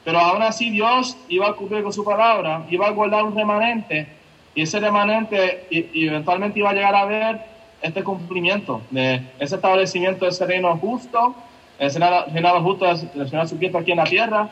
pero 0.04 0.18
aún 0.18 0.42
así 0.42 0.70
Dios 0.70 1.16
iba 1.28 1.48
a 1.48 1.52
cumplir 1.54 1.82
con 1.82 1.92
su 1.92 2.04
palabra, 2.04 2.62
iba 2.70 2.86
a 2.86 2.90
guardar 2.90 3.22
un 3.24 3.34
remanente, 3.34 4.06
y 4.54 4.62
ese 4.62 4.78
remanente 4.80 5.66
y, 5.70 5.86
y 6.00 6.08
eventualmente 6.08 6.58
iba 6.58 6.70
a 6.70 6.74
llegar 6.74 6.94
a 6.94 7.04
ver 7.06 7.40
este 7.82 8.02
cumplimiento 8.04 8.80
de 8.90 9.20
ese 9.38 9.56
establecimiento 9.56 10.24
de 10.24 10.30
ese 10.30 10.46
reino 10.46 10.76
justo, 10.76 11.34
ese 11.78 11.98
reinado 11.98 12.60
justo 12.62 12.86
del 12.86 13.28
Señor 13.28 13.42
Jesucristo 13.42 13.78
aquí 13.78 13.90
en 13.92 13.96
la 13.98 14.04
tierra, 14.04 14.48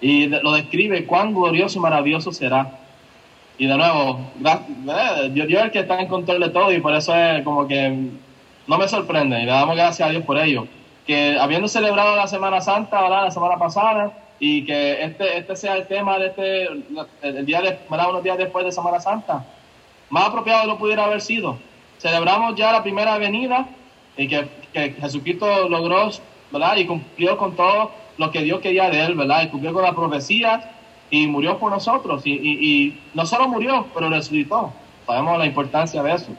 y 0.00 0.26
de- 0.26 0.42
lo 0.42 0.52
describe 0.52 1.06
cuán 1.06 1.34
glorioso 1.34 1.78
y 1.78 1.82
maravilloso 1.82 2.32
será. 2.32 2.78
Y 3.58 3.66
de 3.66 3.76
nuevo, 3.76 4.18
eh, 4.42 5.30
Dios, 5.32 5.46
Dios 5.46 5.60
es 5.60 5.64
el 5.66 5.70
que 5.70 5.80
está 5.80 6.00
en 6.00 6.08
control 6.08 6.40
de 6.40 6.48
todo 6.48 6.72
y 6.72 6.80
por 6.80 6.94
eso 6.94 7.14
es 7.14 7.44
como 7.44 7.68
que 7.68 8.08
no 8.66 8.78
me 8.78 8.88
sorprende 8.88 9.38
y 9.42 9.44
le 9.44 9.50
damos 9.52 9.76
gracias 9.76 10.08
a 10.08 10.10
Dios 10.10 10.24
por 10.24 10.38
ello. 10.38 10.66
Que 11.06 11.38
habiendo 11.38 11.68
celebrado 11.68 12.16
la 12.16 12.26
Semana 12.26 12.60
Santa, 12.62 13.02
¿verdad? 13.02 13.24
la 13.24 13.30
semana 13.30 13.58
pasada, 13.58 14.12
y 14.40 14.64
que 14.64 15.04
este, 15.04 15.36
este 15.36 15.54
sea 15.54 15.76
el 15.76 15.86
tema 15.86 16.18
de 16.18 16.26
este, 16.28 16.66
el 17.22 17.46
día 17.46 17.60
de, 17.60 17.78
unos 17.88 18.22
días 18.22 18.38
después 18.38 18.64
de 18.64 18.72
Semana 18.72 18.98
Santa, 18.98 19.44
más 20.08 20.28
apropiado 20.28 20.66
no 20.66 20.78
pudiera 20.78 21.04
haber 21.04 21.20
sido. 21.20 21.58
Celebramos 21.98 22.56
ya 22.56 22.72
la 22.72 22.82
primera 22.82 23.18
venida 23.18 23.68
y 24.16 24.26
que, 24.26 24.48
que 24.72 24.92
Jesucristo 24.92 25.68
logró, 25.68 26.10
¿verdad? 26.50 26.76
Y 26.78 26.86
cumplió 26.86 27.36
con 27.36 27.54
todo 27.54 27.92
lo 28.16 28.30
que 28.30 28.42
Dios 28.42 28.60
quería 28.60 28.88
de 28.88 29.04
él, 29.04 29.14
¿verdad? 29.14 29.42
Y 29.44 29.48
cumplió 29.48 29.74
con 29.74 29.82
las 29.82 29.94
profecías 29.94 30.64
y 31.10 31.26
murió 31.26 31.58
por 31.58 31.70
nosotros. 31.70 32.22
Y, 32.24 32.32
y, 32.32 32.50
y 32.64 33.00
no 33.12 33.26
solo 33.26 33.46
murió, 33.46 33.86
pero 33.92 34.08
resucitó. 34.08 34.72
Sabemos 35.06 35.38
la 35.38 35.46
importancia 35.46 36.02
de 36.02 36.14
eso. 36.14 36.32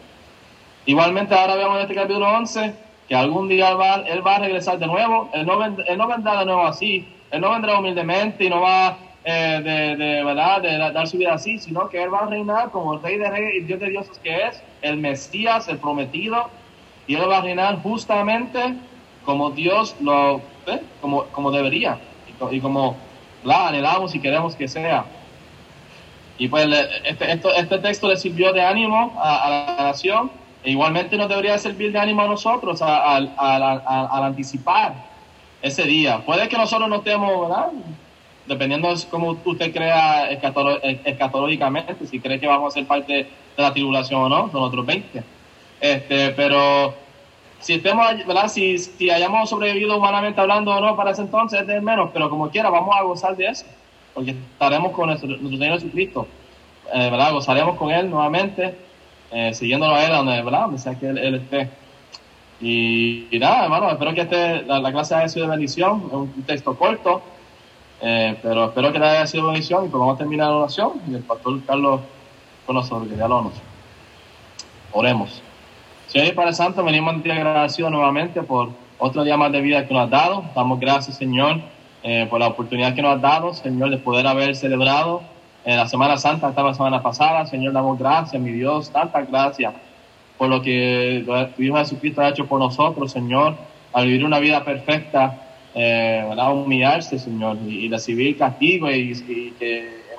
Igualmente 0.88 1.36
ahora 1.36 1.56
vemos 1.56 1.76
en 1.76 1.82
este 1.82 1.94
capítulo 1.96 2.28
11 2.28 2.74
que 3.08 3.16
algún 3.16 3.48
día 3.48 3.76
va, 3.76 3.98
él 4.08 4.26
va 4.26 4.38
a 4.38 4.40
regresar 4.40 4.80
de 4.80 4.88
nuevo. 4.88 5.30
Él 5.34 5.46
no, 5.46 5.64
él 5.64 5.98
no 5.98 6.08
vendrá 6.08 6.40
de 6.40 6.46
nuevo 6.46 6.66
así. 6.66 7.08
Él 7.32 7.42
no 7.42 7.52
vendrá 7.52 7.80
humildemente 7.80 8.46
y 8.46 8.50
no 8.50 8.62
va 8.62 8.98
eh, 9.24 9.62
de, 9.64 9.96
de, 10.04 10.24
¿verdad? 10.24 10.62
de 10.62 10.78
dar 10.78 11.08
su 11.08 11.18
vida 11.18 11.34
así, 11.34 11.58
sino 11.60 11.88
que 11.90 12.02
él 12.04 12.14
va 12.14 12.20
a 12.20 12.26
reinar 12.26 12.72
como 12.72 12.96
el 12.96 13.02
rey 13.02 13.18
de 13.18 13.30
reyes 13.30 13.56
y 13.56 13.60
Dios 13.62 13.80
de 13.80 13.90
dioses 13.90 14.20
que 14.20 14.48
es, 14.48 14.62
el 14.82 14.98
Mesías, 14.98 15.68
el 15.68 15.78
prometido. 15.78 16.50
Y 17.08 17.16
él 17.16 17.30
va 17.30 17.38
a 17.38 17.42
reinar 17.42 17.82
justamente 17.82 18.76
como 19.24 19.52
Dios 19.52 19.96
lo, 20.02 20.38
¿eh? 20.66 20.82
como, 21.00 21.26
como 21.26 21.52
debería 21.52 22.00
y, 22.28 22.56
y 22.56 22.60
como 22.60 22.98
la 23.44 23.70
anhelamos 23.70 24.14
y 24.14 24.20
queremos 24.20 24.56
que 24.56 24.68
sea. 24.68 25.06
Y 26.38 26.48
pues 26.48 26.68
este, 27.06 27.32
este 27.32 27.78
texto 27.80 28.08
le 28.08 28.18
sirvió 28.18 28.52
de 28.52 28.64
ánimo 28.64 29.14
a, 29.18 29.46
a 29.46 29.50
la 29.50 29.84
nación, 29.84 30.32
e 30.64 30.72
igualmente 30.72 31.16
nos 31.16 31.30
debería 31.30 31.58
servir 31.58 31.92
de 31.92 32.00
ánimo 32.00 32.24
a 32.24 32.28
nosotros 32.28 32.82
al 32.82 33.32
anticipar 34.24 35.11
ese 35.62 35.84
día. 35.84 36.24
Puede 36.26 36.48
que 36.50 36.58
nosotros 36.58 36.90
no 36.90 36.98
estemos, 36.98 37.48
¿verdad? 37.48 37.68
Dependiendo 38.48 38.94
de 38.94 39.02
cómo 39.10 39.38
usted 39.46 39.72
crea 39.72 40.32
escatológicamente, 40.32 41.96
si 42.08 42.20
cree 42.20 42.40
que 42.40 42.48
vamos 42.48 42.74
a 42.74 42.80
ser 42.80 42.88
parte 42.88 43.14
de 43.14 43.28
la 43.58 43.72
tribulación 43.72 44.22
o 44.22 44.30
no, 44.30 44.52
son 44.52 44.64
otros 44.64 44.86
20. 44.86 45.24
Este, 45.80 46.30
pero 46.32 46.94
si 47.60 47.74
estemos, 47.74 48.06
¿verdad? 48.26 48.48
Si, 48.48 48.78
si 48.78 49.10
hayamos 49.10 49.50
sobrevivido 49.50 49.98
humanamente 49.98 50.42
hablando 50.42 50.72
o 50.72 50.82
no 50.82 50.96
para 50.96 51.12
ese 51.12 51.22
entonces, 51.22 51.62
es 51.62 51.68
de 51.68 51.80
menos, 51.82 52.10
pero 52.12 52.30
como 52.30 52.50
quiera, 52.50 52.70
vamos 52.70 52.96
a 52.96 53.04
gozar 53.04 53.36
de 53.36 53.48
eso, 53.48 53.66
porque 54.14 54.32
estaremos 54.32 54.92
con 54.92 55.08
nuestro, 55.08 55.30
nuestro 55.30 55.58
Señor 55.58 55.80
Jesucristo, 55.80 56.28
eh, 56.94 57.10
¿verdad? 57.10 57.32
Gozaremos 57.34 57.78
con 57.78 57.92
Él 57.92 58.10
nuevamente, 58.10 58.76
eh, 59.32 59.54
siguiéndolo 59.54 59.96
a 59.96 60.04
Él, 60.04 60.12
donde, 60.12 60.42
¿verdad? 60.42 60.68
Que 61.00 61.08
Él, 61.08 61.18
Él 61.20 61.36
esté. 61.36 61.70
Y, 62.62 63.28
y 63.32 63.40
nada, 63.40 63.64
hermano, 63.64 63.90
espero 63.90 64.14
que 64.14 64.22
este, 64.22 64.62
la, 64.64 64.80
la 64.80 64.92
clase 64.92 65.16
haya 65.16 65.28
sido 65.28 65.46
de 65.46 65.52
bendición, 65.52 66.04
es 66.08 66.14
un 66.14 66.44
texto 66.46 66.76
corto, 66.76 67.22
eh, 68.02 68.38
pero 68.42 68.66
espero 68.66 68.94
que 68.94 69.00
le 69.00 69.08
haya 69.08 69.26
sido 69.26 69.46
de 69.46 69.54
bendición 69.54 69.86
y 69.86 69.90
pues 69.90 70.00
vamos 70.00 70.16
a 70.16 70.18
terminar 70.20 70.50
la 70.50 70.58
oración 70.58 71.02
y 71.10 71.16
el 71.16 71.24
pastor 71.24 71.60
Carlos 71.66 72.02
con 72.68 72.76
nosotros, 72.76 73.10
que 73.10 73.18
ya 73.18 73.28
lo 73.28 73.42
nos. 73.42 73.54
Oremos. 74.92 75.42
Señor 76.08 76.28
y 76.28 76.32
Padre 76.34 76.54
Santo, 76.54 76.84
venimos 76.84 77.16
a 77.16 77.24
ti 77.24 77.32
agradecidos 77.32 77.92
nuevamente 77.92 78.44
por 78.44 78.70
otro 79.00 79.24
día 79.24 79.38
más 79.38 79.52
de 79.52 79.62
vida 79.62 79.88
que 79.88 79.94
nos 79.94 80.04
has 80.04 80.10
dado. 80.12 80.44
Damos 80.56 80.80
gracias, 80.80 81.18
Señor, 81.18 81.62
eh, 82.04 82.28
por 82.30 82.40
la 82.40 82.48
oportunidad 82.48 82.94
que 82.94 83.02
nos 83.02 83.16
has 83.16 83.22
dado, 83.22 83.54
Señor, 83.56 83.90
de 83.90 83.98
poder 83.98 84.28
haber 84.28 84.56
celebrado 84.56 85.24
eh, 85.66 85.76
la 85.76 85.88
Semana 85.88 86.18
Santa, 86.18 86.50
esta 86.50 86.62
la 86.62 86.76
semana 86.76 87.02
pasada. 87.02 87.46
Señor, 87.48 87.74
damos 87.74 87.98
gracias, 87.98 88.40
mi 88.40 88.52
Dios, 88.52 88.92
tantas 88.92 89.28
gracias 89.28 89.74
por 90.42 90.50
lo 90.50 90.60
que 90.60 91.24
tu 91.56 91.62
Hijo 91.62 91.78
Jesucristo 91.78 92.20
ha 92.20 92.30
hecho 92.30 92.48
por 92.48 92.58
nosotros, 92.58 93.12
Señor, 93.12 93.54
al 93.94 94.08
vivir 94.08 94.26
una 94.26 94.40
vida 94.40 94.66
perfecta, 94.66 95.40
eh, 95.76 96.28
humillarse, 96.52 97.20
Señor, 97.20 97.58
y, 97.68 97.86
y 97.86 97.90
recibir 97.90 98.40
castigo 98.40 98.90
y, 98.90 99.12
y 99.12 99.54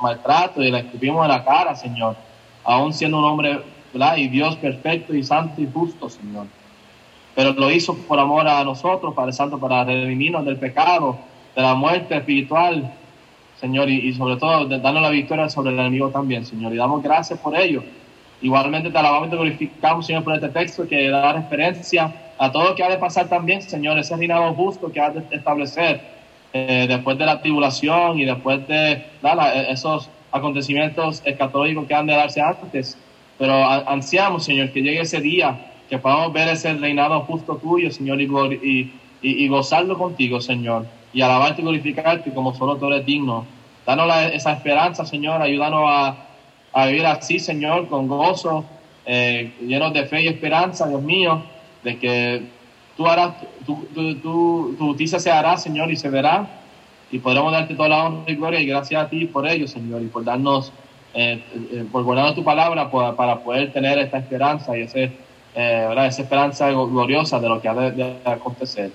maltrato 0.01 0.63
y 0.63 0.71
le 0.71 0.79
escupimos 0.79 1.25
en 1.25 1.33
la 1.33 1.45
cara, 1.45 1.75
Señor, 1.75 2.15
aún 2.63 2.93
siendo 2.95 3.19
un 3.19 3.25
hombre 3.25 3.63
¿verdad? 3.93 4.17
y 4.17 4.29
Dios 4.29 4.55
perfecto 4.59 5.13
y 5.13 5.25
santo 5.25 5.61
y 5.61 5.67
justo, 5.67 6.09
Señor. 6.09 6.47
Pero 7.35 7.53
lo 7.55 7.69
hizo 7.73 7.97
por 7.97 8.21
amor 8.21 8.47
a 8.47 8.63
nosotros, 8.63 9.15
Padre 9.15 9.33
Santo, 9.33 9.59
para 9.59 9.83
redimirnos 9.83 10.45
del 10.45 10.57
pecado, 10.57 11.19
de 11.57 11.63
la 11.63 11.75
muerte 11.75 12.15
espiritual, 12.15 12.95
Señor, 13.61 13.91
y, 13.91 13.97
y 14.09 14.13
sobre 14.13 14.37
todo 14.37 14.67
de 14.67 14.79
darnos 14.79 15.03
la 15.03 15.11
victoria 15.11 15.49
sobre 15.49 15.73
el 15.73 15.81
enemigo 15.81 16.11
también, 16.11 16.47
Señor. 16.47 16.73
Y 16.73 16.77
damos 16.77 17.03
gracias 17.03 17.41
por 17.41 17.59
ello. 17.59 17.83
Igualmente 18.43 18.91
te 18.91 18.99
alabamos 18.99 19.29
y 19.29 19.31
te 19.31 19.37
glorificamos, 19.37 20.07
Señor, 20.07 20.25
por 20.25 20.35
este 20.35 20.51
texto 20.51 20.87
que 20.87 21.09
da 21.11 21.33
referencia 21.33 22.17
a 22.37 22.51
todo 22.53 22.65
lo 22.71 22.75
que 22.75 22.83
ha 22.85 22.91
de 22.91 22.99
pasar 22.99 23.29
también, 23.29 23.63
Señor, 23.63 23.99
ese 23.99 24.17
reinado 24.17 24.55
justo 24.55 24.91
que 24.91 25.01
ha 25.01 25.11
de 25.11 25.25
establecer 25.31 26.05
eh, 26.53 26.87
después 26.89 27.17
de 27.19 27.27
la 27.27 27.41
tribulación 27.41 28.19
y 28.19 28.25
después 28.25 28.67
de 28.67 29.05
¿verdad? 29.21 29.71
esos 29.71 30.13
acontecimientos 30.31 31.23
escatológicos 31.25 31.87
que 31.87 31.95
han 31.95 32.07
de 32.07 32.15
darse 32.15 32.41
antes. 32.41 33.01
Pero 33.37 33.65
ansiamos, 33.89 34.45
Señor, 34.45 34.71
que 34.73 34.83
llegue 34.83 35.01
ese 35.03 35.21
día, 35.21 35.63
que 35.89 35.99
podamos 35.99 36.33
ver 36.33 36.49
ese 36.49 36.75
reinado 36.75 37.25
justo 37.25 37.59
tuyo, 37.59 37.91
Señor, 37.91 38.21
y, 38.21 38.25
y, 38.63 38.81
y- 39.21 39.45
y 39.45 39.49
gozarlo 39.49 39.97
contigo, 39.99 40.41
Señor, 40.41 40.89
y 41.13 41.21
alabarte 41.23 41.61
y 41.63 41.65
glorificarte 41.65 42.33
como 42.33 42.55
solo 42.55 42.79
tú 42.79 42.87
eres 42.89 43.05
digno. 43.05 43.53
Danos 43.87 44.07
la- 44.09 44.29
esa 44.29 44.53
esperanza, 44.53 45.05
Señor, 45.05 45.43
ayúdanos 45.43 45.83
a, 45.87 46.21
a 46.75 46.87
vivir 46.87 47.07
así, 47.07 47.39
Señor, 47.39 47.89
con 47.89 48.09
gozo, 48.09 48.65
eh, 49.07 49.51
llenos 49.61 49.93
de 49.93 50.07
fe 50.07 50.23
y 50.23 50.29
esperanza, 50.29 50.89
Dios 50.89 51.03
mío, 51.03 51.43
de 51.83 51.99
que 51.99 52.43
tú 52.97 53.07
harás, 53.07 53.35
tu, 53.67 53.85
tu, 53.95 54.15
tu- 54.21 54.77
justicia 54.79 55.19
se 55.19 55.31
hará, 55.31 55.57
Señor, 55.57 55.91
y 55.91 55.97
se 55.97 56.09
verá, 56.09 56.47
y 57.11 57.19
podremos 57.19 57.53
darte 57.53 57.75
toda 57.75 57.89
la 57.91 58.05
honra 58.05 58.25
y 58.33 58.37
gloria, 58.37 58.61
y 58.61 58.67
gracias 58.67 59.05
a 59.05 59.09
ti 59.09 59.27
por 59.27 59.47
ello, 59.47 59.67
Señor, 59.67 60.03
y 60.03 60.07
por 60.07 60.25
darnos, 60.25 60.73
eh, 61.15 61.39
eh, 61.73 61.85
por 61.93 62.05
guardarnos 62.05 62.35
tu 62.35 62.45
palabra 62.45 62.91
por- 62.91 63.15
para 63.17 63.37
poder 63.43 63.73
tener 63.73 63.99
esta 63.99 64.19
esperanza 64.19 64.77
y 64.77 64.83
ese, 64.83 65.05
eh, 65.05 65.85
¿verdad? 65.89 66.07
esa 66.07 66.23
esperanza 66.23 66.71
gloriosa 66.71 67.39
de 67.41 67.49
lo 67.49 67.61
que 67.61 67.69
ha 67.69 67.75
de, 67.75 67.91
de 67.93 68.17
acontecer. 68.25 68.91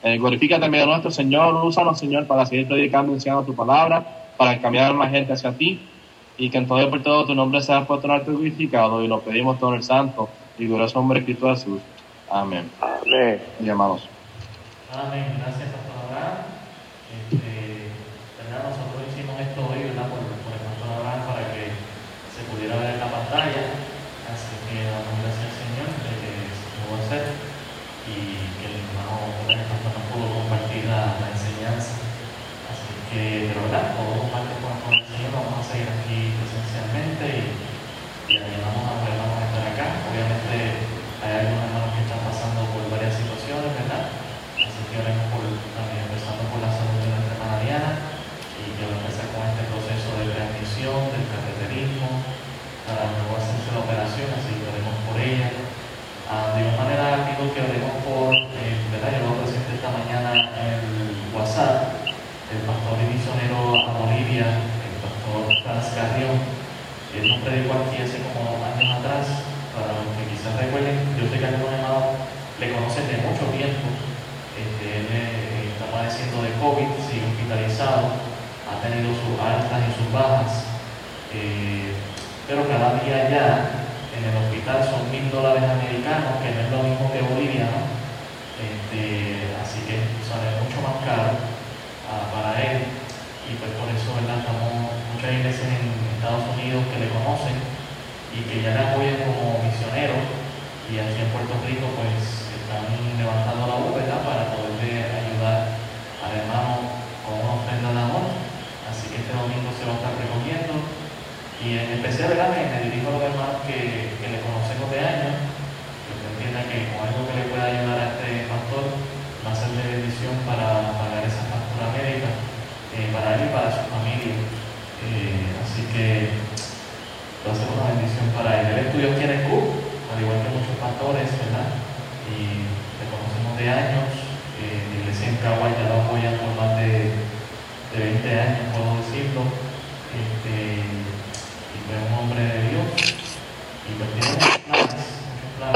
Glorifica 0.00 0.60
también 0.60 0.84
a 0.84 0.86
nuestro 0.86 1.10
Señor, 1.10 1.54
úsanos, 1.64 1.98
Señor, 1.98 2.24
para 2.28 2.46
seguir 2.46 2.68
predicando 2.68 3.12
enseñando 3.12 3.44
tu 3.44 3.54
palabra, 3.56 4.06
para 4.36 4.52
encaminar 4.54 4.94
más 4.94 5.10
gente 5.10 5.32
hacia 5.32 5.50
ti, 5.52 5.87
y 6.38 6.50
que 6.50 6.58
en 6.58 6.66
todo 6.66 6.80
y 6.80 6.86
por 6.86 7.02
todo 7.02 7.26
tu 7.26 7.34
nombre 7.34 7.60
sea 7.60 7.84
puesto 7.86 8.06
en 8.06 8.12
alto 8.12 8.30
y 8.30 8.36
glorificado, 8.36 9.02
y 9.02 9.08
lo 9.08 9.20
pedimos 9.20 9.58
todo 9.58 9.70
en 9.70 9.76
el 9.76 9.82
santo 9.82 10.28
y 10.56 10.66
glorioso 10.66 10.98
nombre 10.98 11.20
de 11.20 11.26
Cristo 11.26 11.50
Jesús. 11.50 11.80
Amén. 12.30 12.70
Amén. 12.80 13.42
Y 13.60 13.68
amados. 13.68 14.08
Amén. 14.92 15.26
Gracias, 15.38 15.68
Pastor 15.70 15.96
Abraham. 16.08 16.38
Este, 17.30 17.57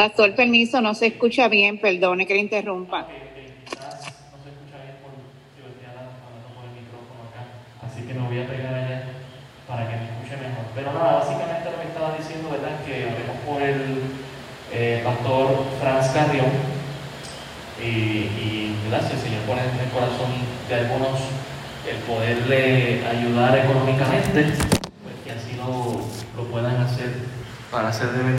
Pastor, 0.03 0.35
permiso, 0.35 0.81
no 0.81 0.97
se 0.97 1.07
escucha 1.07 1.47
bien, 1.47 1.79
perdone 1.79 2.27
que 2.27 2.35
le 2.35 2.41
interrumpa. 2.41 3.09